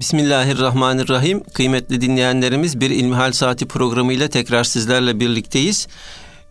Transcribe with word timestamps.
Bismillahirrahmanirrahim. 0.00 1.42
Kıymetli 1.44 2.00
dinleyenlerimiz 2.00 2.80
bir 2.80 2.90
İlmihal 2.90 3.32
Saati 3.32 3.68
programıyla 3.68 4.28
tekrar 4.28 4.64
sizlerle 4.64 5.20
birlikteyiz. 5.20 5.88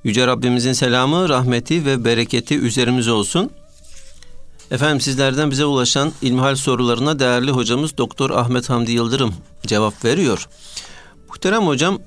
Yüce 0.03 0.27
Rabbimizin 0.27 0.73
selamı, 0.73 1.29
rahmeti 1.29 1.85
ve 1.85 2.05
bereketi 2.05 2.59
üzerimiz 2.59 3.07
olsun. 3.07 3.49
Efendim 4.71 5.01
sizlerden 5.01 5.51
bize 5.51 5.65
ulaşan 5.65 6.11
İlmihal 6.21 6.55
sorularına 6.55 7.19
değerli 7.19 7.51
hocamız 7.51 7.97
Doktor 7.97 8.29
Ahmet 8.29 8.69
Hamdi 8.69 8.91
Yıldırım 8.91 9.33
cevap 9.67 10.05
veriyor. 10.05 10.47
Muhterem 11.27 11.67
hocam, 11.67 11.99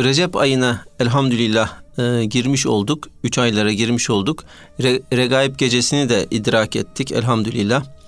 Recep 0.00 0.36
ayına 0.36 0.84
elhamdülillah 1.00 1.72
e, 1.98 2.24
girmiş 2.24 2.66
olduk. 2.66 3.08
Üç 3.24 3.38
aylara 3.38 3.72
girmiş 3.72 4.10
olduk. 4.10 4.44
Re, 4.82 5.00
regaib 5.12 5.58
gecesini 5.58 6.08
de 6.08 6.26
idrak 6.30 6.76
ettik 6.76 7.12
elhamdülillah. 7.12 7.99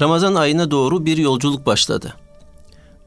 Ramazan 0.00 0.34
ayına 0.34 0.70
doğru 0.70 1.06
bir 1.06 1.16
yolculuk 1.16 1.66
başladı. 1.66 2.14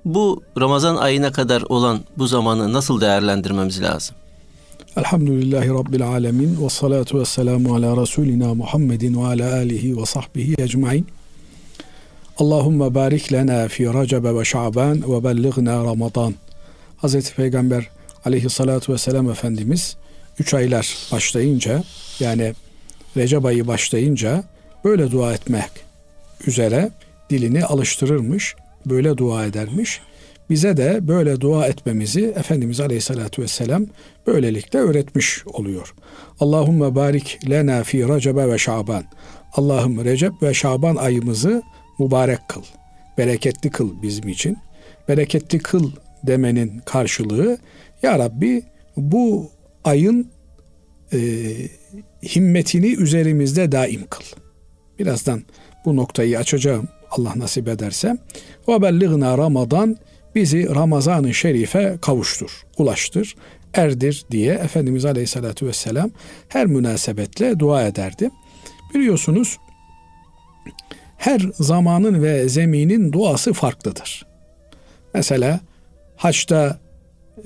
Bu 0.06 0.44
Ramazan 0.60 0.96
ayına 0.96 1.32
kadar 1.32 1.62
olan 1.62 2.00
bu 2.18 2.28
zamanı 2.28 2.74
nasıl 2.74 3.02
değerlendirmemiz 3.02 3.82
lazım? 3.82 4.16
Elhamdülillahi 4.98 5.70
Rabbil 5.70 6.08
Alemin 6.08 6.66
ve 6.66 6.70
salatu 6.70 7.20
ve 7.20 7.26
selamu 7.26 7.76
ala 7.76 8.02
Resulina 8.02 8.54
Muhammedin 8.54 9.22
ve 9.22 9.28
ala 9.28 9.54
alihi 9.54 9.98
ve 9.98 10.06
sahbihi 10.06 10.56
ecmain. 10.58 11.08
Allahümme 12.38 12.96
barik 12.96 13.34
lena 13.34 13.68
fi 13.68 13.86
Recebe 13.86 14.36
ve 14.36 14.46
Şaban 14.46 15.02
ve 15.02 15.24
bellighna 15.24 15.84
Ramazan. 15.84 16.36
Hazreti 16.98 17.36
Peygamber 17.36 17.90
aleyhissalatu 18.26 18.94
vesselam 18.94 19.30
Efendimiz 19.30 19.98
üç 20.40 20.54
aylar 20.54 20.98
başlayınca 21.12 21.84
yani 22.20 22.54
Recep 23.18 23.46
ayı 23.46 23.68
başlayınca 23.68 24.44
böyle 24.84 25.12
dua 25.12 25.34
etmek 25.34 25.89
üzere 26.48 26.92
dilini 27.30 27.66
alıştırırmış, 27.66 28.56
böyle 28.86 29.18
dua 29.18 29.46
edermiş. 29.46 30.02
Bize 30.50 30.78
de 30.78 31.08
böyle 31.08 31.42
dua 31.42 31.68
etmemizi 31.68 32.26
Efendimiz 32.26 32.80
Aleyhisselatü 32.80 33.42
Vesselam 33.42 33.86
böylelikle 34.28 34.80
öğretmiş 34.80 35.48
oluyor. 35.48 35.94
Allahümme 36.40 36.96
barik 36.96 37.50
lena 37.50 37.84
fi 37.84 38.08
Recebe 38.08 38.48
ve 38.48 38.58
Şaban. 38.58 39.04
Allah'ım 39.54 40.06
Recep 40.06 40.32
ve 40.44 40.54
Şaban 40.54 40.96
ayımızı 40.96 41.64
mübarek 42.00 42.40
kıl. 42.50 42.64
Bereketli 43.18 43.70
kıl 43.70 44.02
bizim 44.02 44.30
için. 44.30 44.58
Bereketli 45.08 45.60
kıl 45.60 45.92
demenin 46.24 46.80
karşılığı 46.86 47.58
Ya 48.04 48.20
Rabbi 48.20 48.64
bu 48.98 49.52
ayın 49.84 50.32
e, 51.14 51.18
himmetini 52.24 52.88
üzerimizde 52.88 53.72
daim 53.72 54.08
kıl. 54.10 54.24
Birazdan 55.00 55.44
bu 55.86 55.96
noktayı 55.96 56.40
açacağım 56.40 56.88
Allah 57.12 57.34
nasip 57.36 57.68
ederse. 57.68 58.18
Ve 58.68 58.82
belligna 58.82 59.38
Ramazan 59.38 59.98
bizi 60.36 60.76
Ramazan-ı 60.76 61.34
Şerif'e 61.34 61.98
kavuştur, 62.02 62.66
ulaştır, 62.78 63.36
erdir 63.74 64.26
diye 64.32 64.54
Efendimiz 64.54 65.06
Aleyhisselatü 65.06 65.68
Vesselam 65.68 66.12
her 66.48 66.66
münasebetle 66.66 67.60
dua 67.60 67.84
ederdi. 67.84 68.30
Biliyorsunuz 68.94 69.58
her 71.18 71.42
zamanın 71.54 72.24
ve 72.24 72.50
zeminin 72.50 73.12
duası 73.12 73.54
farklıdır. 73.54 74.26
Mesela 75.14 75.60
haçta 76.16 76.80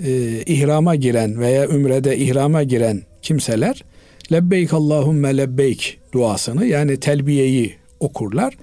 e, 0.03 0.11
ihrama 0.45 0.95
giren 0.95 1.39
veya 1.39 1.67
ümrede 1.67 2.17
ihrama 2.17 2.63
giren 2.63 3.01
kimseler 3.21 3.83
lebbeyk 4.31 4.73
Allahümme 4.73 5.37
lebbeyk 5.37 5.99
duasını 6.13 6.65
yani 6.65 6.99
telbiyeyi 6.99 7.75
okurlar 8.03 8.57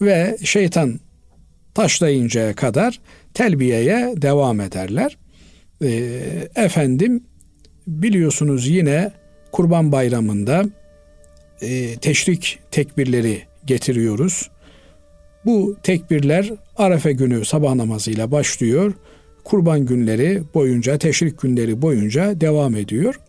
ve 0.00 0.38
şeytan 0.44 1.00
taşlayıncaya 1.74 2.54
kadar 2.54 3.00
telbiyeye 3.34 4.14
devam 4.16 4.60
ederler. 4.60 5.16
E, 5.82 5.88
efendim 6.56 7.24
biliyorsunuz 7.86 8.68
yine 8.68 9.12
Kurban 9.52 9.92
Bayramı'nda 9.92 10.64
e, 11.60 11.96
teşrik 11.96 12.58
tekbirleri 12.70 13.42
getiriyoruz. 13.66 14.50
Bu 15.44 15.76
tekbirler 15.82 16.52
Arefe 16.76 17.12
günü 17.12 17.44
sabah 17.44 17.74
namazıyla 17.74 18.30
başlıyor. 18.30 18.92
Kurban 19.44 19.86
günleri 19.86 20.42
boyunca, 20.54 20.98
teşrik 20.98 21.40
günleri 21.40 21.82
boyunca 21.82 22.40
devam 22.40 22.76
ediyor. 22.76 23.20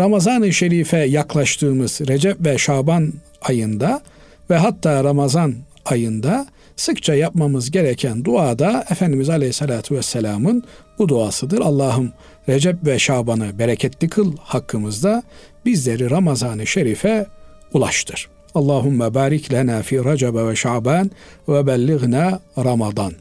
Ramazan-ı 0.00 0.52
Şerif'e 0.52 0.98
yaklaştığımız 0.98 2.00
Recep 2.00 2.46
ve 2.46 2.58
Şaban 2.58 3.12
ayında 3.42 4.02
ve 4.50 4.56
hatta 4.56 5.04
Ramazan 5.04 5.54
ayında 5.84 6.46
sıkça 6.76 7.14
yapmamız 7.14 7.70
gereken 7.70 8.24
dua 8.24 8.58
da 8.58 8.84
Efendimiz 8.90 9.28
Aleyhisselatü 9.28 9.94
Vesselam'ın 9.94 10.64
bu 10.98 11.08
duasıdır. 11.08 11.60
Allah'ım 11.60 12.12
Recep 12.48 12.86
ve 12.86 12.98
Şaban'ı 12.98 13.58
bereketli 13.58 14.08
kıl 14.08 14.36
hakkımızda 14.36 15.22
bizleri 15.64 16.10
Ramazan-ı 16.10 16.66
Şerif'e 16.66 17.26
ulaştır. 17.72 18.28
Allahümme 18.54 19.14
barik 19.14 19.52
lena 19.52 19.82
fi 19.82 20.04
Recebe 20.04 20.46
ve 20.46 20.56
Şaban 20.56 21.10
ve 21.48 21.66
bellighna 21.66 22.40
Ramazan. 22.58 23.12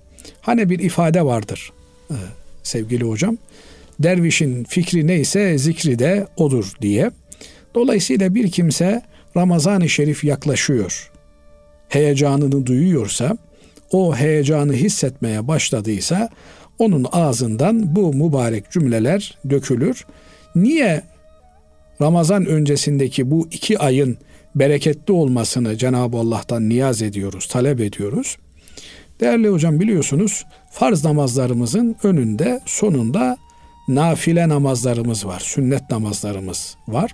Hani 0.42 0.70
bir 0.70 0.80
ifade 0.80 1.26
vardır 1.26 1.72
e, 2.10 2.16
sevgili 2.64 3.04
hocam. 3.04 3.38
Dervişin 4.00 4.64
fikri 4.64 5.08
neyse 5.08 5.58
zikri 5.58 6.00
de 6.00 6.28
odur 6.38 6.72
diye. 6.82 7.12
Dolayısıyla 7.76 8.36
bir 8.36 8.52
kimse 8.52 9.02
Ramazan-ı 9.38 9.90
Şerif 9.90 10.24
yaklaşıyor. 10.24 11.11
Heyecanını 11.92 12.66
duyuyorsa, 12.66 13.38
o 13.92 14.16
heyecanı 14.16 14.74
hissetmeye 14.74 15.48
başladıysa 15.48 16.30
onun 16.80 17.06
ağzından 17.12 17.96
bu 17.96 18.14
mübarek 18.14 18.72
cümleler 18.72 19.38
dökülür. 19.50 20.06
Niye 20.56 21.02
Ramazan 22.02 22.46
öncesindeki 22.46 23.32
bu 23.32 23.48
iki 23.52 23.80
ayın 23.80 24.18
bereketli 24.56 25.14
olmasını 25.14 25.78
Cenab-ı 25.78 26.18
Allah'tan 26.18 26.70
niyaz 26.70 27.02
ediyoruz, 27.02 27.48
talep 27.48 27.80
ediyoruz. 27.80 28.38
Değerli 29.20 29.50
hocam 29.50 29.80
biliyorsunuz 29.80 30.46
farz 30.72 31.06
namazlarımızın 31.06 31.96
önünde 32.04 32.60
sonunda 32.66 33.38
nafile 33.88 34.50
namazlarımız 34.50 35.26
var, 35.26 35.40
sünnet 35.40 35.92
namazlarımız 35.92 36.78
var. 36.88 37.12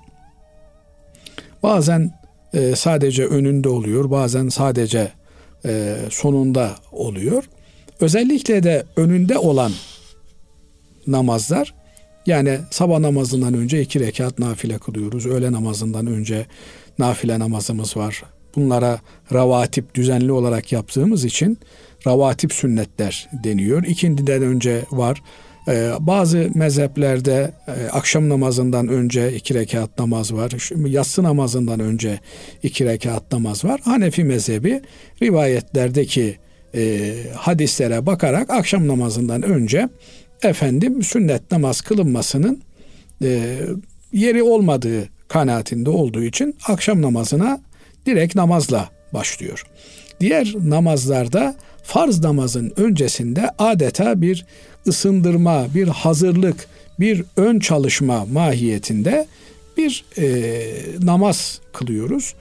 Bazen 1.64 2.12
e, 2.54 2.76
sadece 2.76 3.26
önünde 3.26 3.70
oluyor, 3.70 4.12
bazen 4.12 4.50
sadece 4.50 5.12
e, 5.66 5.96
sonunda 6.10 6.76
oluyor. 6.92 7.44
Özellikle 8.00 8.64
de 8.64 8.86
önünde 8.96 9.38
olan 9.38 9.72
namazlar 11.08 11.74
yani 12.26 12.60
sabah 12.72 13.00
namazından 13.00 13.54
önce 13.54 13.82
iki 13.82 14.00
rekat 14.00 14.40
nafile 14.40 14.78
kılıyoruz. 14.78 15.26
Öğle 15.26 15.52
namazından 15.52 16.08
önce 16.08 16.46
nafile 17.00 17.40
namazımız 17.40 17.98
var. 17.98 18.24
Bunlara 18.56 19.00
ravatip 19.34 19.96
düzenli 19.96 20.32
olarak 20.32 20.72
yaptığımız 20.72 21.26
için 21.26 21.60
ravatip 22.08 22.54
sünnetler 22.54 23.30
deniyor. 23.44 23.84
İkindiden 23.84 24.42
önce 24.42 24.86
var. 24.92 25.24
Ee, 25.68 25.92
bazı 26.00 26.50
mezheplerde 26.56 27.52
e, 27.68 27.72
akşam 27.92 28.30
namazından 28.30 28.88
önce 28.88 29.36
iki 29.36 29.54
rekat 29.54 30.00
namaz 30.00 30.34
var. 30.34 30.52
Yatsı 30.88 31.24
namazından 31.24 31.80
önce 31.80 32.20
iki 32.64 32.86
rekat 32.86 33.32
namaz 33.32 33.66
var. 33.66 33.82
Hanefi 33.84 34.24
mezhebi 34.24 34.82
rivayetlerdeki 35.22 36.38
e, 36.76 37.14
hadislere 37.36 38.06
bakarak 38.06 38.50
akşam 38.50 38.88
namazından 38.88 39.42
önce 39.42 39.90
efendim 40.44 41.04
sünnet 41.04 41.52
namaz 41.52 41.82
kılınmasının 41.82 42.62
e, 43.24 43.60
yeri 44.14 44.44
olmadığı 44.44 45.10
kanaatinde 45.28 45.90
olduğu 45.90 46.24
için 46.24 46.56
akşam 46.68 47.02
namazına 47.02 47.62
direkt 48.06 48.36
namazla 48.36 48.90
başlıyor. 49.14 49.64
Diğer 50.20 50.54
namazlarda 50.64 51.56
farz 51.84 52.20
namazın 52.20 52.74
öncesinde 52.78 53.50
adeta 53.60 54.22
bir 54.22 54.46
ısındırma, 54.88 55.68
bir 55.76 55.88
hazırlık, 55.88 56.68
bir 57.00 57.24
ön 57.38 57.60
çalışma 57.60 58.26
mahiyetinde 58.26 59.28
bir 59.78 60.06
e, 60.18 60.62
namaz 61.04 61.60
kılıyoruz. 61.74 62.36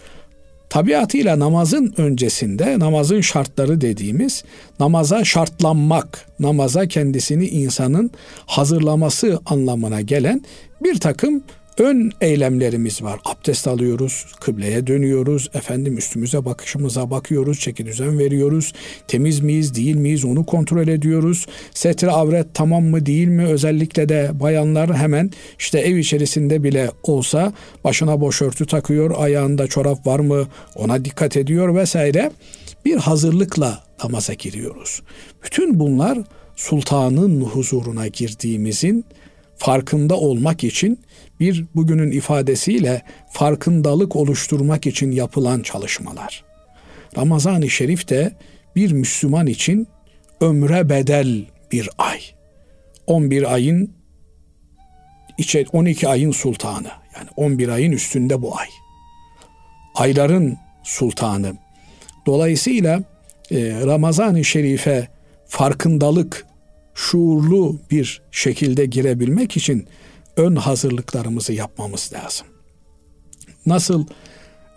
Tabiatıyla 0.68 1.38
namazın 1.38 1.94
öncesinde 1.96 2.78
namazın 2.78 3.20
şartları 3.20 3.80
dediğimiz 3.80 4.44
namaza 4.80 5.24
şartlanmak, 5.24 6.26
namaza 6.40 6.88
kendisini 6.88 7.46
insanın 7.48 8.10
hazırlaması 8.46 9.40
anlamına 9.46 10.00
gelen 10.00 10.42
bir 10.82 11.00
takım 11.00 11.42
ön 11.78 12.12
eylemlerimiz 12.20 13.02
var. 13.02 13.20
Abdest 13.24 13.68
alıyoruz, 13.68 14.26
kıbleye 14.40 14.86
dönüyoruz, 14.86 15.50
efendim 15.54 15.98
üstümüze 15.98 16.44
bakışımıza 16.44 17.10
bakıyoruz, 17.10 17.60
çeki 17.60 17.86
düzen 17.86 18.18
veriyoruz. 18.18 18.72
Temiz 19.08 19.40
miyiz, 19.40 19.74
değil 19.74 19.96
miyiz 19.96 20.24
onu 20.24 20.46
kontrol 20.46 20.88
ediyoruz. 20.88 21.46
Setre 21.74 22.10
avret 22.10 22.46
tamam 22.54 22.84
mı 22.84 23.06
değil 23.06 23.28
mi? 23.28 23.44
Özellikle 23.46 24.08
de 24.08 24.30
bayanlar 24.32 24.96
hemen 24.96 25.30
işte 25.58 25.78
ev 25.78 25.96
içerisinde 25.96 26.62
bile 26.62 26.90
olsa 27.02 27.52
başına 27.84 28.20
boşörtü 28.20 28.66
takıyor, 28.66 29.14
ayağında 29.18 29.66
çorap 29.66 30.06
var 30.06 30.20
mı 30.20 30.48
ona 30.74 31.04
dikkat 31.04 31.36
ediyor 31.36 31.74
vesaire. 31.74 32.30
Bir 32.84 32.96
hazırlıkla 32.96 33.84
namaza 34.02 34.34
giriyoruz. 34.34 35.02
Bütün 35.44 35.80
bunlar 35.80 36.18
sultanın 36.56 37.40
huzuruna 37.40 38.06
girdiğimizin 38.06 39.04
farkında 39.56 40.16
olmak 40.16 40.64
için 40.64 40.98
bir 41.40 41.64
bugünün 41.74 42.10
ifadesiyle 42.10 43.02
farkındalık 43.30 44.16
oluşturmak 44.16 44.86
için 44.86 45.12
yapılan 45.12 45.62
çalışmalar. 45.62 46.44
Ramazan-ı 47.16 47.70
Şerif 47.70 48.08
de 48.08 48.32
bir 48.76 48.92
Müslüman 48.92 49.46
için 49.46 49.88
ömre 50.40 50.88
bedel 50.88 51.44
bir 51.72 51.90
ay. 51.98 52.20
11 53.06 53.54
ayın 53.54 53.90
içe 55.38 55.64
12 55.72 56.08
ayın 56.08 56.30
sultanı. 56.30 56.88
Yani 57.16 57.28
11 57.36 57.68
ayın 57.68 57.92
üstünde 57.92 58.42
bu 58.42 58.58
ay. 58.58 58.66
Ayların 59.94 60.56
sultanı. 60.84 61.52
Dolayısıyla 62.26 63.02
e, 63.50 63.80
Ramazan-ı 63.86 64.44
Şerif'e 64.44 65.08
farkındalık, 65.46 66.46
şuurlu 66.94 67.78
bir 67.90 68.22
şekilde 68.30 68.86
girebilmek 68.86 69.56
için 69.56 69.86
ön 70.36 70.56
hazırlıklarımızı 70.56 71.52
yapmamız 71.52 72.10
lazım. 72.12 72.46
Nasıl 73.66 74.06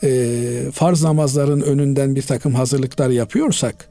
e, 0.03 0.71
farz 0.73 1.03
namazların 1.03 1.61
önünden 1.61 2.15
bir 2.15 2.21
takım 2.21 2.53
hazırlıklar 2.55 3.09
yapıyorsak, 3.09 3.89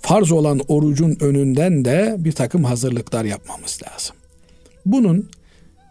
farz 0.00 0.32
olan 0.32 0.60
orucun 0.68 1.16
önünden 1.20 1.84
de 1.84 2.16
bir 2.18 2.32
takım 2.32 2.64
hazırlıklar 2.64 3.24
yapmamız 3.24 3.80
lazım. 3.86 4.16
Bunun 4.86 5.30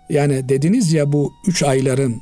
yani 0.10 0.50
dediniz 0.50 0.94
ya 0.94 1.12
bu 1.12 1.34
üç 1.48 1.64
ayların 1.64 2.22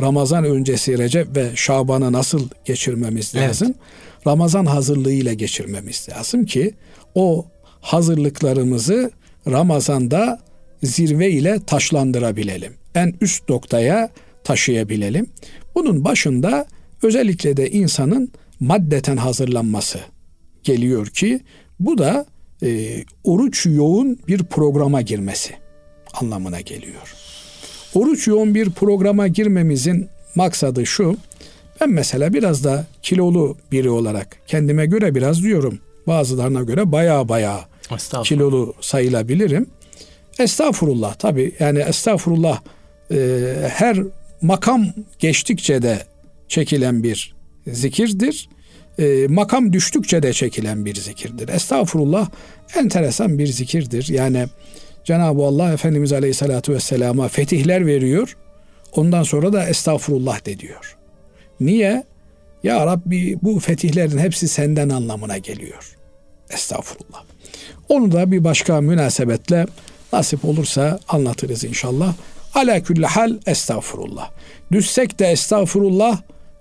Ramazan 0.00 0.44
öncesi 0.44 0.98
Recep 0.98 1.36
ve 1.36 1.50
Şaban'ı 1.54 2.12
nasıl 2.12 2.48
geçirmemiz 2.64 3.34
lazım? 3.34 3.68
Evet. 3.68 4.26
Ramazan 4.26 4.66
hazırlığıyla 4.66 5.32
geçirmemiz 5.32 6.08
lazım 6.10 6.44
ki 6.44 6.74
o 7.14 7.46
hazırlıklarımızı 7.80 9.10
Ramazan'da 9.46 10.40
zirve 10.82 11.30
ile 11.30 11.60
taşlandırabilelim. 11.66 12.72
En 12.94 13.14
üst 13.20 13.48
noktaya 13.48 14.10
taşıyabilelim. 14.44 15.26
Bunun 15.74 16.04
başında 16.04 16.66
özellikle 17.02 17.56
de 17.56 17.70
insanın 17.70 18.32
maddeten 18.60 19.16
hazırlanması 19.16 19.98
geliyor 20.64 21.06
ki 21.06 21.40
bu 21.80 21.98
da 21.98 22.26
e, 22.62 23.02
oruç 23.24 23.66
yoğun 23.66 24.18
bir 24.28 24.42
programa 24.42 25.02
girmesi 25.02 25.54
anlamına 26.12 26.60
geliyor. 26.60 27.14
Oruç 27.94 28.26
yoğun 28.28 28.54
bir 28.54 28.70
programa 28.70 29.28
girmemizin 29.28 30.08
maksadı 30.34 30.86
şu. 30.86 31.16
Ben 31.80 31.90
mesela 31.90 32.32
biraz 32.32 32.64
da 32.64 32.86
kilolu 33.02 33.56
biri 33.72 33.90
olarak 33.90 34.38
kendime 34.46 34.86
göre 34.86 35.14
biraz 35.14 35.42
diyorum. 35.42 35.78
Bazılarına 36.06 36.62
göre 36.62 36.92
baya 36.92 37.28
baya 37.28 37.68
kilolu 38.24 38.74
sayılabilirim. 38.80 39.66
Estağfurullah 40.40 41.14
tabi 41.14 41.54
yani 41.58 41.78
estağfurullah 41.78 42.60
e, 43.12 43.16
her 43.68 43.96
makam 44.42 44.86
geçtikçe 45.18 45.82
de 45.82 45.98
çekilen 46.48 47.02
bir 47.02 47.34
zikirdir. 47.66 48.48
E, 48.98 49.26
makam 49.28 49.72
düştükçe 49.72 50.22
de 50.22 50.32
çekilen 50.32 50.84
bir 50.84 50.94
zikirdir. 50.94 51.48
Estağfurullah 51.48 52.30
enteresan 52.76 53.38
bir 53.38 53.46
zikirdir. 53.46 54.08
Yani 54.08 54.46
Cenab-ı 55.04 55.42
Allah 55.42 55.72
Efendimiz 55.72 56.12
Aleyhisselatü 56.12 56.74
Vesselam'a 56.74 57.28
fetihler 57.28 57.86
veriyor. 57.86 58.36
Ondan 58.92 59.22
sonra 59.22 59.52
da 59.52 59.68
estağfurullah 59.68 60.46
de 60.46 60.58
diyor. 60.58 60.96
Niye? 61.60 62.04
Ya 62.62 62.86
Rabbi 62.86 63.38
bu 63.42 63.60
fetihlerin 63.60 64.18
hepsi 64.18 64.48
senden 64.48 64.88
anlamına 64.88 65.38
geliyor. 65.38 65.96
Estağfurullah. 66.50 67.24
Onu 67.88 68.12
da 68.12 68.30
bir 68.30 68.44
başka 68.44 68.80
münasebetle 68.80 69.66
nasip 70.12 70.44
olursa 70.44 71.00
anlatırız 71.08 71.64
inşallah. 71.64 72.14
Ala 72.54 72.82
külli 72.82 73.06
hal 73.06 73.38
estağfurullah. 73.46 74.30
Düşsek 74.72 75.18
de 75.18 75.26
estağfurullah, 75.26 76.20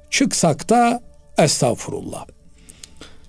çıksak 0.09 0.69
da 0.69 1.01
estağfurullah. 1.37 2.25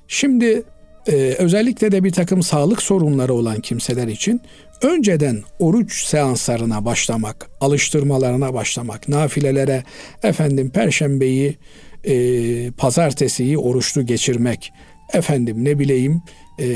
Şimdi 0.08 0.62
e, 1.06 1.12
özellikle 1.38 1.92
de 1.92 2.04
bir 2.04 2.12
takım 2.12 2.42
sağlık 2.42 2.82
sorunları 2.82 3.34
olan 3.34 3.60
kimseler 3.60 4.08
için 4.08 4.40
önceden 4.82 5.42
oruç 5.58 6.04
seanslarına 6.04 6.84
başlamak, 6.84 7.50
alıştırmalarına 7.60 8.54
başlamak, 8.54 9.08
nafilelere 9.08 9.84
efendim 10.22 10.70
perşembeyi, 10.70 11.56
e, 12.04 12.70
pazartesiyi 12.70 13.58
oruçlu 13.58 14.06
geçirmek, 14.06 14.72
efendim 15.12 15.64
ne 15.64 15.78
bileyim 15.78 16.22
e, 16.60 16.66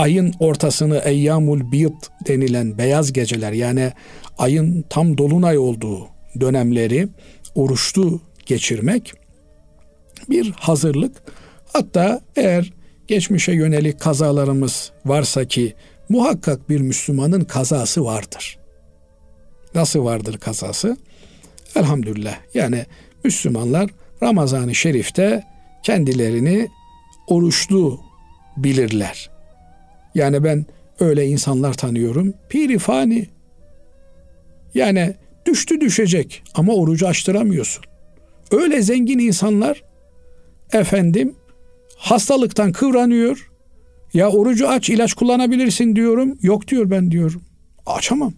ayın 0.00 0.34
ortasını 0.38 0.98
eyyamul 0.98 1.72
biyt 1.72 2.10
denilen 2.26 2.78
beyaz 2.78 3.12
geceler 3.12 3.52
yani 3.52 3.92
ayın 4.38 4.84
tam 4.90 5.18
dolunay 5.18 5.58
olduğu 5.58 6.08
dönemleri 6.40 7.08
oruçlu 7.54 8.20
geçirmek 8.46 9.12
bir 10.30 10.50
hazırlık. 10.50 11.16
Hatta 11.72 12.20
eğer 12.36 12.72
geçmişe 13.06 13.52
yönelik 13.52 14.00
kazalarımız 14.00 14.92
varsa 15.06 15.44
ki 15.44 15.74
muhakkak 16.08 16.68
bir 16.70 16.80
Müslümanın 16.80 17.44
kazası 17.44 18.04
vardır. 18.04 18.58
Nasıl 19.74 20.04
vardır 20.04 20.38
kazası? 20.38 20.96
Elhamdülillah. 21.76 22.36
Yani 22.54 22.86
Müslümanlar 23.24 23.90
Ramazan-ı 24.22 24.74
Şerif'te 24.74 25.44
kendilerini 25.82 26.68
oruçlu 27.26 28.00
bilirler. 28.56 29.39
Yani 30.14 30.44
ben 30.44 30.66
öyle 31.00 31.26
insanlar 31.26 31.74
tanıyorum. 31.74 32.34
Pirifani. 32.48 33.26
Yani 34.74 35.14
düştü 35.46 35.80
düşecek 35.80 36.42
ama 36.54 36.74
orucu 36.74 37.08
açtıramıyorsun. 37.08 37.84
Öyle 38.50 38.82
zengin 38.82 39.18
insanlar 39.18 39.82
efendim 40.72 41.34
hastalıktan 41.96 42.72
kıvranıyor. 42.72 43.50
Ya 44.14 44.30
orucu 44.30 44.68
aç 44.68 44.90
ilaç 44.90 45.14
kullanabilirsin 45.14 45.96
diyorum. 45.96 46.38
Yok 46.42 46.68
diyor 46.68 46.90
ben 46.90 47.10
diyorum. 47.10 47.42
Açamam. 47.86 48.32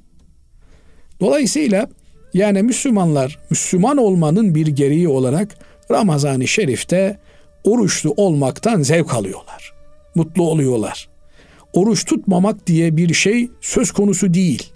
Dolayısıyla 1.20 1.88
yani 2.34 2.62
Müslümanlar 2.62 3.38
Müslüman 3.50 3.96
olmanın 3.96 4.54
bir 4.54 4.66
gereği 4.66 5.08
olarak 5.08 5.56
Ramazan-ı 5.90 6.48
Şerif'te 6.48 7.18
oruçlu 7.64 8.14
olmaktan 8.16 8.82
zevk 8.82 9.14
alıyorlar. 9.14 9.72
Mutlu 10.14 10.42
oluyorlar. 10.42 11.11
Oruç 11.72 12.04
tutmamak 12.04 12.66
diye 12.66 12.96
bir 12.96 13.14
şey 13.14 13.50
söz 13.60 13.92
konusu 13.92 14.34
değil. 14.34 14.72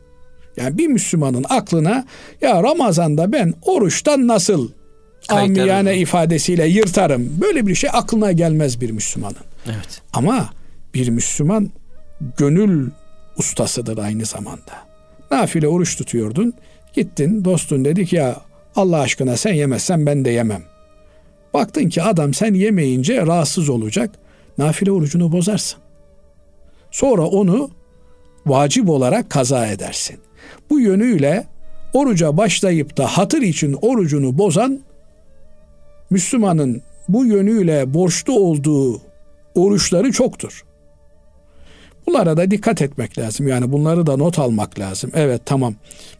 Yani 0.56 0.78
bir 0.78 0.86
Müslümanın 0.86 1.44
aklına 1.48 2.04
ya 2.40 2.62
Ramazan'da 2.62 3.32
ben 3.32 3.54
oruçtan 3.62 4.26
nasıl 4.26 4.70
amiyane 5.28 5.98
ifadesiyle 5.98 6.66
yırtarım. 6.68 7.40
Böyle 7.40 7.66
bir 7.66 7.74
şey 7.74 7.90
aklına 7.92 8.32
gelmez 8.32 8.80
bir 8.80 8.90
Müslümanın. 8.90 9.36
Evet. 9.66 10.02
Ama 10.12 10.50
bir 10.94 11.08
Müslüman 11.08 11.70
gönül 12.36 12.90
ustasıdır 13.38 13.98
aynı 13.98 14.24
zamanda. 14.24 14.72
Nafile 15.30 15.68
oruç 15.68 15.96
tutuyordun. 15.96 16.52
Gittin 16.94 17.44
dostun 17.44 17.84
dedik 17.84 18.12
ya 18.12 18.40
Allah 18.76 19.00
aşkına 19.00 19.36
sen 19.36 19.52
yemezsen 19.54 20.06
ben 20.06 20.24
de 20.24 20.30
yemem. 20.30 20.62
Baktın 21.54 21.88
ki 21.88 22.02
adam 22.02 22.34
sen 22.34 22.54
yemeyince 22.54 23.26
rahatsız 23.26 23.68
olacak. 23.68 24.10
Nafile 24.58 24.90
orucunu 24.90 25.32
bozarsın. 25.32 25.78
Sonra 26.96 27.22
onu 27.26 27.70
vacip 28.46 28.88
olarak 28.88 29.30
kaza 29.30 29.66
edersin. 29.66 30.16
Bu 30.70 30.80
yönüyle 30.80 31.46
oruca 31.92 32.36
başlayıp 32.36 32.96
da 32.96 33.06
hatır 33.06 33.42
için 33.42 33.72
orucunu 33.82 34.38
bozan 34.38 34.80
Müslümanın 36.10 36.82
bu 37.08 37.26
yönüyle 37.26 37.94
borçlu 37.94 38.32
olduğu 38.32 39.00
oruçları 39.54 40.12
çoktur. 40.12 40.64
Bunlara 42.06 42.36
da 42.36 42.50
dikkat 42.50 42.82
etmek 42.82 43.18
lazım. 43.18 43.48
Yani 43.48 43.72
bunları 43.72 44.06
da 44.06 44.16
not 44.16 44.38
almak 44.38 44.78
lazım. 44.78 45.10
Evet 45.14 45.42
tamam 45.44 45.74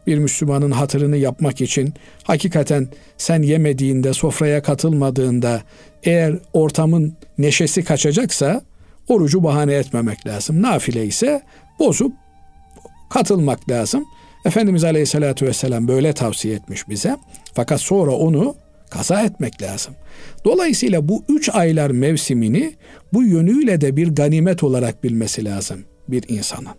bir 0.07 0.19
Müslümanın 0.19 0.71
hatırını 0.71 1.17
yapmak 1.17 1.61
için 1.61 1.95
hakikaten 2.23 2.89
sen 3.17 3.43
yemediğinde, 3.43 4.13
sofraya 4.13 4.63
katılmadığında 4.63 5.63
eğer 6.03 6.39
ortamın 6.53 7.15
neşesi 7.39 7.85
kaçacaksa 7.85 8.63
orucu 9.09 9.43
bahane 9.43 9.75
etmemek 9.75 10.27
lazım. 10.27 10.63
Nafile 10.63 11.07
ise 11.07 11.43
bozup 11.79 12.13
katılmak 13.11 13.71
lazım. 13.71 14.05
Efendimiz 14.45 14.85
Aleyhisselatü 14.85 15.47
Vesselam 15.47 15.89
böyle 15.89 16.13
tavsiye 16.13 16.55
etmiş 16.55 16.89
bize. 16.89 17.17
Fakat 17.55 17.81
sonra 17.81 18.11
onu 18.11 18.57
kaza 18.91 19.23
etmek 19.23 19.63
lazım. 19.63 19.95
Dolayısıyla 20.45 21.09
bu 21.09 21.25
üç 21.29 21.49
aylar 21.55 21.91
mevsimini 21.91 22.75
bu 23.13 23.23
yönüyle 23.23 23.81
de 23.81 23.97
bir 23.97 24.09
ganimet 24.09 24.63
olarak 24.63 25.05
bilmesi 25.05 25.45
lazım 25.45 25.85
bir 26.09 26.25
insanın. 26.29 26.75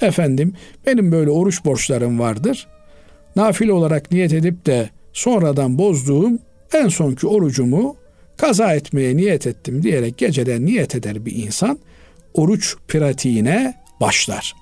Efendim 0.00 0.54
benim 0.86 1.12
böyle 1.12 1.30
oruç 1.30 1.64
borçlarım 1.64 2.18
vardır. 2.18 2.68
Nafile 3.36 3.72
olarak 3.72 4.10
niyet 4.10 4.32
edip 4.32 4.66
de 4.66 4.90
sonradan 5.12 5.78
bozduğum 5.78 6.38
en 6.72 6.88
sonki 6.88 7.26
orucumu 7.26 7.96
kaza 8.36 8.74
etmeye 8.74 9.16
niyet 9.16 9.46
ettim 9.46 9.82
diyerek 9.82 10.18
geceden 10.18 10.66
niyet 10.66 10.94
eder 10.94 11.26
bir 11.26 11.36
insan 11.36 11.78
oruç 12.34 12.76
pratiğine 12.88 13.74
başlar. 14.00 14.54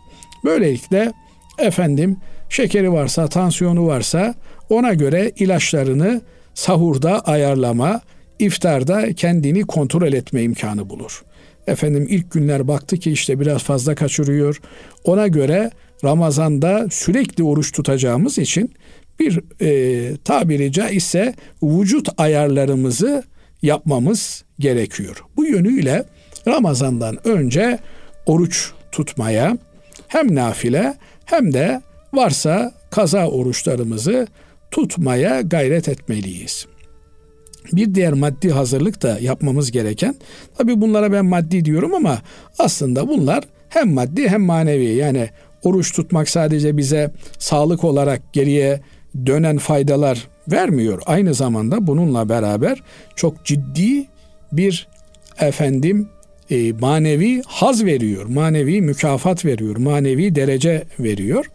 Böylelikle 0.45 1.13
efendim 1.59 2.17
şekeri 2.49 2.93
varsa, 2.93 3.29
tansiyonu 3.29 3.87
varsa 3.87 4.35
ona 4.71 4.95
göre 4.95 5.33
ilaçlarını 5.37 6.21
sahurda 6.55 7.21
ayarlama, 7.21 8.01
iftarda 8.39 9.13
kendini 9.13 9.63
kontrol 9.63 10.13
etme 10.13 10.43
imkanı 10.43 10.91
bulur. 10.91 11.23
Efendim 11.67 12.07
ilk 12.11 12.33
günler 12.33 12.69
baktı 12.69 12.97
ki 12.97 13.13
işte 13.13 13.41
biraz 13.41 13.63
fazla 13.63 13.95
kaçırıyor. 13.95 14.61
Ona 15.05 15.27
göre 15.29 15.71
Ramazan'da 16.05 16.87
sürekli 16.91 17.45
oruç 17.45 17.73
tutacağımız 17.73 18.39
için 18.39 18.75
bir 19.21 19.41
e, 19.61 20.17
tabiri 20.17 20.73
caizse 20.73 21.35
vücut 21.63 22.09
ayarlarımızı 22.17 23.25
yapmamız 23.63 24.45
gerekiyor. 24.59 25.25
Bu 25.37 25.47
yönüyle 25.47 26.05
Ramazan'dan 26.49 27.29
önce 27.29 27.79
oruç 28.27 28.73
tutmaya 28.93 29.59
hem 30.09 30.35
nafile 30.35 30.95
hem 31.25 31.53
de 31.53 31.81
varsa 32.13 32.73
kaza 32.91 33.29
oruçlarımızı 33.29 34.27
tutmaya 34.71 35.41
gayret 35.41 35.89
etmeliyiz. 35.89 36.67
Bir 37.73 37.95
diğer 37.95 38.13
maddi 38.13 38.51
hazırlık 38.51 39.03
da 39.03 39.19
yapmamız 39.21 39.71
gereken, 39.71 40.15
tabi 40.59 40.81
bunlara 40.81 41.13
ben 41.13 41.25
maddi 41.25 41.65
diyorum 41.65 41.95
ama 41.95 42.19
aslında 42.59 43.09
bunlar 43.09 43.45
hem 43.69 43.93
maddi 43.93 44.29
hem 44.29 44.43
manevi. 44.43 44.85
Yani 44.85 45.29
oruç 45.63 45.93
tutmak 45.93 46.29
sadece 46.29 46.77
bize 46.77 47.13
sağlık 47.39 47.85
olarak 47.85 48.33
geriye 48.33 48.81
dönen 49.27 49.59
faydalar 49.59 50.29
vermiyor. 50.53 51.03
Aynı 51.07 51.35
zamanda 51.35 51.87
bununla 51.87 52.29
beraber 52.29 52.83
çok 53.17 53.45
ciddi 53.45 54.07
bir 54.53 54.89
efendim 55.41 56.09
e, 56.51 56.73
manevi 56.73 57.43
haz 57.47 57.85
veriyor, 57.85 58.27
manevi 58.27 58.81
mükafat 58.81 59.45
veriyor, 59.45 59.77
manevi 59.77 60.35
derece 60.35 60.85
veriyor. 61.01 61.51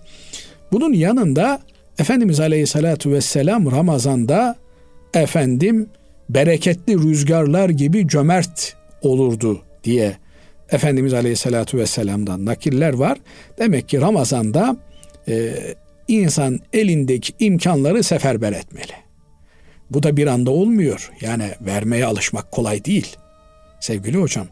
Bunun 0.71 0.93
yanında 0.93 1.59
Efendimiz 1.99 2.39
Aleyhisselatü 2.39 3.11
Vesselam 3.11 3.71
Ramazan'da 3.71 4.55
efendim 5.13 5.89
bereketli 6.29 6.97
rüzgarlar 6.97 7.69
gibi 7.69 8.07
cömert 8.07 8.75
olurdu 9.01 9.61
diye 9.83 10.17
Efendimiz 10.71 11.13
Aleyhisselatü 11.13 11.77
Vesselam'dan 11.77 12.45
nakiller 12.45 12.93
var. 12.93 13.17
Demek 13.57 13.89
ki 13.89 14.01
Ramazan'da 14.01 14.77
e, 15.27 15.53
insan 16.07 16.59
elindeki 16.73 17.33
imkanları 17.39 18.03
seferber 18.03 18.53
etmeli. 18.53 18.93
Bu 19.89 20.03
da 20.03 20.17
bir 20.17 20.27
anda 20.27 20.51
olmuyor. 20.51 21.11
Yani 21.21 21.51
vermeye 21.61 22.05
alışmak 22.05 22.51
kolay 22.51 22.85
değil. 22.85 23.15
Sevgili 23.79 24.17
hocam, 24.17 24.47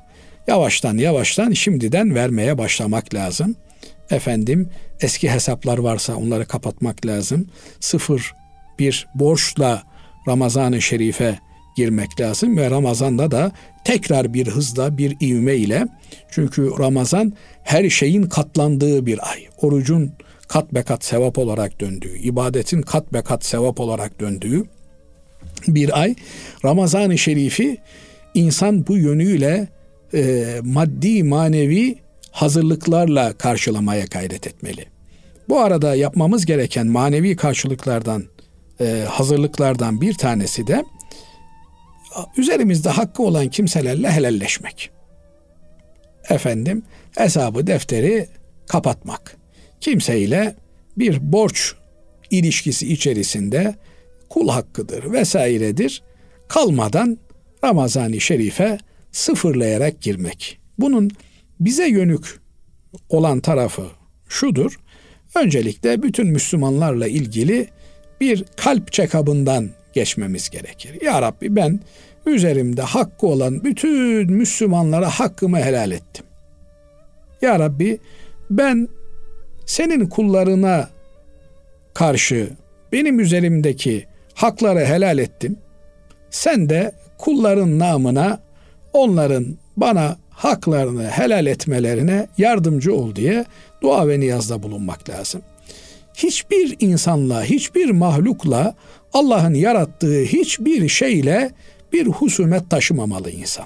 yavaştan 0.48 0.98
yavaştan 0.98 1.52
şimdiden 1.52 2.16
vermeye 2.16 2.58
başlamak 2.58 3.14
lazım. 3.14 3.56
Efendim 4.10 4.70
eski 5.02 5.32
hesaplar 5.32 5.78
varsa 5.78 6.16
onları 6.16 6.46
kapatmak 6.46 7.06
lazım. 7.06 7.48
Sıfır 7.80 8.34
bir 8.80 9.08
borçla 9.16 9.84
Ramazan-ı 10.28 10.82
Şerif'e 10.82 11.40
girmek 11.76 12.22
lazım 12.22 12.58
ve 12.58 12.70
Ramazan'da 12.70 13.32
da 13.32 13.52
tekrar 13.86 14.34
bir 14.34 14.48
hızla 14.48 14.98
bir 14.98 15.18
ivme 15.22 15.56
ile 15.56 15.88
çünkü 16.32 16.72
Ramazan 16.80 17.34
her 17.64 17.90
şeyin 17.90 18.24
katlandığı 18.24 19.06
bir 19.06 19.32
ay. 19.32 19.48
Orucun 19.58 20.14
kat 20.54 20.74
be 20.74 20.84
kat 20.84 21.04
sevap 21.04 21.38
olarak 21.38 21.80
döndüğü, 21.82 22.18
ibadetin 22.18 22.82
kat 22.82 23.14
be 23.14 23.22
kat 23.22 23.46
sevap 23.46 23.80
olarak 23.80 24.20
döndüğü 24.20 24.66
bir 25.68 26.02
ay. 26.02 26.16
Ramazan-ı 26.66 27.18
Şerif'i 27.18 27.78
insan 28.34 28.88
bu 28.88 28.98
yönüyle 28.98 29.68
e, 30.14 30.46
maddi 30.64 31.24
manevi 31.24 31.96
hazırlıklarla 32.32 33.34
karşılamaya 33.34 34.06
gayret 34.06 34.48
etmeli. 34.48 34.86
Bu 35.50 35.60
arada 35.60 35.96
yapmamız 35.96 36.46
gereken 36.46 36.88
manevi 36.88 37.36
karşılıklardan, 37.36 38.24
e, 38.82 39.06
hazırlıklardan 39.10 40.02
bir 40.02 40.14
tanesi 40.14 40.68
de 40.68 40.86
üzerimizde 42.38 42.90
hakkı 42.90 43.24
olan 43.24 43.48
kimselerle 43.48 44.12
helalleşmek. 44.12 44.90
Efendim 46.30 46.84
hesabı 47.18 47.68
defteri 47.68 48.28
kapatmak. 48.68 49.43
Kimseyle 49.84 50.56
bir 50.98 51.32
borç 51.34 51.74
ilişkisi 52.32 52.94
içerisinde 52.94 53.76
kul 54.30 54.50
hakkıdır 54.50 55.12
vesairedir. 55.12 56.04
Kalmadan 56.48 57.18
Ramazan-ı 57.64 58.22
Şerif'e 58.22 58.78
sıfırlayarak 59.12 60.02
girmek. 60.02 60.60
Bunun 60.80 61.12
bize 61.60 61.88
yönük 61.88 62.40
olan 63.10 63.40
tarafı 63.40 63.86
şudur. 64.30 64.80
Öncelikle 65.36 66.04
bütün 66.04 66.28
Müslümanlarla 66.28 67.08
ilgili 67.08 67.68
bir 68.22 68.46
kalp 68.58 68.92
check-up'ından 68.92 69.70
geçmemiz 69.94 70.50
gerekir. 70.50 71.02
Ya 71.02 71.22
Rabbi 71.22 71.56
ben 71.56 71.80
üzerimde 72.26 72.82
hakkı 72.82 73.28
olan 73.28 73.64
bütün 73.64 74.32
Müslümanlara 74.34 75.10
hakkımı 75.10 75.58
helal 75.58 75.92
ettim. 75.92 76.26
Ya 77.42 77.60
Rabbi 77.60 78.00
ben 78.50 78.88
senin 79.66 80.06
kullarına 80.06 80.90
karşı 81.94 82.50
benim 82.92 83.20
üzerimdeki 83.20 84.06
hakları 84.34 84.86
helal 84.86 85.18
ettim. 85.18 85.58
Sen 86.30 86.70
de 86.70 86.92
kulların 87.18 87.80
namına 87.80 88.40
onların 88.94 89.58
bana 89.78 90.18
haklarını 90.30 91.08
helal 91.08 91.46
etmelerine 91.46 92.28
yardımcı 92.38 92.96
ol 92.96 93.16
diye 93.16 93.46
dua 93.82 94.08
ve 94.08 94.20
niyazda 94.20 94.64
bulunmak 94.64 95.10
lazım. 95.10 95.42
Hiçbir 96.14 96.76
insanla, 96.80 97.44
hiçbir 97.44 97.90
mahlukla 97.90 98.76
Allah'ın 99.14 99.54
yarattığı 99.54 100.22
hiçbir 100.22 100.90
şeyle 100.90 101.52
bir 101.94 102.08
husumet 102.08 102.70
taşımamalı 102.70 103.32
insan. 103.32 103.66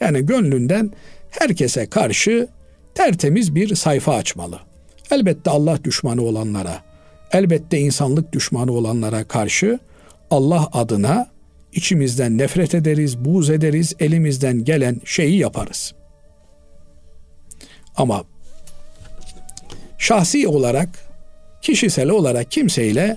Yani 0.00 0.26
gönlünden 0.26 0.90
herkese 1.30 1.86
karşı 1.86 2.48
tertemiz 2.94 3.54
bir 3.54 3.74
sayfa 3.74 4.14
açmalı. 4.14 4.58
Elbette 5.12 5.50
Allah 5.50 5.84
düşmanı 5.84 6.22
olanlara, 6.22 6.82
elbette 7.32 7.78
insanlık 7.78 8.32
düşmanı 8.32 8.72
olanlara 8.72 9.24
karşı 9.24 9.78
Allah 10.30 10.68
adına 10.72 11.26
içimizden 11.72 12.38
nefret 12.38 12.74
ederiz, 12.74 13.18
buğz 13.18 13.50
ederiz, 13.50 13.94
elimizden 14.00 14.64
gelen 14.64 15.00
şeyi 15.04 15.38
yaparız. 15.38 15.94
Ama 17.96 18.24
şahsi 19.98 20.48
olarak, 20.48 20.88
kişisel 21.62 22.08
olarak 22.08 22.50
kimseyle 22.50 23.16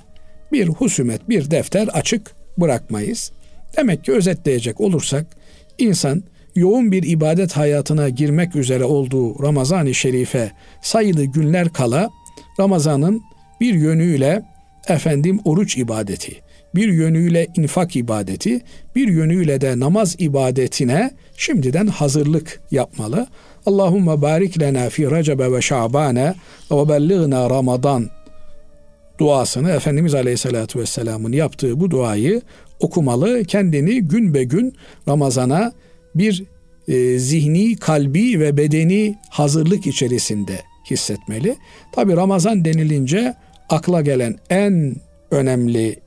bir 0.52 0.68
husumet, 0.68 1.30
bir 1.30 1.52
defter 1.52 1.88
açık 1.88 2.36
bırakmayız. 2.58 3.32
Demek 3.78 4.06
ki 4.06 4.12
özetleyecek 4.12 4.82
olursak 4.82 5.26
insan 5.78 6.24
yoğun 6.56 6.92
bir 6.92 7.04
ibadet 7.04 7.58
hayatına 7.58 8.10
girmek 8.10 8.56
üzere 8.56 8.84
olduğu 8.84 9.44
Ramazan-ı 9.44 9.94
Şerif'e 9.94 10.52
sayılı 10.82 11.26
günler 11.26 11.70
kala 11.70 12.10
Ramazan'ın 12.60 13.22
bir 13.62 13.74
yönüyle 13.74 14.42
efendim 14.88 15.40
oruç 15.46 15.78
ibadeti, 15.78 16.42
bir 16.76 16.88
yönüyle 16.88 17.48
infak 17.58 17.96
ibadeti, 17.96 18.62
bir 18.96 19.08
yönüyle 19.08 19.62
de 19.62 19.80
namaz 19.80 20.16
ibadetine 20.20 21.12
şimdiden 21.38 21.88
hazırlık 21.88 22.62
yapmalı. 22.72 23.28
Allahumme 23.66 24.22
barik 24.22 24.60
lena 24.60 24.90
fi 24.90 25.12
recebe 25.12 25.52
ve 25.52 25.62
şabane 25.62 26.34
ve 26.72 26.90
bellighna 26.90 27.50
ramadan 27.50 28.10
duasını 29.20 29.72
Efendimiz 29.72 30.16
Aleyhisselatü 30.16 30.80
Vesselam'ın 30.80 31.32
yaptığı 31.32 31.80
bu 31.80 31.92
duayı 31.92 32.42
okumalı. 32.80 33.44
Kendini 33.44 34.02
gün 34.02 34.34
be 34.34 34.44
gün 34.44 34.76
Ramazan'a 35.08 35.72
bir 36.16 36.44
e, 36.88 37.20
zihni, 37.20 37.76
kalbi 37.76 38.40
ve 38.40 38.58
bedeni 38.58 39.16
hazırlık 39.30 39.88
içerisinde 39.88 40.62
hissetmeli. 40.90 41.56
Tabi 41.92 42.16
Ramazan 42.16 42.66
denilince 42.66 43.36
akla 43.70 44.02
gelen 44.02 44.36
en 44.50 44.96
önemli 45.32 46.00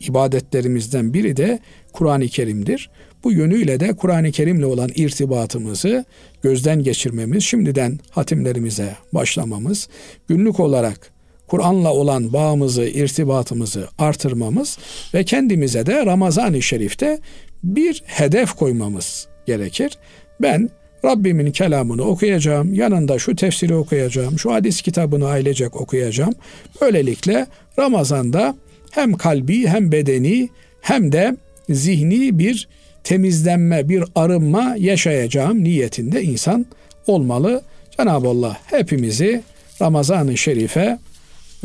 ibadetlerimizden 0.00 1.14
biri 1.14 1.36
de 1.36 1.58
Kur'an-ı 1.92 2.28
Kerim'dir. 2.28 2.90
Bu 3.24 3.32
yönüyle 3.32 3.80
de 3.80 3.92
Kur'an-ı 3.92 4.30
Kerim'le 4.30 4.62
olan 4.62 4.90
irtibatımızı 4.94 6.04
gözden 6.42 6.82
geçirmemiz, 6.82 7.44
şimdiden 7.44 7.98
hatimlerimize 8.10 8.96
başlamamız, 9.12 9.88
günlük 10.28 10.60
olarak 10.60 11.12
Kur'an'la 11.46 11.92
olan 11.92 12.32
bağımızı, 12.32 12.82
irtibatımızı 12.82 13.88
artırmamız 13.98 14.78
ve 15.14 15.24
kendimize 15.24 15.86
de 15.86 16.06
Ramazan-ı 16.06 16.62
Şerif'te 16.62 17.18
bir 17.64 18.02
hedef 18.06 18.52
koymamız 18.52 19.28
gerekir. 19.50 19.98
Ben 20.40 20.70
Rabbimin 21.04 21.52
kelamını 21.52 22.02
okuyacağım, 22.02 22.74
yanında 22.74 23.18
şu 23.18 23.36
tefsiri 23.36 23.74
okuyacağım, 23.74 24.38
şu 24.38 24.52
hadis 24.52 24.82
kitabını 24.82 25.26
ailecek 25.26 25.80
okuyacağım. 25.80 26.34
Böylelikle 26.80 27.46
Ramazan'da 27.78 28.54
hem 28.90 29.12
kalbi 29.12 29.66
hem 29.66 29.92
bedeni 29.92 30.48
hem 30.80 31.12
de 31.12 31.36
zihni 31.70 32.38
bir 32.38 32.68
temizlenme, 33.04 33.88
bir 33.88 34.04
arınma 34.14 34.74
yaşayacağım 34.78 35.64
niyetinde 35.64 36.22
insan 36.22 36.66
olmalı. 37.06 37.62
Cenab-ı 37.96 38.28
Allah 38.28 38.56
hepimizi 38.66 39.42
Ramazan-ı 39.80 40.36
Şerif'e 40.36 40.98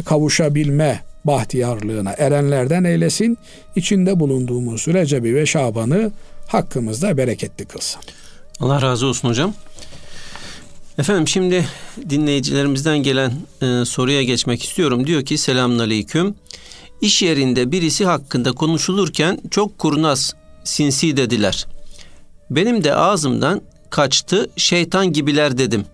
kavuşabilme 0.05 0.99
bahtiyarlığına 1.25 2.11
erenlerden 2.17 2.83
eylesin. 2.83 3.37
İçinde 3.75 4.19
bulunduğumuz 4.19 4.87
Recep'i 4.87 5.35
ve 5.35 5.45
Şaban'ı 5.45 6.11
hakkımızda 6.47 7.17
bereketli 7.17 7.65
kılsın. 7.65 8.01
Allah 8.59 8.81
razı 8.81 9.05
olsun 9.05 9.29
hocam. 9.29 9.53
Efendim 10.97 11.27
şimdi 11.27 11.67
dinleyicilerimizden 12.09 12.97
gelen 12.97 13.33
e, 13.61 13.85
soruya 13.85 14.23
geçmek 14.23 14.63
istiyorum. 14.63 15.07
Diyor 15.07 15.25
ki 15.25 15.37
selamun 15.37 15.79
aleyküm. 15.79 16.35
İş 17.01 17.21
yerinde 17.21 17.71
birisi 17.71 18.05
hakkında 18.05 18.51
konuşulurken 18.51 19.39
çok 19.51 19.77
kurnaz, 19.77 20.35
sinsi 20.63 21.17
dediler. 21.17 21.67
Benim 22.49 22.83
de 22.83 22.95
ağzımdan 22.95 23.61
kaçtı 23.89 24.49
şeytan 24.57 25.13
gibiler 25.13 25.57
dedim. 25.57 25.85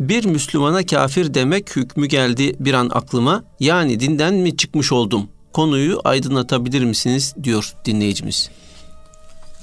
Bir 0.00 0.24
Müslümana 0.24 0.86
kafir 0.86 1.34
demek 1.34 1.76
hükmü 1.76 2.06
geldi 2.06 2.56
bir 2.60 2.74
an 2.74 2.90
aklıma. 2.94 3.44
Yani 3.60 4.00
dinden 4.00 4.34
mi 4.34 4.56
çıkmış 4.56 4.92
oldum? 4.92 5.28
Konuyu 5.52 6.00
aydınlatabilir 6.04 6.84
misiniz 6.84 7.34
diyor 7.42 7.74
dinleyicimiz. 7.84 8.50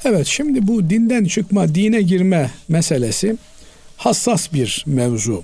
Evet 0.05 0.27
şimdi 0.27 0.67
bu 0.67 0.89
dinden 0.89 1.25
çıkma, 1.25 1.75
dine 1.75 2.01
girme 2.01 2.51
meselesi 2.67 3.37
hassas 3.97 4.53
bir 4.53 4.83
mevzu. 4.87 5.43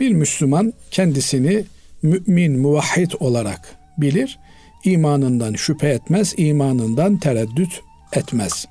Bir 0.00 0.10
Müslüman 0.10 0.72
kendisini 0.90 1.64
mümin, 2.02 2.58
muvahhid 2.58 3.10
olarak 3.20 3.76
bilir. 3.98 4.38
İmanından 4.84 5.54
şüphe 5.54 5.88
etmez, 5.88 6.34
imanından 6.36 7.18
tereddüt 7.18 7.80
etmez. 8.12 8.66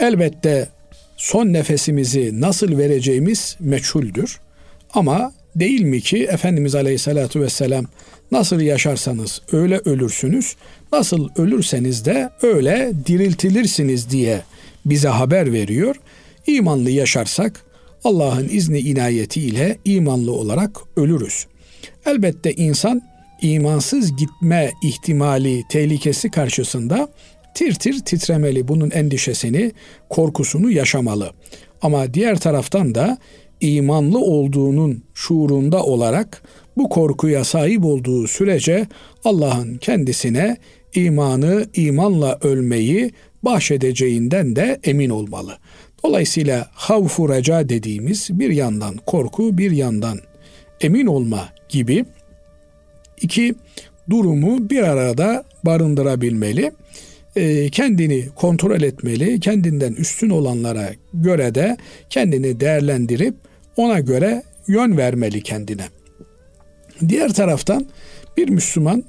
Elbette 0.00 0.68
son 1.16 1.52
nefesimizi 1.52 2.40
nasıl 2.40 2.78
vereceğimiz 2.78 3.56
meçhuldür. 3.60 4.40
Ama 4.94 5.32
değil 5.56 5.82
mi 5.82 6.00
ki 6.00 6.24
Efendimiz 6.24 6.74
Aleyhisselatü 6.74 7.40
Vesselam 7.40 7.86
nasıl 8.32 8.60
yaşarsanız 8.60 9.42
öyle 9.52 9.80
ölürsünüz, 9.84 10.56
nasıl 10.92 11.28
ölürseniz 11.36 12.04
de 12.04 12.30
öyle 12.42 12.92
diriltilirsiniz 13.06 14.10
diye 14.10 14.42
bize 14.86 15.08
haber 15.08 15.52
veriyor. 15.52 15.96
İmanlı 16.46 16.90
yaşarsak 16.90 17.64
Allah'ın 18.04 18.48
izni 18.48 18.78
inayetiyle 18.78 19.78
imanlı 19.84 20.32
olarak 20.32 20.80
ölürüz. 20.96 21.46
Elbette 22.06 22.52
insan 22.52 23.02
imansız 23.42 24.16
gitme 24.16 24.70
ihtimali, 24.82 25.62
tehlikesi 25.68 26.30
karşısında 26.30 27.08
tir 27.54 27.74
tir 27.74 28.00
titremeli. 28.04 28.68
Bunun 28.68 28.90
endişesini, 28.90 29.72
korkusunu 30.08 30.70
yaşamalı. 30.70 31.32
Ama 31.82 32.14
diğer 32.14 32.38
taraftan 32.38 32.94
da 32.94 33.18
imanlı 33.60 34.18
olduğunun 34.18 35.02
şuurunda 35.14 35.84
olarak 35.84 36.42
bu 36.76 36.88
korkuya 36.88 37.44
sahip 37.44 37.84
olduğu 37.84 38.26
sürece 38.26 38.86
Allah'ın 39.24 39.76
kendisine 39.76 40.56
imanı, 40.94 41.66
imanla 41.74 42.38
ölmeyi 42.42 43.10
bahşedeceğinden 43.42 44.56
de 44.56 44.80
emin 44.84 45.10
olmalı. 45.10 45.58
Dolayısıyla 46.04 46.68
havfu 46.72 47.28
reca 47.28 47.68
dediğimiz 47.68 48.28
bir 48.30 48.50
yandan 48.50 48.96
korku, 49.06 49.58
bir 49.58 49.70
yandan 49.70 50.18
emin 50.80 51.06
olma 51.06 51.48
gibi 51.68 52.04
iki 53.22 53.54
durumu 54.10 54.70
bir 54.70 54.82
arada 54.82 55.44
barındırabilmeli. 55.64 56.72
E, 57.36 57.70
kendini 57.70 58.28
kontrol 58.36 58.82
etmeli, 58.82 59.40
kendinden 59.40 59.92
üstün 59.92 60.30
olanlara 60.30 60.90
göre 61.14 61.54
de 61.54 61.76
kendini 62.10 62.60
değerlendirip 62.60 63.34
ona 63.76 64.00
göre 64.00 64.42
yön 64.66 64.96
vermeli 64.96 65.42
kendine. 65.42 65.84
Diğer 67.08 67.32
taraftan 67.32 67.86
bir 68.36 68.48
Müslüman 68.48 69.04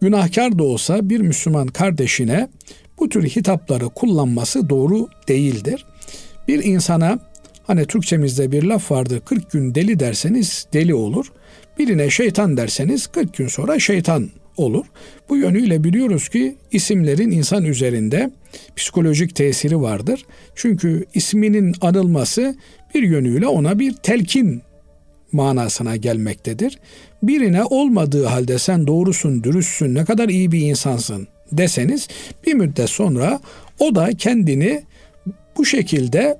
günahkar 0.00 0.58
da 0.58 0.62
olsa 0.64 1.10
bir 1.10 1.20
Müslüman 1.20 1.66
kardeşine 1.66 2.48
bu 2.98 3.08
tür 3.08 3.28
hitapları 3.28 3.88
kullanması 3.88 4.70
doğru 4.70 5.08
değildir. 5.28 5.86
Bir 6.48 6.64
insana 6.64 7.18
hani 7.66 7.86
Türkçemizde 7.86 8.52
bir 8.52 8.62
laf 8.62 8.90
vardır 8.90 9.20
40 9.24 9.50
gün 9.50 9.74
deli 9.74 10.00
derseniz 10.00 10.66
deli 10.72 10.94
olur. 10.94 11.32
Birine 11.78 12.10
şeytan 12.10 12.56
derseniz 12.56 13.06
40 13.06 13.34
gün 13.34 13.48
sonra 13.48 13.78
şeytan 13.78 14.30
olur. 14.56 14.86
Bu 15.28 15.36
yönüyle 15.36 15.84
biliyoruz 15.84 16.28
ki 16.28 16.56
isimlerin 16.72 17.30
insan 17.30 17.64
üzerinde 17.64 18.30
psikolojik 18.76 19.36
tesiri 19.36 19.80
vardır. 19.80 20.26
Çünkü 20.54 21.04
isminin 21.14 21.74
anılması 21.80 22.56
bir 22.94 23.02
yönüyle 23.02 23.46
ona 23.46 23.78
bir 23.78 23.92
telkin 23.92 24.62
manasına 25.32 25.96
gelmektedir. 25.96 26.78
Birine 27.22 27.64
olmadığı 27.64 28.24
halde 28.24 28.58
sen 28.58 28.86
doğrusun, 28.86 29.44
dürüstsün, 29.44 29.94
ne 29.94 30.04
kadar 30.04 30.28
iyi 30.28 30.52
bir 30.52 30.60
insansın 30.60 31.28
deseniz 31.52 32.08
bir 32.46 32.54
müddet 32.54 32.90
sonra 32.90 33.40
o 33.78 33.94
da 33.94 34.10
kendini 34.18 34.82
bu 35.56 35.64
şekilde 35.64 36.38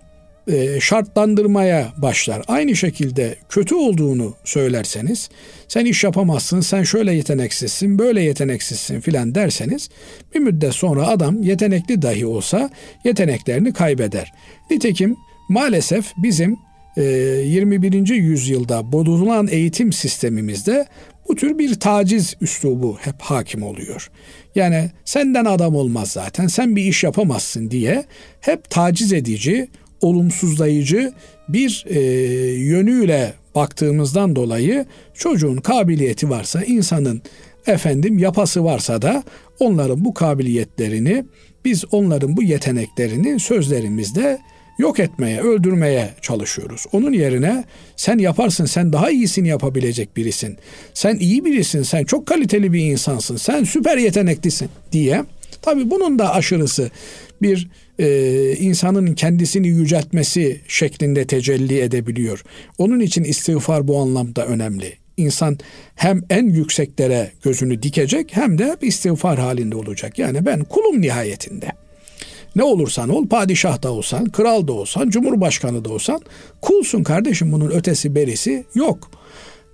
e, 0.48 0.80
şartlandırmaya 0.80 1.92
başlar. 1.96 2.42
Aynı 2.48 2.76
şekilde 2.76 3.36
kötü 3.48 3.74
olduğunu 3.74 4.34
söylerseniz, 4.44 5.30
sen 5.68 5.84
iş 5.84 6.04
yapamazsın, 6.04 6.60
sen 6.60 6.82
şöyle 6.82 7.14
yeteneksizsin, 7.14 7.98
böyle 7.98 8.22
yeteneksizsin 8.22 9.00
filan 9.00 9.34
derseniz 9.34 9.88
bir 10.34 10.40
müddet 10.40 10.74
sonra 10.74 11.06
adam 11.06 11.42
yetenekli 11.42 12.02
dahi 12.02 12.26
olsa 12.26 12.70
yeteneklerini 13.04 13.72
kaybeder. 13.72 14.32
Nitekim 14.70 15.16
maalesef 15.48 16.12
bizim 16.16 16.56
21. 16.96 18.10
E, 18.10 18.14
yüzyılda 18.14 18.92
bozulan 18.92 19.48
eğitim 19.50 19.92
sistemimizde 19.92 20.86
bu 21.28 21.34
tür 21.34 21.58
bir 21.58 21.74
taciz 21.74 22.34
üslubu 22.40 22.96
hep 23.00 23.20
hakim 23.20 23.62
oluyor. 23.62 24.10
Yani 24.54 24.90
senden 25.04 25.44
adam 25.44 25.74
olmaz 25.74 26.10
zaten, 26.10 26.46
sen 26.46 26.76
bir 26.76 26.84
iş 26.84 27.04
yapamazsın 27.04 27.70
diye 27.70 28.04
hep 28.40 28.70
taciz 28.70 29.12
edici, 29.12 29.68
olumsuzlayıcı 30.00 31.12
bir 31.48 31.84
e, 31.88 32.00
yönüyle 32.52 33.32
baktığımızdan 33.54 34.36
dolayı 34.36 34.86
çocuğun 35.14 35.56
kabiliyeti 35.56 36.30
varsa, 36.30 36.64
insanın 36.64 37.22
efendim 37.66 38.18
yapası 38.18 38.64
varsa 38.64 39.02
da 39.02 39.24
onların 39.60 40.04
bu 40.04 40.14
kabiliyetlerini, 40.14 41.24
biz 41.64 41.84
onların 41.92 42.36
bu 42.36 42.42
yeteneklerini 42.42 43.40
sözlerimizde 43.40 44.38
yok 44.80 45.00
etmeye, 45.00 45.40
öldürmeye 45.40 46.14
çalışıyoruz. 46.22 46.86
Onun 46.92 47.12
yerine 47.12 47.64
sen 47.96 48.18
yaparsın, 48.18 48.64
sen 48.64 48.92
daha 48.92 49.10
iyisini 49.10 49.48
yapabilecek 49.48 50.16
birisin. 50.16 50.56
Sen 50.94 51.16
iyi 51.16 51.44
birisin, 51.44 51.82
sen 51.82 52.04
çok 52.04 52.26
kaliteli 52.26 52.72
bir 52.72 52.80
insansın, 52.80 53.36
sen 53.36 53.64
süper 53.64 53.96
yeteneklisin 53.96 54.68
diye. 54.92 55.24
Tabi 55.62 55.90
bunun 55.90 56.18
da 56.18 56.34
aşırısı 56.34 56.90
bir 57.42 57.68
e, 57.98 58.56
insanın 58.56 59.14
kendisini 59.14 59.68
yüceltmesi 59.68 60.60
şeklinde 60.68 61.26
tecelli 61.26 61.80
edebiliyor. 61.80 62.44
Onun 62.78 63.00
için 63.00 63.24
istiğfar 63.24 63.88
bu 63.88 63.98
anlamda 63.98 64.46
önemli. 64.46 64.92
İnsan 65.16 65.58
hem 65.94 66.22
en 66.30 66.46
yükseklere 66.46 67.30
gözünü 67.42 67.82
dikecek 67.82 68.36
hem 68.36 68.58
de 68.58 68.76
istiğfar 68.82 69.38
halinde 69.38 69.76
olacak. 69.76 70.18
Yani 70.18 70.46
ben 70.46 70.64
kulum 70.64 71.00
nihayetinde. 71.00 71.79
Ne 72.56 72.62
olursan 72.62 73.08
ol, 73.08 73.28
padişah 73.28 73.82
da 73.82 73.92
olsan, 73.92 74.24
kral 74.24 74.66
da 74.66 74.72
olsan, 74.72 75.10
cumhurbaşkanı 75.10 75.84
da 75.84 75.92
olsan 75.92 76.20
kulsun 76.62 77.02
kardeşim 77.02 77.52
bunun 77.52 77.70
ötesi 77.70 78.14
berisi 78.14 78.64
yok. 78.74 79.10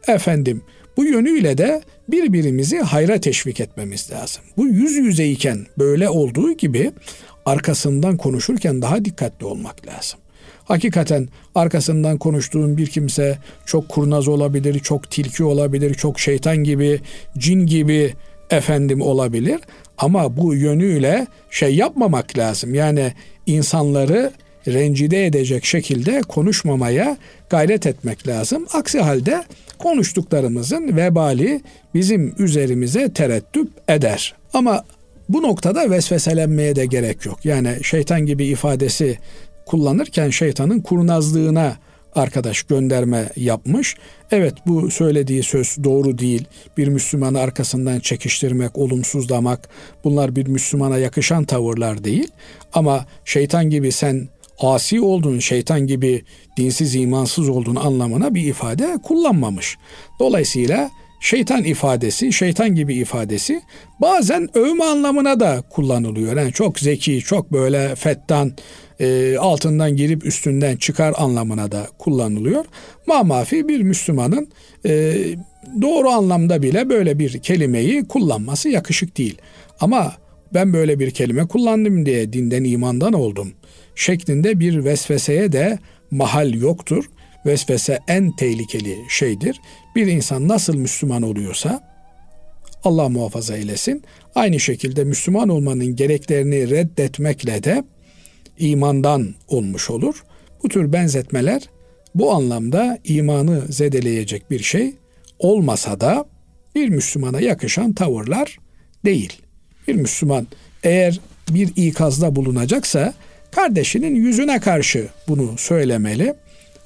Efendim 0.09 0.63
bu 0.97 1.05
yönüyle 1.05 1.59
de 1.59 1.83
birbirimizi 2.09 2.79
hayra 2.79 3.21
teşvik 3.21 3.61
etmemiz 3.61 4.11
lazım. 4.11 4.43
Bu 4.57 4.67
yüz 4.67 4.93
yüzeyken 4.93 5.67
böyle 5.79 6.09
olduğu 6.09 6.53
gibi 6.53 6.93
arkasından 7.47 8.17
konuşurken 8.17 8.83
daha 8.83 9.05
dikkatli 9.05 9.47
olmak 9.47 9.87
lazım. 9.87 10.21
Hakikaten 10.65 11.29
arkasından 11.55 12.19
konuştuğun 12.19 12.77
bir 12.77 12.87
kimse 12.87 13.39
çok 13.67 13.89
kurnaz 13.89 14.29
olabilir, 14.29 14.79
çok 14.79 15.11
tilki 15.11 15.45
olabilir, 15.45 15.95
çok 15.95 16.21
şeytan 16.21 16.57
gibi, 16.57 17.01
cin 17.39 17.67
gibi 17.67 18.15
efendim 18.51 19.01
olabilir. 19.01 19.61
Ama 19.99 20.37
bu 20.37 20.55
yönüyle 20.55 21.27
şey 21.51 21.75
yapmamak 21.75 22.39
lazım. 22.39 22.75
Yani 22.75 23.13
insanları 23.47 24.33
rencide 24.67 25.27
edecek 25.27 25.65
şekilde 25.65 26.21
konuşmamaya 26.21 27.17
gayret 27.51 27.87
etmek 27.87 28.29
lazım. 28.29 28.67
Aksi 28.73 29.01
halde 29.01 29.45
konuştuklarımızın 29.79 30.97
vebali 30.97 31.61
bizim 31.95 32.35
üzerimize 32.39 33.13
tereddüt 33.13 33.69
eder. 33.89 34.35
Ama 34.53 34.85
bu 35.29 35.43
noktada 35.43 35.91
vesveselenmeye 35.91 36.77
de 36.77 36.87
gerek 36.87 37.27
yok. 37.27 37.45
Yani 37.45 37.77
şeytan 37.83 38.27
gibi 38.27 38.45
ifadesi 38.45 39.19
kullanırken 39.67 40.31
şeytanın 40.31 40.81
kurnazlığına 40.81 41.77
arkadaş 42.17 42.63
gönderme 42.63 43.29
yapmış. 43.37 43.97
Evet 44.31 44.55
bu 44.67 44.91
söylediği 44.91 45.43
söz 45.43 45.77
doğru 45.85 46.19
değil. 46.19 46.45
Bir 46.77 46.89
Müslümanı 46.89 47.41
arkasından 47.41 48.01
çekiştirmek, 48.01 48.79
olumsuzlamak 48.79 49.69
bunlar 50.05 50.37
bir 50.37 50.47
Müslümana 50.47 50.99
yakışan 50.99 51.45
tavırlar 51.45 52.05
değil. 52.05 52.29
Ama 52.73 53.07
şeytan 53.25 53.71
gibi 53.71 53.93
sen 53.93 54.29
asi 54.59 55.01
olduğun, 55.01 55.39
şeytan 55.39 55.87
gibi 55.87 56.25
dinsiz, 56.57 56.95
imansız 56.95 57.49
olduğun 57.49 57.77
anlamına 57.77 58.35
bir 58.35 58.47
ifade 58.47 58.99
kullanmamış. 59.03 59.79
Dolayısıyla 60.21 60.91
şeytan 61.27 61.65
ifadesi, 61.65 62.33
şeytan 62.33 62.75
gibi 62.75 62.95
ifadesi 62.95 63.63
bazen 64.01 64.49
övme 64.59 64.85
anlamına 64.85 65.41
da 65.41 65.63
kullanılıyor. 65.71 66.37
Yani 66.37 66.53
çok 66.53 66.79
zeki, 66.79 67.21
çok 67.21 67.53
böyle 67.53 67.95
fettan, 67.95 68.53
e, 69.01 69.37
altından 69.39 69.97
girip 69.97 70.27
üstünden 70.27 70.77
çıkar 70.77 71.15
anlamına 71.17 71.73
da 71.73 71.87
kullanılıyor. 71.99 72.65
Mamafi 73.07 73.69
bir 73.69 73.81
Müslümanın 73.81 74.49
e, 74.87 75.15
doğru 75.83 76.09
anlamda 76.09 76.63
bile 76.63 76.89
böyle 76.89 77.19
bir 77.19 77.39
kelimeyi 77.39 78.09
kullanması 78.09 78.69
yakışık 78.69 79.19
değil. 79.19 79.39
Ama 79.81 80.13
ben 80.55 80.73
böyle 80.73 80.99
bir 80.99 81.11
kelime 81.11 81.47
kullandım 81.47 82.07
diye 82.07 82.33
dinden 82.33 82.65
imandan 82.65 83.13
oldum 83.13 83.53
şeklinde 83.95 84.61
bir 84.61 84.85
vesveseye 84.85 85.53
de 85.53 85.79
mahal 86.11 86.55
yoktur. 86.55 87.05
Vesvese 87.47 87.99
en 88.09 88.37
tehlikeli 88.37 88.99
şeydir. 89.09 89.61
Bir 89.97 90.07
insan 90.07 90.49
nasıl 90.49 90.77
Müslüman 90.77 91.23
oluyorsa 91.23 91.97
Allah 92.85 93.09
muhafaza 93.09 93.57
eylesin. 93.57 94.03
Aynı 94.35 94.61
şekilde 94.61 95.05
Müslüman 95.05 95.49
olmanın 95.49 95.97
gereklerini 95.97 96.71
reddetmekle 96.71 97.65
de 97.65 97.85
imandan 98.59 99.35
olmuş 99.49 99.91
olur. 99.91 100.25
Bu 100.63 100.69
tür 100.69 100.93
benzetmeler 100.93 101.63
bu 102.15 102.33
anlamda 102.33 102.99
imanı 103.05 103.63
zedeleyecek 103.69 104.51
bir 104.51 104.59
şey 104.59 104.95
olmasa 105.39 106.01
da 106.01 106.25
bir 106.75 106.89
Müslümana 106.89 107.41
yakışan 107.41 107.93
tavırlar 107.93 108.59
değil. 109.05 109.33
Bir 109.89 109.95
Müslüman 109.95 110.47
eğer 110.83 111.21
bir 111.51 111.73
ikazda 111.77 112.37
bulunacaksa 112.37 113.15
kardeşinin 113.51 114.15
yüzüne 114.15 114.61
karşı 114.61 115.09
bunu 115.29 115.59
söylemeli. 115.59 116.35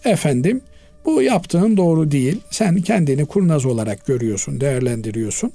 Efendim 0.04 0.60
bu 1.04 1.22
yaptığın 1.22 1.76
doğru 1.76 2.10
değil. 2.10 2.40
Sen 2.50 2.76
kendini 2.76 3.26
kurnaz 3.26 3.66
olarak 3.66 4.06
görüyorsun, 4.06 4.60
değerlendiriyorsun. 4.60 5.52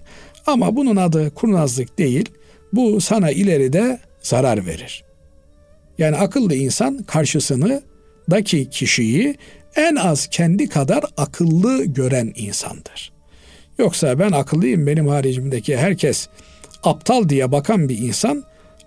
Ama 0.47 0.75
bunun 0.75 0.95
adı 0.95 1.33
kurnazlık 1.33 1.97
değil. 1.97 2.29
Bu 2.73 3.01
sana 3.01 3.31
ileride 3.31 3.99
zarar 4.21 4.65
verir. 4.65 5.03
Yani 5.97 6.15
akıllı 6.15 6.55
insan 6.55 7.03
karşısını 7.03 7.81
daki 8.31 8.69
kişiyi 8.69 9.35
en 9.75 9.95
az 9.95 10.27
kendi 10.27 10.69
kadar 10.69 11.03
akıllı 11.17 11.85
gören 11.85 12.33
insandır. 12.35 13.11
Yoksa 13.77 14.19
ben 14.19 14.31
akıllıyım 14.31 14.87
benim 14.87 15.07
haricimdeki 15.07 15.77
herkes 15.77 16.27
aptal 16.83 17.29
diye 17.29 17.51
bakan 17.51 17.89
bir 17.89 17.97
insan 17.97 18.43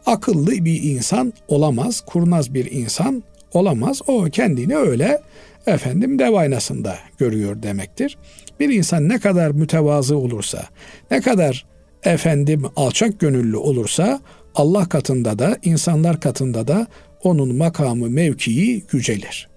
akıllı 0.06 0.50
bir 0.50 0.82
insan 0.82 1.32
olamaz, 1.48 2.00
kurnaz 2.00 2.54
bir 2.54 2.70
insan 2.70 3.22
olamaz. 3.52 4.00
O 4.06 4.24
kendini 4.24 4.76
öyle 4.76 5.22
efendim 5.66 6.18
dev 6.18 6.34
aynasında 6.34 6.98
görüyor 7.18 7.62
demektir. 7.62 8.18
Bir 8.60 8.74
insan 8.74 9.08
ne 9.08 9.18
kadar 9.18 9.50
mütevazı 9.50 10.16
olursa, 10.16 10.64
ne 11.10 11.20
kadar 11.20 11.66
efendim 12.04 12.62
alçak 12.76 13.20
gönüllü 13.20 13.56
olursa 13.56 14.20
Allah 14.54 14.88
katında 14.88 15.38
da 15.38 15.56
insanlar 15.62 16.20
katında 16.20 16.68
da 16.68 16.86
onun 17.22 17.56
makamı, 17.56 18.10
mevkii 18.10 18.84
yücelir. 18.92 19.48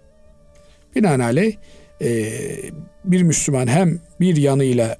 Binaenaleyh 0.95 1.55
e, 2.01 2.25
bir 3.05 3.23
Müslüman 3.23 3.67
hem 3.67 3.99
bir 4.19 4.35
yanıyla 4.35 4.97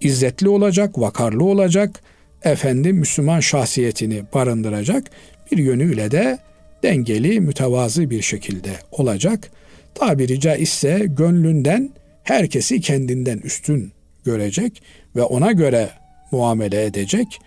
izzetli 0.00 0.48
olacak, 0.48 0.98
vakarlı 0.98 1.44
olacak, 1.44 2.00
efendim 2.42 2.96
Müslüman 2.96 3.40
şahsiyetini 3.40 4.22
barındıracak, 4.34 5.04
bir 5.52 5.58
yönüyle 5.58 6.10
de 6.10 6.38
dengeli, 6.84 7.40
mütevazı 7.40 8.10
bir 8.10 8.22
şekilde 8.22 8.70
olacak. 8.92 9.50
Tabiri 9.94 10.40
caizse 10.40 11.06
gönlünden 11.08 11.90
herkesi 12.22 12.80
kendinden 12.80 13.38
üstün 13.38 13.92
görecek 14.24 14.82
ve 15.16 15.22
ona 15.22 15.52
göre 15.52 15.90
muamele 16.30 16.84
edecek. 16.84 17.40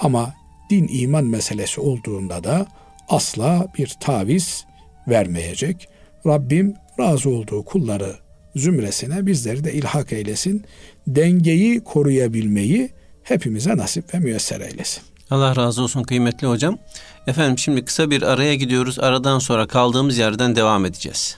Ama 0.00 0.34
din 0.70 0.88
iman 0.92 1.24
meselesi 1.24 1.80
olduğunda 1.80 2.44
da 2.44 2.66
asla 3.08 3.66
bir 3.78 3.96
taviz 4.00 4.64
vermeyecek. 5.08 5.88
Rabbim 6.26 6.74
razı 7.00 7.30
olduğu 7.30 7.64
kulları 7.64 8.14
zümresine 8.56 9.26
bizleri 9.26 9.64
de 9.64 9.72
ilhak 9.72 10.12
eylesin. 10.12 10.64
Dengeyi 11.06 11.84
koruyabilmeyi 11.84 12.90
hepimize 13.22 13.76
nasip 13.76 14.14
ve 14.14 14.18
müyesser 14.18 14.60
eylesin. 14.60 15.02
Allah 15.30 15.56
razı 15.56 15.82
olsun 15.82 16.02
kıymetli 16.02 16.46
hocam. 16.46 16.78
Efendim 17.26 17.58
şimdi 17.58 17.84
kısa 17.84 18.10
bir 18.10 18.22
araya 18.22 18.54
gidiyoruz. 18.54 18.98
Aradan 18.98 19.38
sonra 19.38 19.66
kaldığımız 19.66 20.18
yerden 20.18 20.56
devam 20.56 20.84
edeceğiz. 20.84 21.36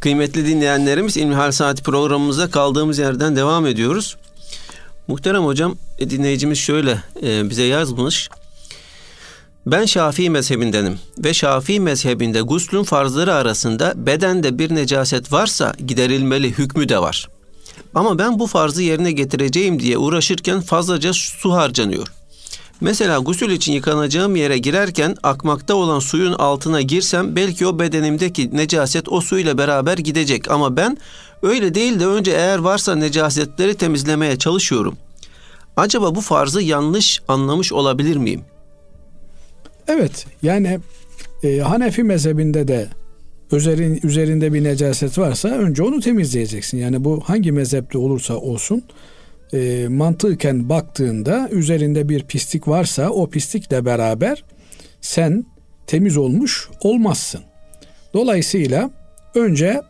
Kıymetli 0.00 0.46
dinleyenlerimiz 0.46 1.16
İlmihal 1.16 1.52
Saati 1.52 1.82
programımıza 1.82 2.50
kaldığımız 2.50 2.98
yerden 2.98 3.36
devam 3.36 3.66
ediyoruz. 3.66 4.16
Muhterem 5.08 5.44
hocam 5.44 5.76
e, 5.98 6.10
dinleyicimiz 6.10 6.58
şöyle 6.58 6.98
e, 7.22 7.50
bize 7.50 7.62
yazmış. 7.62 8.28
Ben 9.66 9.84
Şafii 9.84 10.30
mezhebindenim 10.30 10.98
ve 11.18 11.34
Şafii 11.34 11.80
mezhebinde 11.80 12.40
guslün 12.40 12.82
farzları 12.82 13.34
arasında 13.34 13.92
bedende 13.96 14.58
bir 14.58 14.74
necaset 14.74 15.32
varsa 15.32 15.72
giderilmeli 15.86 16.50
hükmü 16.50 16.88
de 16.88 16.98
var. 16.98 17.28
Ama 17.94 18.18
ben 18.18 18.38
bu 18.38 18.46
farzı 18.46 18.82
yerine 18.82 19.12
getireceğim 19.12 19.80
diye 19.80 19.98
uğraşırken 19.98 20.60
fazlaca 20.60 21.12
su 21.12 21.52
harcanıyor. 21.52 22.08
Mesela 22.80 23.18
gusül 23.18 23.50
için 23.50 23.72
yıkanacağım 23.72 24.36
yere 24.36 24.58
girerken 24.58 25.16
akmakta 25.22 25.74
olan 25.74 25.98
suyun 25.98 26.32
altına 26.32 26.80
girsem 26.80 27.36
belki 27.36 27.66
o 27.66 27.78
bedenimdeki 27.78 28.56
necaset 28.56 29.08
o 29.08 29.20
suyla 29.20 29.58
beraber 29.58 29.98
gidecek 29.98 30.50
ama 30.50 30.76
ben 30.76 30.96
öyle 31.42 31.74
değil 31.74 32.00
de 32.00 32.06
önce 32.06 32.30
eğer 32.30 32.58
varsa 32.58 32.94
necasetleri 32.94 33.74
temizlemeye 33.74 34.38
çalışıyorum. 34.38 34.96
Acaba 35.76 36.14
bu 36.14 36.20
farzı 36.20 36.62
yanlış 36.62 37.22
anlamış 37.28 37.72
olabilir 37.72 38.16
miyim? 38.16 38.40
Evet 39.88 40.26
yani 40.42 40.80
e, 41.42 41.58
Hanefi 41.58 42.02
mezhebinde 42.02 42.68
de 42.68 42.88
üzerin, 43.52 44.00
üzerinde 44.02 44.52
bir 44.52 44.64
necaset 44.64 45.18
varsa 45.18 45.48
önce 45.48 45.82
onu 45.82 46.00
temizleyeceksin. 46.00 46.78
Yani 46.78 47.04
bu 47.04 47.22
hangi 47.26 47.52
mezhepte 47.52 47.98
olursa 47.98 48.36
olsun 48.36 48.82
e, 49.54 49.88
mantıken 49.88 50.68
baktığında 50.68 51.48
üzerinde 51.52 52.08
bir 52.08 52.22
pislik 52.22 52.68
varsa 52.68 53.10
o 53.10 53.30
pislikle 53.30 53.84
beraber 53.84 54.44
sen 55.00 55.44
temiz 55.86 56.16
olmuş 56.16 56.68
olmazsın. 56.82 57.40
Dolayısıyla 58.14 58.90
önce 59.34 59.82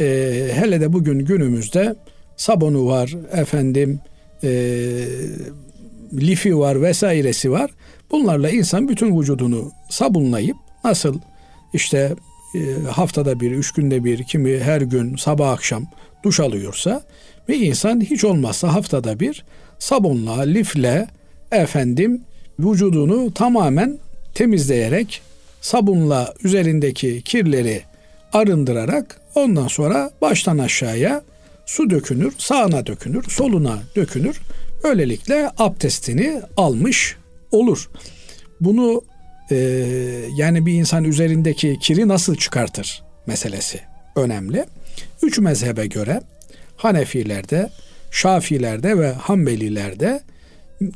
e, 0.00 0.04
hele 0.52 0.80
de 0.80 0.92
bugün 0.92 1.18
günümüzde 1.18 1.94
sabunu 2.36 2.86
var, 2.86 3.16
efendim 3.32 4.00
e, 4.42 4.50
lifi 6.12 6.58
var 6.58 6.82
vesairesi 6.82 7.50
var. 7.50 7.70
Bunlarla 8.10 8.50
insan 8.50 8.88
bütün 8.88 9.20
vücudunu 9.20 9.72
sabunlayıp 9.90 10.56
nasıl 10.84 11.20
işte 11.72 12.14
e, 12.54 12.88
haftada 12.90 13.40
bir, 13.40 13.52
üç 13.52 13.72
günde 13.72 14.04
bir, 14.04 14.24
kimi 14.24 14.58
her 14.58 14.80
gün 14.80 15.16
sabah 15.16 15.50
akşam 15.50 15.86
duş 16.22 16.40
alıyorsa 16.40 17.02
ve 17.48 17.56
insan 17.56 18.00
hiç 18.00 18.24
olmazsa 18.24 18.74
haftada 18.74 19.20
bir 19.20 19.44
sabunla, 19.78 20.40
lifle 20.40 21.06
efendim 21.52 22.20
vücudunu 22.58 23.34
tamamen 23.34 23.98
temizleyerek 24.34 25.22
sabunla 25.60 26.34
üzerindeki 26.44 27.22
kirleri 27.22 27.82
arındırarak 28.32 29.20
ondan 29.34 29.68
sonra 29.68 30.10
baştan 30.20 30.58
aşağıya 30.58 31.22
su 31.66 31.90
dökünür, 31.90 32.32
sağına 32.38 32.86
dökünür, 32.86 33.24
soluna 33.30 33.78
dökünür. 33.96 34.40
Böylelikle 34.84 35.50
abdestini 35.58 36.42
almış 36.56 37.16
olur. 37.50 37.90
Bunu 38.60 39.02
e, 39.50 39.56
yani 40.36 40.66
bir 40.66 40.72
insan 40.72 41.04
üzerindeki 41.04 41.78
kiri 41.82 42.08
nasıl 42.08 42.36
çıkartır 42.36 43.02
meselesi 43.26 43.80
önemli. 44.16 44.64
Üç 45.22 45.38
mezhebe 45.38 45.86
göre 45.86 46.20
Hanefilerde, 46.78 47.70
Şafilerde 48.10 48.98
ve 48.98 49.12
Hanbelilerde 49.12 50.20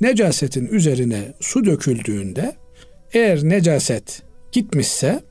necasetin 0.01 0.67
üzerine 0.67 1.35
su 1.41 1.65
döküldüğünde 1.65 2.57
eğer 3.13 3.45
necaset 3.45 4.23
gitmişse 4.53 5.23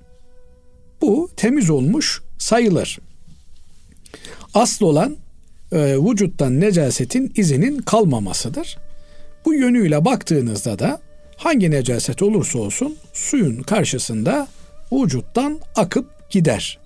bu 1.01 1.29
temiz 1.37 1.69
olmuş 1.69 2.21
sayılır. 2.37 2.99
Asıl 4.53 4.85
olan 4.85 5.17
e, 5.71 5.97
vücuttan 5.97 6.59
necasetin 6.59 7.33
izinin 7.35 7.77
kalmamasıdır. 7.77 8.77
Bu 9.45 9.53
yönüyle 9.53 10.05
baktığınızda 10.05 10.79
da 10.79 11.01
hangi 11.37 11.71
necaset 11.71 12.21
olursa 12.21 12.59
olsun 12.59 12.97
suyun 13.13 13.63
karşısında 13.63 14.47
vücuttan 14.91 15.59
akıp 15.75 16.29
gider. 16.29 16.79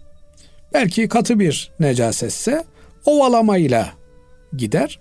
Belki 0.73 1.07
katı 1.07 1.39
bir 1.39 1.71
necasetse 1.79 2.63
ovalamayla 3.05 3.93
gider. 4.57 4.99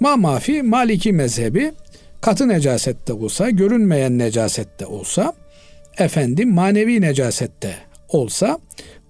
Ma 0.00 0.16
mafi 0.16 0.62
Maliki 0.62 1.12
mezhebi 1.12 1.72
katı 2.20 2.48
necasette 2.48 3.12
olsa, 3.12 3.50
görünmeyen 3.50 4.18
necasette 4.18 4.86
olsa, 4.86 5.32
efendim 5.98 6.54
manevi 6.54 7.00
necasette 7.00 7.74
olsa 8.08 8.58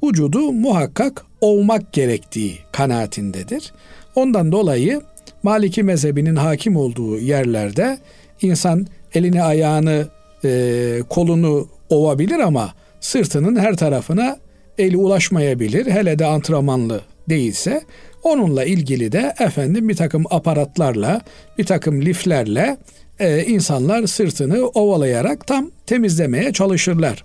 vücudu 0.05 0.53
muhakkak 0.53 1.27
olmak 1.41 1.93
gerektiği 1.93 2.59
kanaatindedir. 2.73 3.73
Ondan 4.15 4.53
dolayı 4.53 5.01
Maliki 5.43 5.83
mezhebinin 5.83 6.37
hakim 6.37 6.77
olduğu 6.77 7.19
yerlerde 7.19 7.99
insan 8.43 8.87
elini 9.15 9.43
ayağını 9.43 10.09
e, 10.45 11.03
kolunu 11.09 11.69
ovabilir 11.89 12.39
ama 12.39 12.75
sırtının 13.01 13.57
her 13.57 13.77
tarafına 13.77 14.37
eli 14.79 14.97
ulaşmayabilir. 14.97 15.87
Hele 15.87 16.19
de 16.19 16.27
antrenmanlı 16.27 17.01
değilse 17.29 17.83
onunla 18.27 18.65
ilgili 18.65 19.13
de 19.13 19.35
efendim 19.39 19.89
bir 19.89 19.97
takım 19.97 20.25
aparatlarla 20.31 21.21
bir 21.59 21.65
takım 21.65 22.03
liflerle 22.03 22.77
e, 23.19 23.45
insanlar 23.45 24.07
sırtını 24.07 24.67
ovalayarak 24.67 25.47
tam 25.47 25.71
temizlemeye 25.87 26.53
çalışırlar. 26.53 27.25